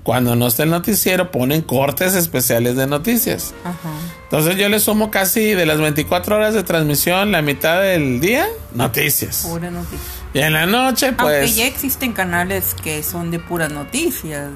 cuando 0.03 0.35
no 0.35 0.49
está 0.49 0.65
el 0.65 0.71
noticiero, 0.71 1.31
ponen 1.31 1.63
cortes 1.63 2.15
especiales 2.15 2.77
de 2.77 2.87
noticias. 2.87 3.55
Ajá. 3.65 3.91
Entonces 4.25 4.57
yo 4.57 4.69
le 4.69 4.81
sumo 4.81 5.11
casi 5.11 5.53
de 5.55 5.67
las 5.67 5.79
24 5.79 6.37
horas 6.37 6.55
de 6.55 6.63
transmisión, 6.63 7.33
la 7.33 7.43
mitad 7.43 7.83
del 7.83 8.21
día, 8.21 8.47
noticias. 8.75 9.47
Pura 9.49 9.71
noticia. 9.71 9.99
Y 10.35 10.41
en 10.41 10.55
la 10.55 10.67
noche, 10.67 11.09
Aunque 11.09 11.23
pues... 11.23 11.57
ya 11.57 11.67
existen 11.67 12.13
canales 12.13 12.75
que 12.83 13.03
son 13.03 13.31
de 13.31 13.39
puras 13.39 13.71
noticias. 13.71 14.53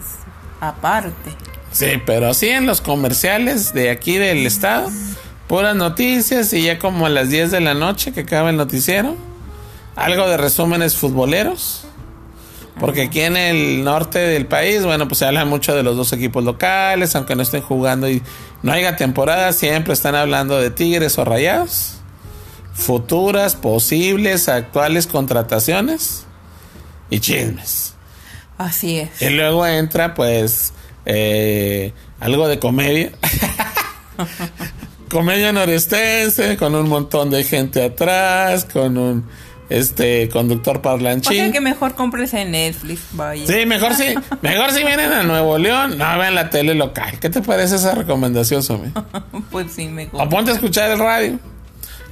Aparte. 0.60 1.30
Sí, 1.70 2.00
pero 2.06 2.32
sí 2.32 2.48
en 2.48 2.64
los 2.66 2.80
comerciales 2.80 3.74
de 3.74 3.90
aquí 3.90 4.16
del 4.16 4.46
estado, 4.46 4.90
puras 5.46 5.76
noticias 5.76 6.52
y 6.54 6.62
ya 6.62 6.78
como 6.78 7.06
a 7.06 7.10
las 7.10 7.28
10 7.28 7.50
de 7.50 7.60
la 7.60 7.74
noche 7.74 8.12
que 8.12 8.20
acaba 8.20 8.48
el 8.48 8.56
noticiero, 8.56 9.14
algo 9.94 10.26
de 10.28 10.38
resúmenes 10.38 10.96
futboleros. 10.96 11.85
Porque 12.78 13.02
aquí 13.02 13.20
en 13.20 13.36
el 13.36 13.84
norte 13.84 14.18
del 14.18 14.46
país, 14.46 14.84
bueno, 14.84 15.08
pues 15.08 15.18
se 15.18 15.24
habla 15.24 15.44
mucho 15.46 15.74
de 15.74 15.82
los 15.82 15.96
dos 15.96 16.12
equipos 16.12 16.44
locales, 16.44 17.16
aunque 17.16 17.34
no 17.34 17.42
estén 17.42 17.62
jugando 17.62 18.08
y 18.08 18.22
no 18.62 18.72
haya 18.72 18.96
temporada, 18.96 19.52
siempre 19.52 19.94
están 19.94 20.14
hablando 20.14 20.60
de 20.60 20.70
Tigres 20.70 21.18
o 21.18 21.24
Rayados. 21.24 21.94
Futuras, 22.74 23.54
posibles, 23.54 24.50
actuales 24.50 25.06
contrataciones 25.06 26.26
y 27.08 27.20
chismes. 27.20 27.94
Así 28.58 28.98
es. 28.98 29.22
Y 29.22 29.30
luego 29.30 29.66
entra, 29.66 30.12
pues, 30.12 30.74
eh, 31.06 31.92
algo 32.20 32.46
de 32.46 32.58
comedia. 32.58 33.12
comedia 35.10 35.52
norestense, 35.52 36.58
con 36.58 36.74
un 36.74 36.88
montón 36.90 37.30
de 37.30 37.44
gente 37.44 37.82
atrás, 37.82 38.66
con 38.66 38.98
un 38.98 39.26
este 39.68 40.28
conductor 40.28 40.76
O 40.76 40.80
sea 40.80 40.92
parlanchín. 40.92 41.52
que 41.52 41.60
mejor 41.60 41.94
compres 41.94 42.32
en 42.34 42.52
Netflix, 42.52 43.00
vaya. 43.12 43.46
Sí, 43.46 43.66
mejor 43.66 43.94
si, 43.94 44.14
mejor 44.42 44.70
si 44.72 44.84
vienen 44.84 45.12
a 45.12 45.22
Nuevo 45.22 45.58
León, 45.58 45.98
no 45.98 46.18
vean 46.18 46.34
la 46.34 46.50
tele 46.50 46.74
local. 46.74 47.18
¿Qué 47.20 47.30
te 47.30 47.42
parece 47.42 47.76
esa 47.76 47.94
recomendación, 47.94 48.62
Somi? 48.62 48.92
pues 49.50 49.72
sí, 49.72 49.88
mejor. 49.88 50.22
O 50.22 50.28
ponte 50.28 50.50
a 50.50 50.54
escuchar 50.54 50.90
el 50.90 50.98
radio. 50.98 51.38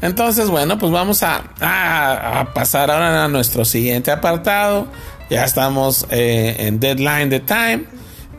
Entonces, 0.03 0.49
bueno, 0.51 0.79
pues 0.79 0.93
vamos 0.93 1.23
a, 1.23 1.45
a- 1.61 2.41
a 2.41 2.53
pasar 2.55 2.91
ahora 2.91 3.25
a 3.25 3.29
nuestro 3.29 3.65
siguiente 3.65 4.11
apartado. 4.11 4.87
Ya 5.31 5.45
estamos 5.45 6.07
eh, 6.11 6.57
en 6.59 6.81
deadline 6.81 7.31
de 7.31 7.41
time. 7.41 7.85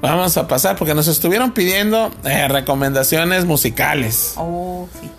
vamos 0.02 0.38
a 0.38 0.48
pasar 0.48 0.76
porque 0.76 0.94
nos 0.94 1.08
estuvieron 1.08 1.52
pidiendo 1.54 2.12
eh, 2.26 2.48
recomendaciones 2.48 3.46
musicales. 3.46 4.34
Oh, 4.38 4.88
sí. 5.02 5.10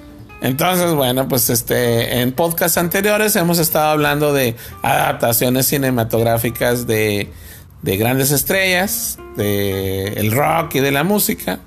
Entonces, 0.47 0.94
bueno, 0.94 1.26
pues 1.26 1.51
este, 1.51 2.20
en 2.20 2.30
podcasts 2.30 2.78
anteriores 2.78 3.34
hemos 3.34 3.59
estado 3.59 3.90
hablando 3.90 4.32
de 4.32 4.55
adaptaciones 4.80 5.66
cinematográficas 5.66 6.86
de, 6.86 7.32
de 7.82 7.97
grandes 7.97 8.30
estrellas, 8.30 9.18
de 9.36 10.07
el 10.12 10.30
rock 10.30 10.76
y 10.76 10.80
de 10.80 10.92
la 10.92 11.03
música. 11.03 11.59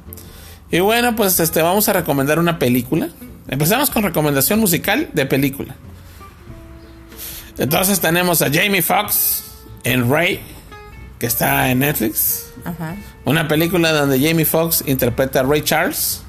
Y 0.71 0.80
bueno, 0.80 1.13
pues 1.17 1.41
este, 1.41 1.61
vamos 1.61 1.89
a 1.89 1.93
recomendar 1.93 2.39
una 2.39 2.57
película. 2.57 3.09
Empezamos 3.49 3.89
con 3.89 4.03
recomendación 4.03 4.61
musical 4.61 5.09
de 5.11 5.25
película. 5.25 5.75
Entonces 7.57 7.99
tenemos 7.99 8.41
a 8.41 8.45
Jamie 8.45 8.82
Foxx 8.82 9.43
en 9.84 10.09
Ray, 10.09 10.39
que 11.19 11.25
está 11.25 11.69
en 11.69 11.80
Netflix. 11.80 12.45
Ajá. 12.63 12.95
Una 13.25 13.45
película 13.49 13.91
donde 13.91 14.25
Jamie 14.25 14.45
Foxx 14.45 14.86
interpreta 14.88 15.41
a 15.41 15.43
Ray 15.43 15.63
Charles, 15.63 16.21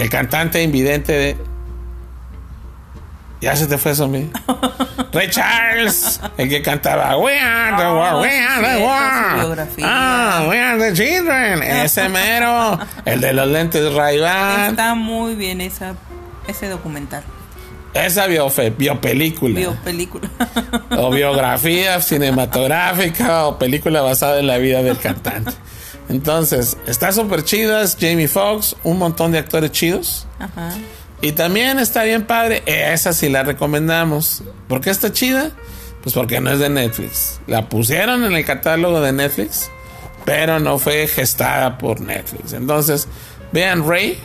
el 0.00 0.10
cantante 0.10 0.62
invidente 0.62 1.12
de. 1.12 1.36
Ya 3.40 3.56
se 3.56 3.66
te 3.66 3.78
fue 3.78 3.92
eso, 3.92 4.06
mi. 4.06 4.30
Ray 5.12 5.28
Charles, 5.30 6.20
el 6.36 6.48
que 6.48 6.62
cantaba 6.62 7.16
We 7.16 7.38
are 7.38 7.76
the 7.76 7.88
world, 7.90 8.22
we 8.22 8.38
are 8.38 8.62
the 8.62 8.76
sí, 8.76 8.82
world. 8.82 9.58
Ah, 9.82 10.46
we 10.48 10.58
are 10.60 10.78
the 10.78 10.92
children. 10.94 11.62
Ese 11.84 12.08
mero, 12.08 12.78
el 13.06 13.20
de 13.20 13.32
los 13.32 13.48
lentes 13.48 13.92
Ray-Ban. 13.94 14.70
Está 14.70 14.94
muy 14.94 15.34
bien 15.34 15.60
esa, 15.62 15.94
ese 16.46 16.68
documental. 16.68 17.24
Esa 17.94 18.28
biofe- 18.28 18.76
biopelícula. 18.76 19.58
Biopelícula. 19.58 20.28
o 20.96 21.10
biografía 21.10 22.00
cinematográfica 22.00 23.46
o 23.46 23.58
película 23.58 24.00
basada 24.02 24.38
en 24.38 24.46
la 24.46 24.58
vida 24.58 24.82
del 24.82 24.98
cantante. 24.98 25.52
Entonces, 26.10 26.76
está 26.86 27.12
súper 27.12 27.44
chida, 27.44 27.82
es 27.82 27.96
Jamie 27.98 28.28
Foxx, 28.28 28.76
un 28.82 28.98
montón 28.98 29.32
de 29.32 29.38
actores 29.38 29.70
chidos. 29.70 30.26
Ajá. 30.38 30.74
Y 31.22 31.32
también 31.32 31.78
está 31.78 32.02
bien 32.02 32.26
padre, 32.26 32.62
esa 32.66 33.12
sí 33.12 33.28
la 33.28 33.42
recomendamos. 33.42 34.42
¿Por 34.68 34.80
qué 34.80 34.90
está 34.90 35.12
chida? 35.12 35.52
Pues 36.02 36.14
porque 36.14 36.40
no 36.40 36.50
es 36.50 36.58
de 36.58 36.68
Netflix. 36.70 37.40
La 37.46 37.68
pusieron 37.68 38.24
en 38.24 38.32
el 38.32 38.44
catálogo 38.44 39.00
de 39.00 39.12
Netflix, 39.12 39.70
pero 40.24 40.58
no 40.58 40.78
fue 40.78 41.06
gestada 41.06 41.78
por 41.78 42.00
Netflix. 42.00 42.54
Entonces, 42.54 43.06
vean 43.52 43.86
Ray, 43.86 44.18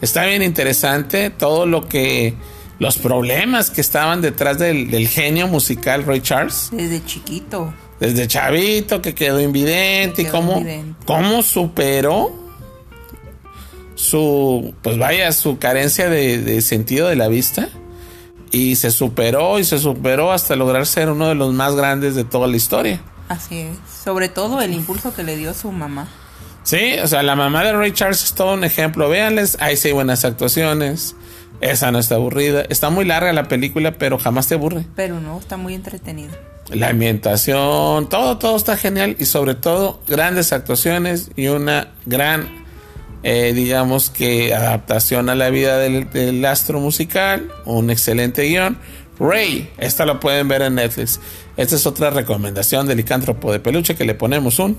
está 0.00 0.24
bien 0.24 0.42
interesante 0.42 1.30
todo 1.30 1.66
lo 1.66 1.88
que... 1.88 2.34
Los 2.78 2.96
problemas 2.96 3.68
que 3.68 3.82
estaban 3.82 4.22
detrás 4.22 4.58
del, 4.58 4.90
del 4.90 5.06
genio 5.06 5.46
musical 5.48 6.02
Ray 6.06 6.22
Charles 6.22 6.70
Desde 6.72 7.04
chiquito. 7.04 7.74
Desde 8.00 8.26
chavito 8.26 9.02
que 9.02 9.14
quedó 9.14 9.40
invidente 9.40 10.22
y 10.22 10.24
cómo, 10.26 10.58
invidente. 10.58 11.04
cómo 11.06 11.42
superó 11.42 12.32
su, 13.94 14.74
pues 14.82 14.98
vaya, 14.98 15.30
su 15.32 15.58
carencia 15.58 16.08
de, 16.08 16.38
de 16.38 16.62
sentido 16.62 17.08
de 17.08 17.16
la 17.16 17.28
vista 17.28 17.68
y 18.50 18.76
se 18.76 18.90
superó 18.90 19.58
y 19.58 19.64
se 19.64 19.78
superó 19.78 20.32
hasta 20.32 20.56
lograr 20.56 20.86
ser 20.86 21.10
uno 21.10 21.28
de 21.28 21.34
los 21.34 21.52
más 21.52 21.76
grandes 21.76 22.14
de 22.14 22.24
toda 22.24 22.48
la 22.48 22.56
historia. 22.56 23.00
Así 23.28 23.58
es. 23.58 23.76
Sobre 24.02 24.28
todo 24.28 24.60
el 24.60 24.72
impulso 24.72 25.14
que 25.14 25.22
le 25.22 25.36
dio 25.36 25.54
su 25.54 25.70
mamá. 25.70 26.08
Sí, 26.62 26.94
o 27.02 27.06
sea, 27.06 27.22
la 27.22 27.36
mamá 27.36 27.62
de 27.64 27.72
Ray 27.72 27.92
Charles 27.92 28.24
es 28.24 28.34
todo 28.34 28.54
un 28.54 28.64
ejemplo. 28.64 29.08
Véanles, 29.08 29.56
ahí 29.60 29.76
sí 29.76 29.88
hay 29.88 29.94
buenas 29.94 30.24
actuaciones. 30.24 31.14
Esa 31.60 31.92
no 31.92 31.98
está 31.98 32.16
aburrida. 32.16 32.62
Está 32.62 32.90
muy 32.90 33.04
larga 33.04 33.32
la 33.32 33.48
película, 33.48 33.92
pero 33.98 34.18
jamás 34.18 34.48
te 34.48 34.54
aburre. 34.56 34.84
Pero 34.96 35.20
no, 35.20 35.38
está 35.38 35.56
muy 35.56 35.74
entretenida. 35.74 36.32
La 36.70 36.88
ambientación, 36.88 38.08
todo, 38.08 38.38
todo 38.38 38.56
está 38.56 38.76
genial 38.76 39.16
y 39.18 39.24
sobre 39.24 39.54
todo 39.54 40.00
grandes 40.06 40.52
actuaciones 40.52 41.30
y 41.34 41.48
una 41.48 41.92
gran, 42.06 42.64
eh, 43.22 43.52
digamos 43.54 44.10
que 44.10 44.54
adaptación 44.54 45.28
a 45.28 45.34
la 45.34 45.50
vida 45.50 45.78
del, 45.78 46.08
del 46.10 46.44
astro 46.44 46.80
musical, 46.80 47.50
un 47.64 47.90
excelente 47.90 48.44
guion. 48.44 48.78
Ray, 49.18 49.70
esta 49.78 50.06
lo 50.06 50.18
pueden 50.18 50.48
ver 50.48 50.62
en 50.62 50.76
Netflix. 50.76 51.20
Esta 51.56 51.76
es 51.76 51.86
otra 51.86 52.10
recomendación 52.10 52.86
del 52.86 52.96
licántropo 52.96 53.52
de 53.52 53.60
peluche 53.60 53.94
que 53.94 54.04
le 54.04 54.14
ponemos 54.14 54.58
un, 54.58 54.78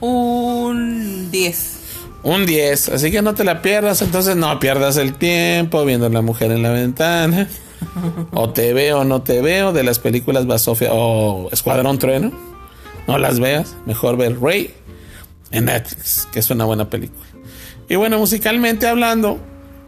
Un 0.00 1.30
10. 1.30 1.78
un 2.22 2.44
10. 2.44 2.90
Así 2.90 3.10
que 3.10 3.22
no 3.22 3.34
te 3.34 3.44
la 3.44 3.62
pierdas, 3.62 4.02
entonces 4.02 4.36
no 4.36 4.60
pierdas 4.60 4.98
el 4.98 5.14
tiempo 5.14 5.84
viendo 5.86 6.06
a 6.06 6.10
la 6.10 6.20
mujer 6.20 6.52
en 6.52 6.62
la 6.62 6.70
ventana. 6.70 7.48
O 8.32 8.50
te 8.50 8.72
veo 8.72 9.00
o 9.00 9.04
no 9.04 9.22
te 9.22 9.40
veo 9.40 9.72
de 9.72 9.82
las 9.82 9.98
películas 9.98 10.46
Basofia 10.46 10.90
o 10.92 11.48
Escuadrón 11.52 11.98
Trueno. 11.98 12.32
No 13.06 13.18
las 13.18 13.40
veas, 13.40 13.76
mejor 13.86 14.16
ver 14.16 14.40
Ray 14.40 14.72
en 15.50 15.66
Netflix, 15.66 16.28
que 16.32 16.40
es 16.40 16.50
una 16.50 16.64
buena 16.64 16.88
película. 16.88 17.26
Y 17.88 17.96
bueno, 17.96 18.18
musicalmente 18.18 18.86
hablando, 18.86 19.38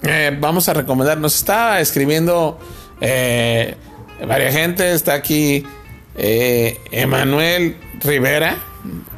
eh, 0.02 0.36
vamos 0.38 0.68
a 0.68 0.74
recomendar. 0.74 1.18
Nos 1.18 1.36
está 1.36 1.80
escribiendo 1.80 2.58
eh, 3.00 3.76
varias 4.26 4.54
gente. 4.54 4.92
Está 4.92 5.14
aquí 5.14 5.64
eh, 6.16 6.78
Emanuel 6.90 7.76
Rivera, 8.02 8.56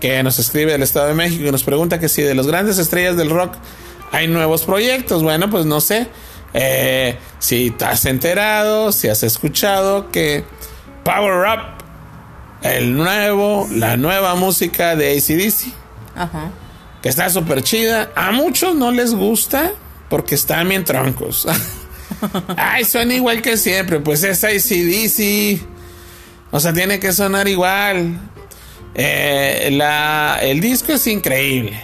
que 0.00 0.22
nos 0.22 0.38
escribe 0.38 0.72
del 0.72 0.82
Estado 0.82 1.08
de 1.08 1.14
México 1.14 1.44
y 1.46 1.50
nos 1.50 1.64
pregunta 1.64 1.98
que 1.98 2.08
si 2.08 2.22
de 2.22 2.34
los 2.34 2.46
grandes 2.46 2.78
estrellas 2.78 3.16
del 3.16 3.30
rock 3.30 3.54
hay 4.12 4.28
nuevos 4.28 4.62
proyectos. 4.62 5.22
Bueno, 5.22 5.50
pues 5.50 5.66
no 5.66 5.80
sé. 5.80 6.06
Eh, 6.58 7.18
si 7.38 7.70
te 7.70 7.84
has 7.84 8.06
enterado, 8.06 8.90
si 8.90 9.08
has 9.08 9.22
escuchado 9.22 10.10
que 10.10 10.42
Power 11.04 11.46
Up, 11.48 11.60
el 12.62 12.96
nuevo, 12.96 13.68
la 13.70 13.98
nueva 13.98 14.34
música 14.36 14.96
de 14.96 15.12
ACDC, 15.18 15.72
Ajá. 16.16 16.50
que 17.02 17.10
está 17.10 17.28
súper 17.28 17.62
chida. 17.62 18.10
A 18.16 18.32
muchos 18.32 18.74
no 18.74 18.90
les 18.90 19.14
gusta 19.14 19.72
porque 20.08 20.34
están 20.34 20.68
bien 20.70 20.84
troncos. 20.84 21.46
Ay, 22.56 22.84
suena 22.86 23.12
igual 23.14 23.42
que 23.42 23.58
siempre. 23.58 24.00
Pues 24.00 24.22
es 24.24 24.42
ACDC. 24.42 25.60
O 26.50 26.58
sea, 26.58 26.72
tiene 26.72 26.98
que 26.98 27.12
sonar 27.12 27.48
igual. 27.48 28.18
Eh, 28.94 29.68
la, 29.72 30.38
el 30.40 30.60
disco 30.60 30.92
es 30.94 31.06
increíble. 31.06 31.78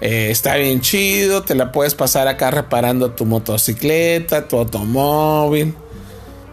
Eh, 0.00 0.28
está 0.30 0.56
bien 0.56 0.80
chido. 0.80 1.42
Te 1.42 1.54
la 1.54 1.72
puedes 1.72 1.94
pasar 1.94 2.28
acá 2.28 2.50
reparando 2.50 3.10
tu 3.12 3.24
motocicleta, 3.24 4.48
tu 4.48 4.58
automóvil. 4.58 5.74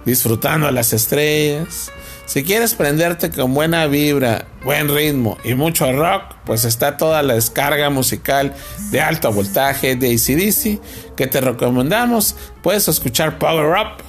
Disfrutando 0.06 0.70
las 0.72 0.94
estrellas. 0.94 1.91
Si 2.26 2.44
quieres 2.44 2.74
prenderte 2.74 3.30
con 3.30 3.54
buena 3.54 3.86
vibra, 3.88 4.48
buen 4.64 4.88
ritmo 4.88 5.38
y 5.44 5.56
mucho 5.56 5.91
rock, 5.91 6.36
pues 6.46 6.64
está 6.64 6.96
toda 6.96 7.22
la 7.22 7.34
descarga 7.34 7.89
musical 7.89 8.54
de 8.91 9.02
alto 9.02 9.32
voltaje 9.32 9.96
de 9.96 10.14
ACDC 10.14 11.16
que 11.16 11.28
te 11.28 11.41
recomendamos. 11.41 12.36
Puedes 12.62 12.88
escuchar 12.88 13.38
Power 13.39 13.78
Up 13.78 14.04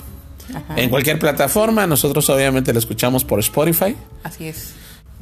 en 0.77 0.91
cualquier 0.91 1.19
plataforma. 1.19 1.87
Nosotros 1.87 2.31
obviamente 2.31 2.73
lo 2.73 2.79
escuchamos 2.79 3.25
por 3.25 3.41
Spotify. 3.41 3.97
Así 4.23 4.47
es. 4.47 4.75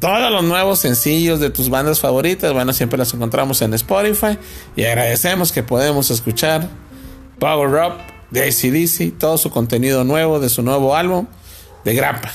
Todos 0.03 0.33
los 0.33 0.43
nuevos 0.43 0.81
sencillos 0.81 1.39
de 1.39 1.49
tus 1.51 1.71
bandas 1.71 2.01
favoritas, 2.01 2.53
bueno, 2.53 2.73
siempre 2.73 2.99
las 2.99 3.15
encontramos 3.15 3.63
en 3.63 3.73
Spotify. 3.75 4.37
Y 4.75 4.85
agradecemos 4.85 5.53
que 5.53 5.63
podemos 5.63 6.11
escuchar 6.11 6.69
Power 7.39 7.69
Up 7.85 7.99
de 8.33 8.49
ACDC, 8.49 9.17
todo 9.17 9.39
su 9.39 9.51
contenido 9.51 10.03
nuevo 10.03 10.41
de 10.41 10.49
su 10.49 10.65
nuevo 10.65 10.97
álbum 10.97 11.29
de 11.85 11.95
Grappa 11.95 12.33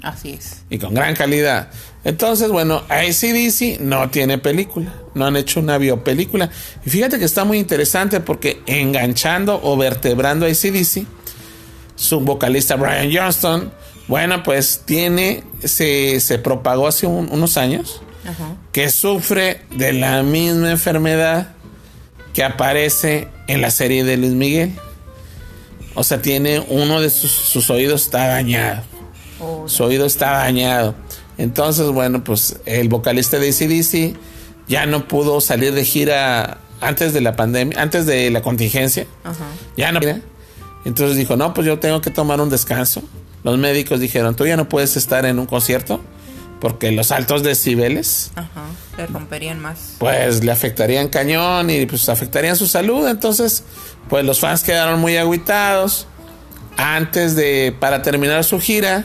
Así 0.00 0.30
es. 0.30 0.62
y 0.70 0.78
con 0.78 0.94
gran 0.94 1.16
calidad. 1.16 1.70
Entonces, 2.04 2.52
bueno, 2.52 2.84
ACDC 2.88 3.80
no 3.80 4.08
tiene 4.10 4.38
película, 4.38 4.94
no 5.14 5.26
han 5.26 5.34
hecho 5.34 5.58
una 5.58 5.76
biopelícula. 5.76 6.50
Y 6.86 6.90
fíjate 6.90 7.18
que 7.18 7.24
está 7.24 7.42
muy 7.42 7.58
interesante 7.58 8.20
porque 8.20 8.62
enganchando 8.66 9.58
o 9.60 9.76
vertebrando 9.76 10.46
a 10.46 10.48
ACDC, 10.48 11.04
su 11.96 12.20
vocalista 12.20 12.76
Brian 12.76 13.10
Johnston, 13.12 13.72
bueno, 14.10 14.42
pues 14.42 14.82
tiene, 14.84 15.42
se, 15.64 16.20
se 16.20 16.38
propagó 16.38 16.86
hace 16.88 17.06
un- 17.06 17.30
unos 17.30 17.56
años 17.56 18.02
Ajá. 18.28 18.56
que 18.72 18.90
sufre 18.90 19.62
de 19.70 19.92
la 19.94 20.22
misma 20.22 20.70
enfermedad 20.72 21.52
que 22.34 22.44
aparece 22.44 23.28
en 23.46 23.60
la 23.62 23.70
serie 23.70 24.04
de 24.04 24.16
Luis 24.18 24.32
Miguel. 24.32 24.72
O 25.94 26.04
sea, 26.04 26.20
tiene 26.22 26.60
uno 26.68 27.00
de 27.00 27.08
sus, 27.10 27.30
sus 27.32 27.70
oídos 27.70 28.02
está 28.02 28.26
dañado. 28.26 28.82
O- 29.40 29.68
Su 29.68 29.84
oído 29.84 30.04
está 30.06 30.32
dañado. 30.32 30.94
Entonces, 31.38 31.86
bueno, 31.88 32.22
pues 32.22 32.56
el 32.66 32.88
vocalista 32.88 33.38
de 33.38 33.48
ACDC 33.48 34.16
ya 34.68 34.86
no 34.86 35.08
pudo 35.08 35.40
salir 35.40 35.72
de 35.72 35.84
gira 35.84 36.58
antes 36.80 37.12
de 37.12 37.20
la 37.20 37.34
pandemia, 37.36 37.80
antes 37.80 38.06
de 38.06 38.30
la 38.30 38.42
contingencia. 38.42 39.06
Ajá. 39.24 39.46
Ya 39.76 39.90
no. 39.92 40.00
Entonces 40.84 41.16
dijo, 41.16 41.36
no, 41.36 41.54
pues 41.54 41.66
yo 41.66 41.78
tengo 41.78 42.00
que 42.00 42.10
tomar 42.10 42.40
un 42.40 42.50
descanso. 42.50 43.02
Los 43.42 43.58
médicos 43.58 44.00
dijeron, 44.00 44.34
tú 44.36 44.46
ya 44.46 44.56
no 44.56 44.68
puedes 44.68 44.96
estar 44.96 45.24
en 45.26 45.38
un 45.38 45.46
concierto 45.46 46.00
porque 46.60 46.92
los 46.92 47.10
altos 47.10 47.42
decibeles 47.42 48.32
Ajá. 48.34 48.66
Le 48.98 49.06
romperían 49.06 49.60
más. 49.60 49.94
pues 49.98 50.44
le 50.44 50.52
afectarían 50.52 51.08
cañón 51.08 51.70
y 51.70 51.86
pues 51.86 52.08
afectarían 52.08 52.56
su 52.56 52.66
salud. 52.66 53.08
Entonces, 53.08 53.64
pues 54.08 54.24
los 54.24 54.40
fans 54.40 54.62
quedaron 54.62 55.00
muy 55.00 55.16
agüitados. 55.16 56.06
Antes 56.76 57.34
de, 57.36 57.74
para 57.78 58.02
terminar 58.02 58.44
su 58.44 58.60
gira 58.60 59.04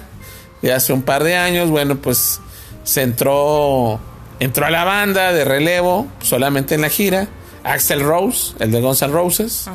de 0.61 0.73
hace 0.73 0.93
un 0.93 1.01
par 1.01 1.23
de 1.23 1.35
años, 1.35 1.69
bueno, 1.69 1.95
pues 1.97 2.39
se 2.83 3.01
entró 3.01 3.99
Entró 4.39 4.65
a 4.65 4.69
la 4.69 4.83
banda 4.83 5.31
de 5.31 5.45
relevo, 5.45 6.07
solamente 6.21 6.75
en 6.75 6.81
la 6.81 6.89
gira. 6.89 7.27
Axel 7.63 8.01
Rose, 8.01 8.53
el 8.59 8.71
de 8.71 8.81
Guns 8.81 9.01
N' 9.01 9.11
Roses, 9.11 9.65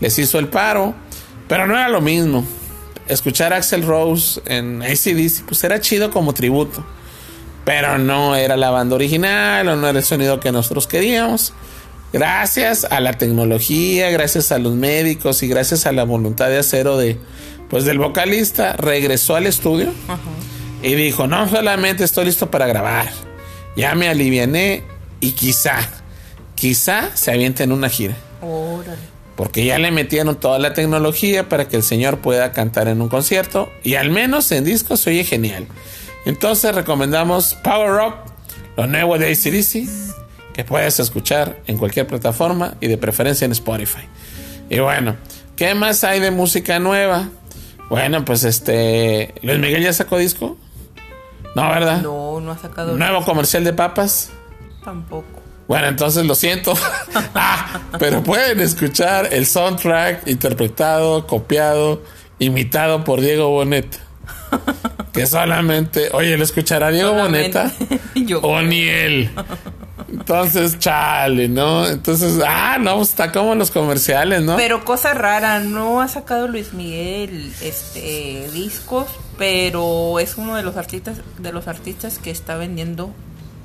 les 0.00 0.18
hizo 0.18 0.38
el 0.38 0.48
paro, 0.48 0.94
pero 1.48 1.66
no 1.66 1.74
era 1.74 1.88
lo 1.88 2.00
mismo. 2.00 2.44
Escuchar 3.12 3.52
a 3.52 3.56
Axel 3.56 3.82
Rose 3.82 4.40
en 4.46 4.82
ACDC, 4.82 5.44
pues 5.46 5.62
era 5.64 5.80
chido 5.80 6.10
como 6.10 6.32
tributo, 6.32 6.84
pero 7.64 7.98
no 7.98 8.36
era 8.36 8.56
la 8.56 8.70
banda 8.70 8.94
original 8.94 9.68
o 9.68 9.76
no 9.76 9.88
era 9.88 9.98
el 9.98 10.04
sonido 10.04 10.40
que 10.40 10.50
nosotros 10.50 10.86
queríamos. 10.86 11.52
Gracias 12.12 12.84
a 12.84 13.00
la 13.00 13.14
tecnología, 13.18 14.10
gracias 14.10 14.52
a 14.52 14.58
los 14.58 14.74
médicos 14.74 15.42
y 15.42 15.48
gracias 15.48 15.86
a 15.86 15.92
la 15.92 16.04
voluntad 16.04 16.48
de 16.48 16.58
acero 16.58 16.96
de, 16.96 17.18
pues 17.70 17.84
del 17.84 17.98
vocalista, 17.98 18.74
regresó 18.74 19.36
al 19.36 19.46
estudio 19.46 19.92
y 20.82 20.94
dijo, 20.94 21.26
no 21.26 21.48
solamente 21.48 22.04
estoy 22.04 22.26
listo 22.26 22.50
para 22.50 22.66
grabar, 22.66 23.10
ya 23.76 23.94
me 23.94 24.08
aliviané 24.08 24.84
y 25.20 25.32
quizá, 25.32 25.78
quizá 26.54 27.10
se 27.14 27.30
aviente 27.30 27.62
en 27.62 27.72
una 27.72 27.88
gira. 27.88 28.16
Porque 29.36 29.64
ya 29.64 29.78
le 29.78 29.90
metieron 29.90 30.36
toda 30.36 30.58
la 30.58 30.74
tecnología 30.74 31.48
para 31.48 31.68
que 31.68 31.76
el 31.76 31.82
señor 31.82 32.18
pueda 32.18 32.52
cantar 32.52 32.88
en 32.88 33.00
un 33.00 33.08
concierto 33.08 33.72
y 33.82 33.94
al 33.94 34.10
menos 34.10 34.52
en 34.52 34.64
disco 34.64 34.96
se 34.96 35.10
oye 35.10 35.24
genial. 35.24 35.66
Entonces 36.26 36.74
recomendamos 36.74 37.54
Power 37.64 38.06
Up, 38.06 38.14
lo 38.76 38.86
nuevo 38.86 39.18
de 39.18 39.32
ACDC 39.32 39.88
que 40.52 40.64
puedes 40.64 41.00
escuchar 41.00 41.58
en 41.66 41.78
cualquier 41.78 42.06
plataforma 42.06 42.74
y 42.80 42.88
de 42.88 42.98
preferencia 42.98 43.44
en 43.44 43.52
Spotify. 43.52 44.06
Y 44.68 44.78
bueno, 44.78 45.16
¿qué 45.56 45.74
más 45.74 46.04
hay 46.04 46.20
de 46.20 46.30
música 46.30 46.78
nueva? 46.78 47.28
Bueno, 47.88 48.24
pues 48.24 48.44
este. 48.44 49.34
¿Luis 49.42 49.58
Miguel 49.58 49.82
ya 49.82 49.92
sacó 49.92 50.18
disco? 50.18 50.56
No, 51.54 51.68
¿verdad? 51.68 52.00
No, 52.00 52.40
no 52.40 52.52
ha 52.52 52.58
sacado. 52.58 52.96
¿Nuevo 52.96 53.24
comercial 53.24 53.64
de 53.64 53.72
papas? 53.72 54.30
Tampoco. 54.84 55.41
Bueno, 55.72 55.88
entonces 55.88 56.26
lo 56.26 56.34
siento. 56.34 56.74
ah, 57.34 57.80
pero 57.98 58.22
pueden 58.22 58.60
escuchar 58.60 59.30
el 59.32 59.46
soundtrack 59.46 60.28
interpretado, 60.28 61.26
copiado, 61.26 62.02
imitado 62.38 63.04
por 63.04 63.22
Diego 63.22 63.48
Boneta. 63.48 63.96
que 65.14 65.24
solamente. 65.26 66.10
Oye, 66.12 66.36
¿lo 66.36 66.44
escuchará 66.44 66.90
Diego 66.90 67.14
Boneta? 67.14 67.72
o 68.42 68.60
ni 68.60 68.82
él. 68.82 69.30
Entonces, 70.10 70.78
chale, 70.78 71.48
¿no? 71.48 71.88
Entonces, 71.88 72.38
ah, 72.46 72.76
no, 72.78 72.96
pues, 72.96 73.08
está 73.08 73.32
como 73.32 73.54
los 73.54 73.70
comerciales, 73.70 74.42
¿no? 74.42 74.56
Pero 74.56 74.84
cosa 74.84 75.14
rara, 75.14 75.60
no 75.60 76.02
ha 76.02 76.08
sacado 76.08 76.48
Luis 76.48 76.74
Miguel 76.74 77.50
este 77.62 78.46
discos, 78.52 79.06
pero 79.38 80.20
es 80.20 80.36
uno 80.36 80.54
de 80.54 80.64
los 80.64 80.76
artistas 80.76 81.22
de 81.38 81.50
los 81.50 81.66
artistas 81.66 82.18
que 82.18 82.30
está 82.30 82.58
vendiendo, 82.58 83.10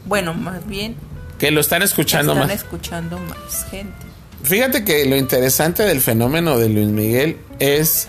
bueno, 0.05 0.33
más 0.33 0.65
bien 0.65 0.95
que 1.39 1.51
lo 1.51 1.61
están 1.61 1.81
escuchando 1.81 2.33
están 2.33 2.51
escuchando 2.51 3.19
más 3.19 3.65
gente. 3.69 4.05
Fíjate 4.43 4.83
que 4.83 5.05
lo 5.05 5.15
interesante 5.15 5.83
del 5.83 6.01
fenómeno 6.01 6.57
de 6.57 6.69
Luis 6.69 6.87
Miguel 6.87 7.37
es 7.59 8.07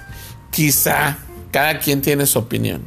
quizá 0.51 1.19
cada 1.51 1.79
quien 1.79 2.03
tiene 2.03 2.27
su 2.27 2.39
opinión. 2.39 2.83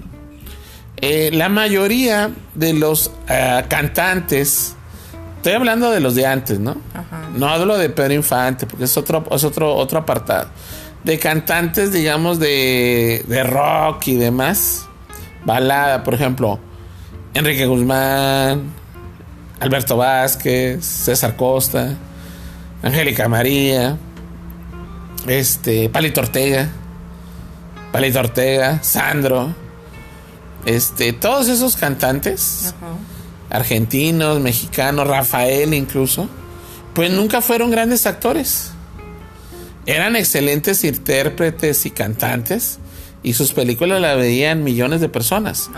Eh, 0.98 1.32
la 1.34 1.50
mayoría 1.50 2.30
de 2.54 2.74
los 2.74 3.12
eh, 3.28 3.64
cantantes 3.68 4.76
Estoy 5.42 5.54
hablando 5.54 5.90
de 5.90 6.00
los 6.00 6.14
de 6.14 6.28
antes, 6.28 6.60
¿no? 6.60 6.78
No 7.36 7.48
hablo 7.48 7.76
de 7.76 7.90
Pedro 7.90 8.14
Infante, 8.14 8.68
porque 8.68 8.86
es 8.86 8.96
otro, 8.96 9.26
es 9.32 9.44
otro, 9.44 9.74
otro 9.74 9.98
apartado. 9.98 10.50
De 11.04 11.18
cantantes, 11.18 11.92
digamos, 11.92 12.38
de, 12.38 13.26
de 13.28 13.42
rock 13.42 14.10
y 14.10 14.18
demás. 14.18 14.86
Balada, 15.44 16.04
por 16.04 16.14
ejemplo, 16.14 16.60
Enrique 17.34 17.66
Guzmán, 17.66 18.72
Alberto 19.62 19.96
Vázquez, 19.96 20.84
César 20.84 21.36
Costa, 21.36 21.96
Angélica 22.82 23.30
María, 23.30 23.96
este, 25.28 25.88
Palito 25.88 26.20
Ortega, 26.22 26.68
Palito 27.92 28.20
Ortega, 28.20 28.82
Sandro, 28.82 29.54
este, 30.66 31.14
todos 31.14 31.48
esos 31.48 31.78
cantantes 31.78 32.74
argentinos, 33.52 34.40
mexicanos, 34.40 35.08
Rafael 35.08 35.76
incluso, 35.76 36.28
pues 36.96 37.12
nunca 37.12 37.42
fueron 37.42 37.70
grandes 37.70 38.08
actores. 38.08 38.72
Eran 39.86 40.16
excelentes 40.16 40.84
intérpretes 40.84 41.86
y 41.86 41.92
cantantes 41.92 42.80
y 43.22 43.34
sus 43.34 43.54
películas 43.54 44.02
la 44.02 44.16
veían 44.16 44.64
millones 44.64 45.02
de 45.02 45.10
personas. 45.10 45.70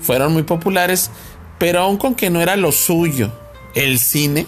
Fueron 0.00 0.32
muy 0.32 0.42
populares, 0.42 1.12
pero 1.58 1.80
aun 1.80 1.96
con 1.96 2.14
que 2.14 2.30
no 2.30 2.40
era 2.40 2.56
lo 2.56 2.72
suyo 2.72 3.32
el 3.74 3.98
cine, 3.98 4.46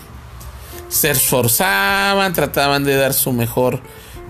se 0.89 1.11
esforzaban, 1.11 2.33
trataban 2.33 2.85
de 2.85 2.97
dar 2.97 3.15
su 3.15 3.33
mejor, 3.33 3.81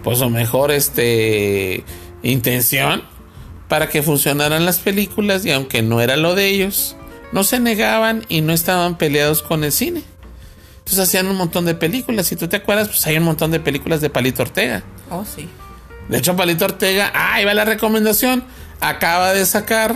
pues 0.03 0.18
su 0.18 0.28
mejor 0.28 0.70
este 0.70 1.85
intención 2.22 3.03
para 3.68 3.89
que 3.89 4.03
funcionaran 4.03 4.66
las 4.66 4.78
películas 4.78 5.45
y 5.47 5.53
aunque 5.53 5.83
no 5.83 6.01
era 6.01 6.16
lo 6.16 6.35
de 6.35 6.49
ellos, 6.49 6.97
no 7.33 7.45
se 7.45 7.61
negaban 7.61 8.24
y 8.28 8.41
no 8.41 8.53
estaban 8.53 8.99
peleados 8.99 9.43
con 9.43 9.64
el 9.64 9.72
cine. 9.72 10.03
Entonces 10.78 10.99
hacían 10.99 11.28
un 11.28 11.37
montón 11.37 11.66
de 11.66 11.74
películas. 11.74 12.26
Si 12.26 12.37
tú 12.37 12.49
te 12.49 12.57
acuerdas, 12.57 12.89
pues 12.89 13.07
hay 13.07 13.16
un 13.16 13.24
montón 13.24 13.53
de 13.53 13.61
películas 13.61 14.01
de 14.01 14.11
Palito 14.11 14.43
Ortega. 14.43 14.83
Oh, 15.09 15.24
sí. 15.24 15.49
De 16.09 16.18
hecho, 16.18 16.35
Palito 16.35 16.64
Ortega, 16.64 17.12
ahí 17.14 17.45
va 17.45 17.55
la 17.55 17.64
recomendación. 17.64 18.43
Acaba 18.81 19.33
de 19.33 19.47
sacar 19.47 19.95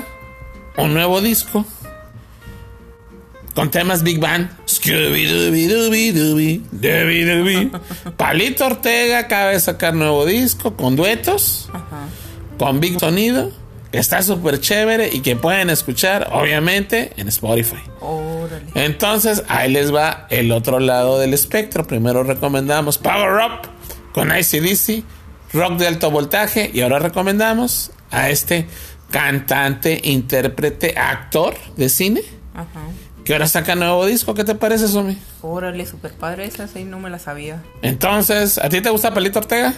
un 0.76 0.94
nuevo 0.94 1.20
disco 1.20 1.66
con 3.54 3.70
temas 3.70 4.02
Big 4.02 4.18
Band. 4.18 4.50
Palito 8.16 8.66
Ortega 8.66 9.18
acaba 9.20 9.50
de 9.50 9.60
sacar 9.60 9.94
nuevo 9.94 10.26
disco 10.26 10.76
con 10.76 10.96
duetos, 10.96 11.70
con 12.58 12.80
Big 12.80 12.98
Sonido 12.98 13.52
está 13.98 14.22
súper 14.22 14.60
chévere 14.60 15.08
y 15.12 15.20
que 15.20 15.36
pueden 15.36 15.70
escuchar, 15.70 16.28
obviamente, 16.32 17.12
en 17.16 17.28
Spotify. 17.28 17.82
Entonces, 18.74 19.44
ahí 19.48 19.70
les 19.70 19.94
va 19.94 20.26
el 20.30 20.52
otro 20.52 20.80
lado 20.80 21.18
del 21.18 21.32
espectro. 21.32 21.86
Primero 21.86 22.24
recomendamos 22.24 22.98
Power 22.98 23.44
Up 23.44 23.68
con 24.12 24.30
ICDC, 24.36 25.04
rock 25.52 25.78
de 25.78 25.86
alto 25.86 26.10
voltaje, 26.10 26.70
y 26.72 26.80
ahora 26.80 26.98
recomendamos 26.98 27.92
a 28.10 28.30
este 28.30 28.66
cantante, 29.10 30.00
intérprete, 30.02 30.98
actor 30.98 31.54
de 31.76 31.88
cine. 31.88 32.22
Que 33.24 33.32
ahora 33.32 33.48
saca 33.48 33.74
nuevo 33.74 34.04
disco, 34.04 34.34
¿qué 34.34 34.44
te 34.44 34.54
parece, 34.54 34.86
Sumi? 34.86 35.18
Órale, 35.40 35.86
super 35.86 36.12
padre 36.12 36.44
esa, 36.44 36.68
sí, 36.68 36.84
no 36.84 36.98
me 36.98 37.08
la 37.08 37.18
sabía. 37.18 37.62
Entonces, 37.80 38.58
¿a 38.58 38.68
ti 38.68 38.82
te 38.82 38.90
gusta 38.90 39.14
Palito 39.14 39.38
Ortega? 39.38 39.72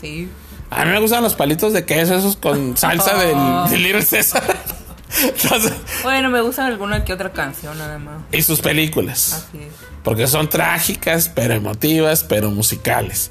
Sí. 0.00 0.28
A 0.70 0.84
mí 0.84 0.92
me 0.92 1.00
gustan 1.00 1.22
los 1.22 1.34
palitos 1.34 1.74
de 1.74 1.84
queso, 1.84 2.14
esos 2.14 2.36
con 2.36 2.76
salsa 2.78 3.16
del, 3.18 3.82
Little 3.82 4.02
César. 4.02 4.42
bueno, 6.02 6.30
me 6.30 6.40
gustan 6.40 6.66
alguna 6.66 7.04
que 7.04 7.12
otra 7.12 7.32
canción, 7.32 7.78
además. 7.80 8.22
Y 8.32 8.40
sus 8.40 8.60
películas. 8.60 9.48
Así 9.48 9.58
es. 9.58 9.72
Porque 10.02 10.26
son 10.26 10.48
trágicas, 10.48 11.30
pero 11.34 11.54
emotivas, 11.54 12.24
pero 12.24 12.50
musicales. 12.50 13.28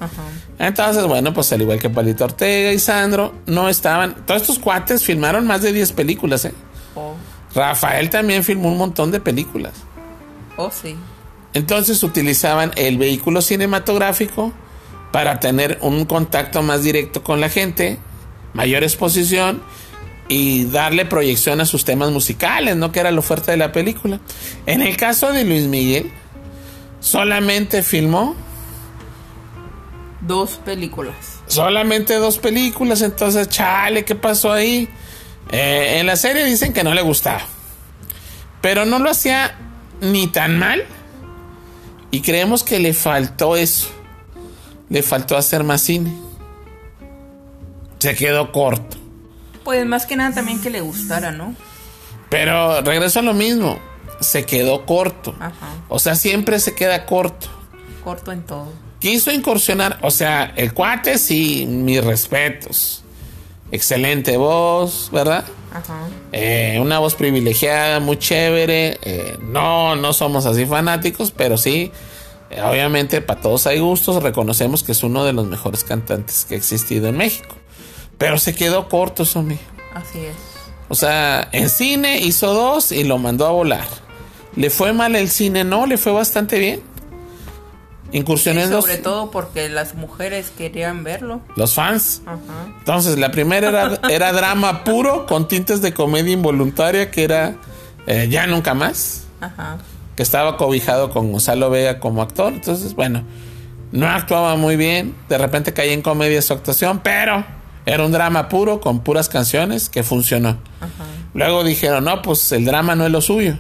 Entonces, 0.60 1.06
bueno, 1.06 1.34
pues 1.34 1.52
al 1.52 1.62
igual 1.62 1.80
que 1.80 1.90
Palito 1.90 2.26
Ortega 2.26 2.72
y 2.72 2.78
Sandro, 2.78 3.34
no 3.48 3.70
estaban. 3.70 4.14
Todos 4.28 4.42
estos 4.42 4.60
cuates 4.60 5.04
filmaron 5.04 5.48
más 5.48 5.64
de 5.64 5.74
10 5.74 5.94
películas, 5.94 6.46
¿eh? 6.46 6.54
Rafael 7.58 8.12
también 8.12 8.44
filmó 8.44 8.70
un 8.72 8.78
montón 8.78 9.12
de 9.12 9.20
películas. 9.20 9.74
Oh, 10.58 10.70
sí. 10.70 10.96
Entonces 11.54 12.04
utilizaban 12.04 12.72
el 12.76 13.00
vehículo 13.00 13.42
cinematográfico 13.42 14.54
para 15.12 15.40
tener 15.40 15.80
un 15.82 16.06
contacto 16.06 16.62
más 16.62 16.84
directo 16.84 17.24
con 17.24 17.42
la 17.42 17.50
gente, 17.50 17.98
mayor 18.54 18.84
exposición 18.84 19.64
y 20.28 20.66
darle 20.66 21.06
proyección 21.06 21.60
a 21.60 21.66
sus 21.66 21.84
temas 21.84 22.12
musicales, 22.12 22.76
¿no? 22.76 22.92
Que 22.92 23.00
era 23.00 23.10
lo 23.10 23.24
fuerte 23.24 23.52
de 23.52 23.58
la 23.58 23.72
película. 23.72 24.20
En 24.68 24.84
el 24.84 24.96
caso 24.96 25.32
de 25.34 25.44
Luis 25.44 25.66
Miguel, 25.66 26.12
solamente 27.00 27.82
filmó 27.82 28.36
dos 30.22 30.60
películas. 30.64 31.16
Solamente 31.48 32.14
dos 32.16 32.38
películas, 32.38 33.02
entonces, 33.02 33.50
chale, 33.50 34.06
¿qué 34.06 34.14
pasó 34.14 34.52
ahí? 34.52 34.88
Eh, 35.52 35.98
en 36.00 36.06
la 36.06 36.16
serie 36.16 36.44
dicen 36.46 36.74
que 36.74 36.84
no 36.84 36.94
le 36.94 37.02
gustaba, 37.02 37.42
pero 38.62 38.86
no 38.86 39.00
lo 39.00 39.10
hacía 39.10 39.56
ni 40.02 40.28
tan 40.28 40.60
mal 40.60 40.86
y 42.12 42.22
creemos 42.22 42.64
que 42.64 42.80
le 42.80 42.94
faltó 42.94 43.56
eso 43.56 43.90
le 44.90 45.04
faltó 45.04 45.38
hacer 45.38 45.64
más 45.64 45.82
cine. 45.82 46.14
Se 48.00 48.16
quedó 48.16 48.52
corto. 48.52 48.98
Pues 49.64 49.86
más 49.86 50.06
que 50.06 50.16
nada 50.16 50.34
también 50.34 50.62
que 50.62 50.70
le 50.70 50.82
gustara, 50.82 51.32
¿no? 51.32 51.56
Pero 52.30 52.82
regreso 52.82 53.20
a 53.20 53.24
lo 53.24 53.34
mismo. 53.34 53.80
Se 54.20 54.46
quedó 54.46 54.86
corto. 54.86 55.36
Ajá. 55.40 55.76
O 55.90 56.00
sea, 56.00 56.16
siempre 56.16 56.60
se 56.60 56.74
queda 56.74 57.06
corto. 57.06 57.48
Corto 58.04 58.32
en 58.32 58.44
todo. 58.44 58.72
Quiso 59.00 59.32
incursionar. 59.32 60.00
O 60.02 60.12
sea, 60.12 60.54
el 60.56 60.74
cuate 60.74 61.18
sí, 61.18 61.66
mis 61.68 62.04
respetos. 62.04 63.04
Excelente 63.72 64.38
voz, 64.38 65.10
¿verdad? 65.12 65.46
Ajá. 65.74 66.08
Eh, 66.32 66.78
una 66.82 67.00
voz 67.00 67.16
privilegiada, 67.16 68.00
muy 68.00 68.18
chévere. 68.18 68.98
Eh, 69.04 69.38
no, 69.42 69.96
no 69.96 70.14
somos 70.14 70.46
así 70.46 70.66
fanáticos, 70.66 71.32
pero 71.32 71.58
sí, 71.58 71.92
eh, 72.50 72.62
obviamente 72.62 73.22
para 73.22 73.42
todos 73.42 73.68
hay 73.68 73.80
gustos. 73.80 74.24
Reconocemos 74.24 74.84
que 74.84 74.94
es 74.94 75.04
uno 75.04 75.26
de 75.26 75.34
los 75.34 75.48
mejores 75.48 75.84
cantantes 75.84 76.46
que 76.46 76.56
ha 76.56 76.58
existido 76.58 77.08
en 77.08 77.18
México. 77.18 77.56
Pero 78.18 78.40
se 78.40 78.56
quedó 78.56 78.88
corto, 78.90 79.26
Somi. 79.26 79.60
Así 79.94 80.20
es. 80.20 80.36
O 80.90 80.96
sea, 80.96 81.50
en 81.52 81.70
cine 81.70 82.20
hizo 82.20 82.54
dos 82.54 82.92
y 82.92 83.04
lo 83.04 83.18
mandó 83.18 83.46
a 83.46 83.52
volar. 83.52 83.88
¿Le 84.56 84.70
fue 84.70 84.94
mal 84.94 85.16
el 85.16 85.30
cine? 85.30 85.64
No, 85.64 85.86
le 85.86 85.98
fue 85.98 86.12
bastante 86.14 86.58
bien. 86.58 86.82
Dos. 88.12 88.86
Sobre 88.86 88.98
todo 88.98 89.32
porque 89.32 89.70
las 89.70 89.96
mujeres 89.96 90.52
querían 90.58 91.04
verlo. 91.04 91.42
Los 91.56 91.74
fans. 91.74 92.22
Ajá. 92.26 92.38
Entonces, 92.80 93.18
la 93.18 93.32
primera 93.32 93.70
era, 93.70 94.00
era 94.10 94.32
drama 94.32 94.84
puro 94.84 95.26
con 95.26 95.48
tintes 95.48 95.82
de 95.82 95.94
comedia 95.94 96.34
involuntaria, 96.34 97.12
que 97.12 97.24
era 97.24 97.56
eh, 98.06 98.28
Ya 98.30 98.48
Nunca 98.48 98.74
Más, 98.74 99.26
Ajá. 99.42 99.78
que 100.16 100.24
estaba 100.24 100.58
cobijado 100.58 101.10
con 101.10 101.32
Gonzalo 101.32 101.70
Vega 101.70 102.00
como 102.00 102.22
actor. 102.22 102.54
Entonces, 102.54 102.94
bueno, 102.94 103.24
no 103.92 104.08
actuaba 104.08 104.56
muy 104.56 104.76
bien. 104.78 105.16
De 105.30 105.38
repente 105.38 105.74
caía 105.74 105.94
en 105.94 106.02
comedia 106.02 106.42
su 106.42 106.54
actuación, 106.54 107.00
pero 107.04 107.46
era 107.86 108.06
un 108.06 108.12
drama 108.12 108.50
puro 108.50 108.80
con 108.80 109.02
puras 109.02 109.30
canciones 109.30 109.90
que 109.90 110.04
funcionó. 110.04 110.58
Ajá. 110.80 111.06
Luego 111.34 111.64
dijeron, 111.64 112.06
no, 112.06 112.22
pues 112.22 112.52
el 112.52 112.66
drama 112.66 112.96
no 112.96 113.06
es 113.06 113.12
lo 113.12 113.22
suyo. 113.22 113.58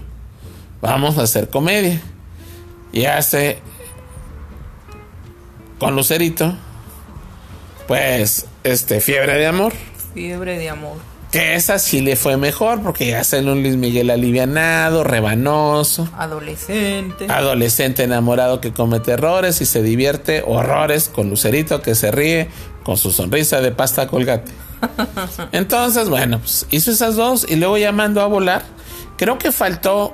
Vamos 0.81 1.17
a 1.17 1.23
hacer 1.23 1.49
comedia. 1.49 2.01
Y 2.91 3.05
hace 3.05 3.59
con 5.79 5.95
Lucerito, 5.95 6.55
pues, 7.87 8.45
este, 8.63 8.99
Fiebre 8.99 9.37
de 9.37 9.47
Amor. 9.47 9.73
Fiebre 10.13 10.57
de 10.57 10.69
amor. 10.69 10.97
Que 11.31 11.55
esa 11.55 11.77
sí 11.77 12.01
le 12.01 12.15
fue 12.15 12.37
mejor 12.37 12.81
porque 12.81 13.07
ya 13.07 13.23
sale 13.23 13.51
un 13.51 13.61
Luis 13.61 13.75
Miguel 13.75 14.09
alivianado, 14.09 15.03
rebanoso, 15.03 16.07
Adolescente. 16.17 17.27
adolescente 17.29 18.03
enamorado 18.03 18.61
que 18.61 18.71
comete 18.71 19.11
errores 19.11 19.59
y 19.59 19.65
se 19.65 19.83
divierte 19.83 20.41
horrores 20.47 21.09
con 21.09 21.29
Lucerito 21.29 21.81
que 21.81 21.95
se 21.95 22.11
ríe 22.11 22.49
con 22.83 22.95
su 22.95 23.11
sonrisa 23.11 23.59
de 23.59 23.71
pasta 23.71 24.07
colgate. 24.07 24.51
Entonces, 25.51 26.09
bueno, 26.09 26.39
pues 26.39 26.65
hizo 26.71 26.91
esas 26.91 27.17
dos 27.17 27.45
y 27.47 27.57
luego 27.57 27.77
ya 27.77 27.91
mandó 27.91 28.21
a 28.21 28.27
volar. 28.27 28.63
Creo 29.17 29.37
que 29.37 29.51
faltó 29.51 30.13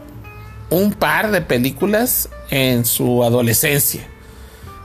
un 0.71 0.93
par 0.93 1.29
de 1.29 1.41
películas 1.41 2.29
en 2.49 2.85
su 2.85 3.23
adolescencia. 3.23 4.09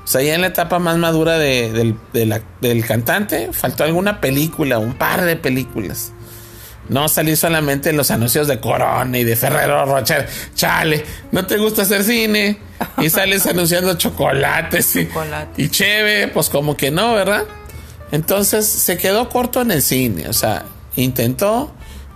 O 0.09 0.11
sea, 0.11 0.23
ya 0.23 0.35
en 0.37 0.41
la 0.41 0.47
etapa 0.47 0.79
más 0.79 0.97
madura 0.97 1.37
de- 1.37 1.71
del, 1.71 1.95
de 2.15 2.25
la- 2.25 2.41
del 2.63 2.83
cantante, 2.87 3.51
faltó 3.53 3.85
alguna 3.85 4.23
película, 4.23 4.79
un 4.79 4.95
par 4.95 5.23
de 5.23 5.37
películas. 5.37 6.13
No 6.89 7.09
salir 7.09 7.37
solamente 7.37 7.91
en 7.91 7.99
los 7.99 8.11
anuncios 8.11 8.49
de 8.49 8.59
Corona 8.59 9.19
y 9.19 9.25
de 9.25 9.37
Ferrero 9.37 9.85
Rocher. 9.85 10.27
Chale, 10.55 11.05
¿no 11.31 11.45
te 11.47 11.59
gusta 11.59 11.83
hacer 11.83 12.05
cine? 12.05 12.59
Y 12.97 13.11
sales 13.11 13.47
anunciando 13.47 13.93
chocolates 13.99 14.97
y, 14.97 15.07
Chocolate. 15.09 15.63
y 15.63 15.69
cheve, 15.69 16.29
pues 16.29 16.49
como 16.49 16.75
que 16.75 16.91
no, 16.91 17.13
¿verdad? 17.13 17.45
Entonces 18.11 18.67
se 18.67 18.97
quedó 18.97 19.29
corto 19.29 19.61
en 19.61 19.71
el 19.73 19.83
cine. 19.83 20.27
O 20.31 20.33
sea, 20.33 20.65
intentó, 20.97 21.71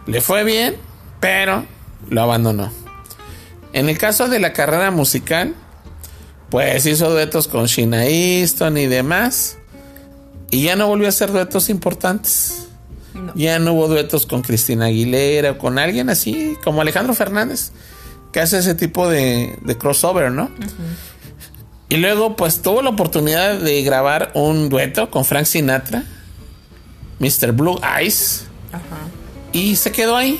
le 0.07 0.23
fue 0.23 0.45
bien, 0.45 0.77
pero 1.21 1.67
lo 2.09 2.23
abandonó. 2.23 2.73
En 3.75 3.91
el 3.91 3.99
caso 3.99 4.29
de 4.31 4.39
la 4.41 4.55
carrera 4.55 4.91
musical, 4.91 5.55
pues 6.53 6.85
hizo 6.85 7.09
duetos 7.09 7.49
con 7.49 7.65
Sheena 7.65 8.05
Easton 8.05 8.77
y 8.77 8.87
demás. 8.87 9.57
Y 10.51 10.65
ya 10.65 10.77
no 10.77 10.87
volvió 10.87 11.07
a 11.07 11.09
hacer 11.09 11.33
duetos 11.33 11.71
importantes. 11.71 12.67
No. 13.15 13.33
Ya 13.35 13.59
no 13.59 13.73
hubo 13.73 13.89
duetos 13.89 14.27
con 14.27 14.43
Cristina 14.43 14.85
Aguilera 14.85 15.53
o 15.53 15.59
con 15.59 15.79
alguien 15.79 16.11
así 16.11 16.55
como 16.63 16.83
Alejandro 16.83 17.15
Fernández, 17.15 17.73
que 18.33 18.41
hace 18.41 18.59
ese 18.59 18.75
tipo 18.75 19.09
de, 19.09 19.59
de 19.63 19.79
crossover, 19.79 20.31
¿no? 20.31 20.51
Y 21.89 21.97
luego, 21.97 22.37
pues 22.37 22.61
tuvo 22.61 22.83
la 22.83 22.91
oportunidad 22.91 23.59
de 23.59 23.83
grabar 23.83 24.31
un 24.35 24.69
dueto 24.69 25.11
con 25.11 25.25
Frank 25.25 25.47
Sinatra, 25.47 26.05
Mr. 27.19 27.53
Blue 27.53 27.81
Eyes, 27.99 28.45
y 29.53 29.77
se 29.77 29.91
quedó 29.91 30.17
ahí. 30.17 30.39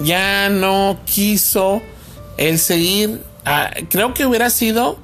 Ya 0.00 0.50
no 0.50 1.00
quiso 1.06 1.80
él 2.36 2.58
seguir. 2.58 3.29
Ah, 3.44 3.70
creo 3.88 4.14
que 4.14 4.26
hubiera 4.26 4.50
sido 4.50 4.98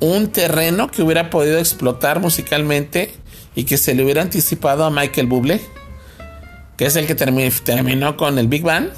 un 0.00 0.28
terreno 0.28 0.90
que 0.90 1.02
hubiera 1.02 1.30
podido 1.30 1.58
explotar 1.58 2.20
musicalmente 2.20 3.12
y 3.54 3.64
que 3.64 3.76
se 3.76 3.94
le 3.94 4.04
hubiera 4.04 4.22
anticipado 4.22 4.84
a 4.84 4.90
Michael 4.90 5.26
Bublé, 5.26 5.60
que 6.76 6.86
es 6.86 6.96
el 6.96 7.06
que 7.06 7.16
termi- 7.16 7.52
terminó 7.62 8.16
con 8.16 8.38
el 8.38 8.48
Big 8.48 8.62
Band. 8.62 8.90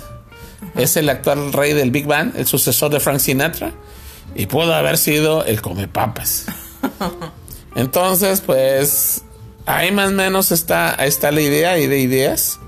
Es 0.76 0.96
el 0.96 1.08
actual 1.08 1.52
rey 1.52 1.72
del 1.72 1.90
Big 1.90 2.06
Band, 2.06 2.36
el 2.36 2.46
sucesor 2.46 2.90
de 2.92 3.00
Frank 3.00 3.18
Sinatra, 3.18 3.72
y 4.36 4.46
pudo 4.46 4.72
haber 4.74 4.96
sido 4.96 5.44
el 5.44 5.60
come 5.60 5.88
papas. 5.88 6.46
Entonces, 7.74 8.40
pues 8.40 9.22
ahí 9.66 9.90
más 9.92 10.10
o 10.10 10.12
menos 10.12 10.52
está 10.52 10.96
la 11.30 11.40
idea 11.40 11.78
y 11.78 11.86
de 11.86 11.98
ideas. 11.98 12.60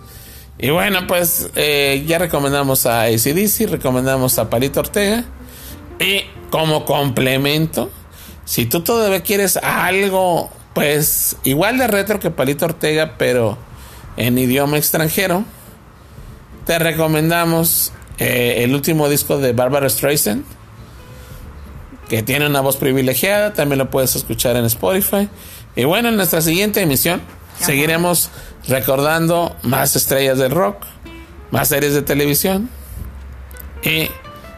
Y 0.59 0.71
bueno, 0.71 1.07
pues 1.07 1.51
eh, 1.57 2.05
ya 2.07 2.19
recomendamos 2.19 2.87
a 2.87 3.03
ACDC, 3.03 3.69
recomendamos 3.71 4.39
a 4.39 4.49
Palito 4.51 4.81
Ortega. 4.81 5.25
Y 6.05 6.27
como 6.51 6.85
complemento, 6.85 7.91
si 8.45 8.67
tú 8.67 8.83
todavía 8.83 9.23
quieres 9.23 9.57
algo, 9.57 10.51
pues 10.75 11.37
igual 11.45 11.79
de 11.79 11.87
retro 11.87 12.21
que 12.21 12.31
Palito 12.31 12.67
Ortega, 12.67 13.15
pero 13.17 13.57
en 14.19 14.37
idioma 14.37 14.77
extranjero, 14.77 15.45
te 16.67 16.79
recomendamos 16.79 17.93
eh, 18.19 18.65
el 18.65 18.75
último 18.75 19.09
disco 19.09 19.39
de 19.39 19.55
Barbara 19.55 19.89
Streisand, 19.89 20.45
que 22.11 22.23
tiene 22.23 22.47
una 22.47 22.61
voz 22.61 22.77
privilegiada, 22.77 23.55
también 23.55 23.79
lo 23.79 23.91
puedes 23.91 24.15
escuchar 24.15 24.57
en 24.57 24.67
Spotify. 24.67 25.31
Y 25.75 25.85
bueno, 25.85 26.11
en 26.11 26.17
nuestra 26.17 26.43
siguiente 26.43 26.83
emisión 26.83 27.23
seguiremos 27.59 28.29
recordando 28.69 29.57
más 29.63 29.97
estrellas 29.97 30.37
del 30.37 30.51
rock, 30.51 30.85
más 31.51 31.69
series 31.69 31.95
de 31.95 32.03
televisión 32.03 32.69
y 33.83 34.11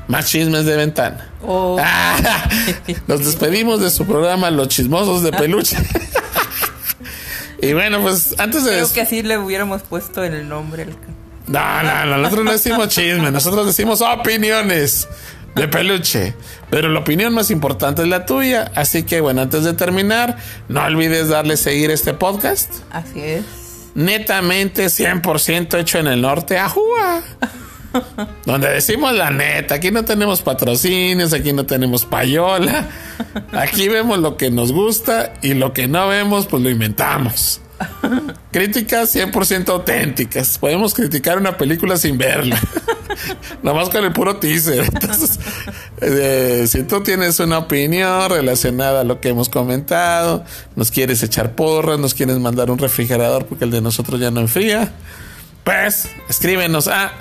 más 0.09 0.27
chismes 0.27 0.65
de 0.65 0.77
ventana. 0.77 1.31
Oh, 1.43 1.77
Ah, 1.81 2.49
Nos 3.07 3.25
despedimos 3.25 3.81
de 3.81 3.91
su 3.91 4.07
programa 4.07 4.51
Los 4.51 4.69
Chismosos 4.69 5.23
de 5.23 5.33
Peluche. 5.33 5.77
y 7.63 7.73
bueno, 7.73 8.01
pues 8.03 8.35
antes 8.39 8.65
de... 8.65 8.73
creo 8.73 8.93
que 8.93 9.01
así 9.01 9.23
le 9.23 9.39
hubiéramos 9.39 9.83
puesto 9.83 10.23
el 10.25 10.49
nombre 10.49 10.87
No, 11.47 11.83
no, 11.83 12.07
no, 12.07 12.17
nosotros 12.19 12.45
no 12.45 12.53
decimos 12.53 12.89
chisme, 12.89 13.31
nosotros 13.31 13.67
decimos 13.67 14.01
opiniones 14.01 15.09
de 15.55 15.69
peluche. 15.69 16.35
Pero 16.71 16.89
la 16.89 17.01
opinión 17.01 17.33
más 17.33 17.51
importante 17.51 18.03
es 18.03 18.09
la 18.09 18.27
tuya. 18.27 18.71
Así 18.75 19.05
que 19.05 19.21
bueno, 19.21 19.43
antes 19.43 19.65
de 19.65 19.73
terminar, 19.73 20.37
no 20.69 20.83
olvides 20.85 21.29
darle 21.29 21.57
seguir 21.57 21.91
este 21.91 22.13
podcast. 22.15 22.73
Así 22.91 23.21
es. 23.21 23.45
Netamente 23.95 24.87
100% 24.87 25.79
hecho 25.79 25.99
en 25.99 26.09
el 26.09 26.21
norte. 26.21 26.59
¡Ajúa! 26.59 27.23
Donde 28.45 28.69
decimos 28.69 29.13
la 29.13 29.31
neta, 29.31 29.77
aquí 29.77 29.91
no 29.91 30.05
tenemos 30.05 30.43
patrocinios, 30.43 31.33
aquí 31.33 31.53
no 31.53 31.67
tenemos 31.67 32.05
payola. 32.05 32.89
Aquí 33.53 33.89
vemos 33.89 34.19
lo 34.19 34.37
que 34.37 34.51
nos 34.51 34.73
gusta 34.73 35.35
y 35.43 35.55
lo 35.55 35.73
que 35.73 35.89
no 35.89 36.09
vemos, 36.09 36.47
pues 36.47 36.63
lo 36.63 36.71
inventamos. 36.71 37.61
Críticas 38.53 39.15
100% 39.15 39.69
auténticas. 39.69 40.59
Podemos 40.59 40.95
criticar 40.95 41.39
una 41.39 41.57
película 41.57 41.97
sin 41.97 42.17
verla. 42.17 42.59
Nomás 43.63 43.91
con 43.91 44.05
el 44.05 44.13
puro 44.13 44.37
teaser. 44.37 44.85
Entonces, 44.85 45.39
eh, 46.01 46.65
si 46.67 46.85
tú 46.85 47.03
tienes 47.03 47.39
una 47.41 47.59
opinión 47.59 48.31
relacionada 48.31 49.03
a 49.03 49.05
lo 49.05 49.21
que 49.21 49.29
hemos 49.29 49.49
comentado, 49.49 50.45
nos 50.75 50.91
quieres 50.91 51.23
echar 51.23 51.55
porras, 51.55 51.99
nos 51.99 52.15
quieres 52.15 52.39
mandar 52.39 52.71
un 52.71 52.79
refrigerador 52.79 53.47
porque 53.47 53.65
el 53.65 53.71
de 53.71 53.81
nosotros 53.81 54.21
ya 54.21 54.31
no 54.31 54.41
enfría, 54.41 54.93
pues 55.65 56.09
escríbenos 56.29 56.89
a 56.89 57.13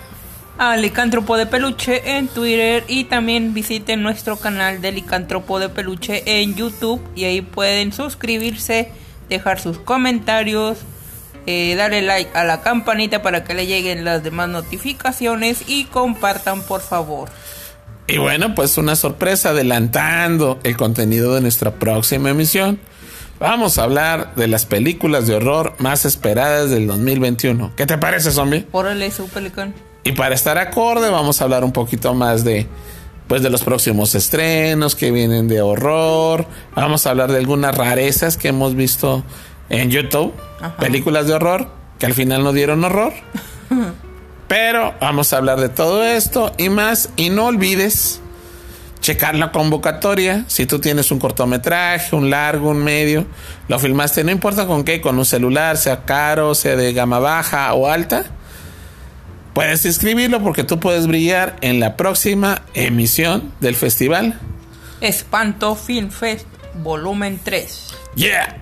a 0.57 0.77
Licántropo 0.77 1.37
de 1.37 1.45
Peluche 1.45 2.17
en 2.17 2.27
Twitter 2.27 2.85
y 2.87 3.05
también 3.05 3.53
visiten 3.53 4.01
nuestro 4.01 4.37
canal 4.37 4.81
de 4.81 4.91
Licántropo 4.91 5.59
de 5.59 5.69
Peluche 5.69 6.23
en 6.25 6.55
YouTube 6.55 7.01
y 7.15 7.25
ahí 7.25 7.41
pueden 7.41 7.91
suscribirse, 7.91 8.89
dejar 9.29 9.59
sus 9.59 9.79
comentarios, 9.79 10.79
eh, 11.45 11.75
darle 11.75 12.01
like 12.01 12.31
a 12.37 12.43
la 12.43 12.61
campanita 12.61 13.21
para 13.21 13.43
que 13.43 13.53
le 13.53 13.67
lleguen 13.67 14.05
las 14.05 14.23
demás 14.23 14.49
notificaciones 14.49 15.63
y 15.67 15.85
compartan 15.85 16.61
por 16.61 16.81
favor. 16.81 17.29
Y 18.07 18.17
bueno, 18.17 18.55
pues 18.55 18.77
una 18.77 18.95
sorpresa 18.95 19.49
adelantando 19.49 20.59
el 20.63 20.77
contenido 20.77 21.35
de 21.35 21.41
nuestra 21.41 21.71
próxima 21.71 22.29
emisión. 22.29 22.79
Vamos 23.39 23.77
a 23.77 23.83
hablar 23.83 24.33
de 24.35 24.47
las 24.47 24.65
películas 24.65 25.27
de 25.27 25.35
horror 25.35 25.73
más 25.79 26.05
esperadas 26.05 26.69
del 26.69 26.87
2021. 26.87 27.73
¿Qué 27.75 27.85
te 27.85 27.97
parece, 27.97 28.31
zombie? 28.31 28.65
Órale, 28.71 29.11
su 29.11 29.27
pelicán. 29.27 29.73
Y 30.05 30.11
para 30.13 30.35
estar 30.35 30.57
acorde, 30.59 31.09
vamos 31.09 31.41
a 31.41 31.43
hablar 31.45 31.63
un 31.63 31.73
poquito 31.73 32.13
más 32.13 32.43
de 32.45 32.67
pues 33.27 33.41
de 33.41 33.49
los 33.49 33.63
próximos 33.63 34.13
estrenos 34.13 34.95
que 34.95 35.09
vienen 35.09 35.47
de 35.47 35.61
horror. 35.61 36.45
Vamos 36.75 37.07
a 37.07 37.09
hablar 37.09 37.31
de 37.31 37.39
algunas 37.39 37.75
rarezas 37.75 38.37
que 38.37 38.49
hemos 38.49 38.75
visto 38.75 39.23
en 39.67 39.89
YouTube, 39.89 40.31
Ajá. 40.61 40.77
películas 40.77 41.25
de 41.25 41.33
horror 41.33 41.71
que 41.97 42.05
al 42.05 42.13
final 42.13 42.43
no 42.43 42.53
dieron 42.53 42.83
horror. 42.83 43.13
Pero 44.47 44.93
vamos 45.01 45.33
a 45.33 45.37
hablar 45.37 45.59
de 45.59 45.69
todo 45.69 46.05
esto 46.05 46.51
y 46.59 46.69
más. 46.69 47.09
Y 47.15 47.31
no 47.31 47.47
olvides 47.47 48.19
checar 49.01 49.33
la 49.33 49.51
convocatoria. 49.51 50.45
Si 50.47 50.67
tú 50.67 50.79
tienes 50.79 51.09
un 51.09 51.17
cortometraje, 51.17 52.15
un 52.15 52.29
largo, 52.29 52.69
un 52.69 52.83
medio, 52.83 53.25
lo 53.67 53.79
filmaste, 53.79 54.23
no 54.23 54.29
importa 54.29 54.67
con 54.67 54.83
qué, 54.83 55.01
con 55.01 55.17
un 55.17 55.25
celular, 55.25 55.77
sea 55.77 56.05
caro, 56.05 56.53
sea 56.53 56.75
de 56.75 56.93
gama 56.93 57.17
baja 57.17 57.73
o 57.73 57.87
alta, 57.87 58.25
puedes 59.55 59.85
inscribirlo 59.85 60.43
porque 60.43 60.63
tú 60.63 60.79
puedes 60.79 61.07
brillar 61.07 61.55
en 61.61 61.79
la 61.79 61.97
próxima 61.97 62.61
emisión 62.75 63.53
del 63.61 63.73
festival. 63.73 64.37
Espanto 65.01 65.75
Film 65.75 66.11
Fest 66.11 66.45
Volumen 66.83 67.39
3. 67.43 67.87
Yeah. 68.15 68.57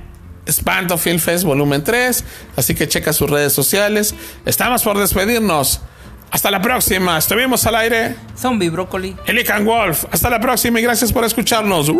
Espanto 0.45 0.97
Film 0.97 1.19
Fest 1.19 1.43
Volumen 1.43 1.83
3. 1.83 2.23
Así 2.55 2.75
que 2.75 2.87
checa 2.87 3.11
sus 3.11 3.29
redes 3.29 3.53
sociales. 3.53 4.13
Estamos 4.45 4.83
por 4.83 4.97
despedirnos. 4.97 5.81
Hasta 6.29 6.51
la 6.51 6.61
próxima. 6.61 7.17
Estuvimos 7.17 7.65
al 7.65 7.75
aire. 7.75 8.15
Zombie 8.37 8.69
Brócoli. 8.69 9.15
Helican 9.25 9.65
Wolf. 9.65 10.05
Hasta 10.11 10.29
la 10.29 10.39
próxima 10.39 10.79
y 10.79 10.83
gracias 10.83 11.11
por 11.11 11.25
escucharnos. 11.25 11.91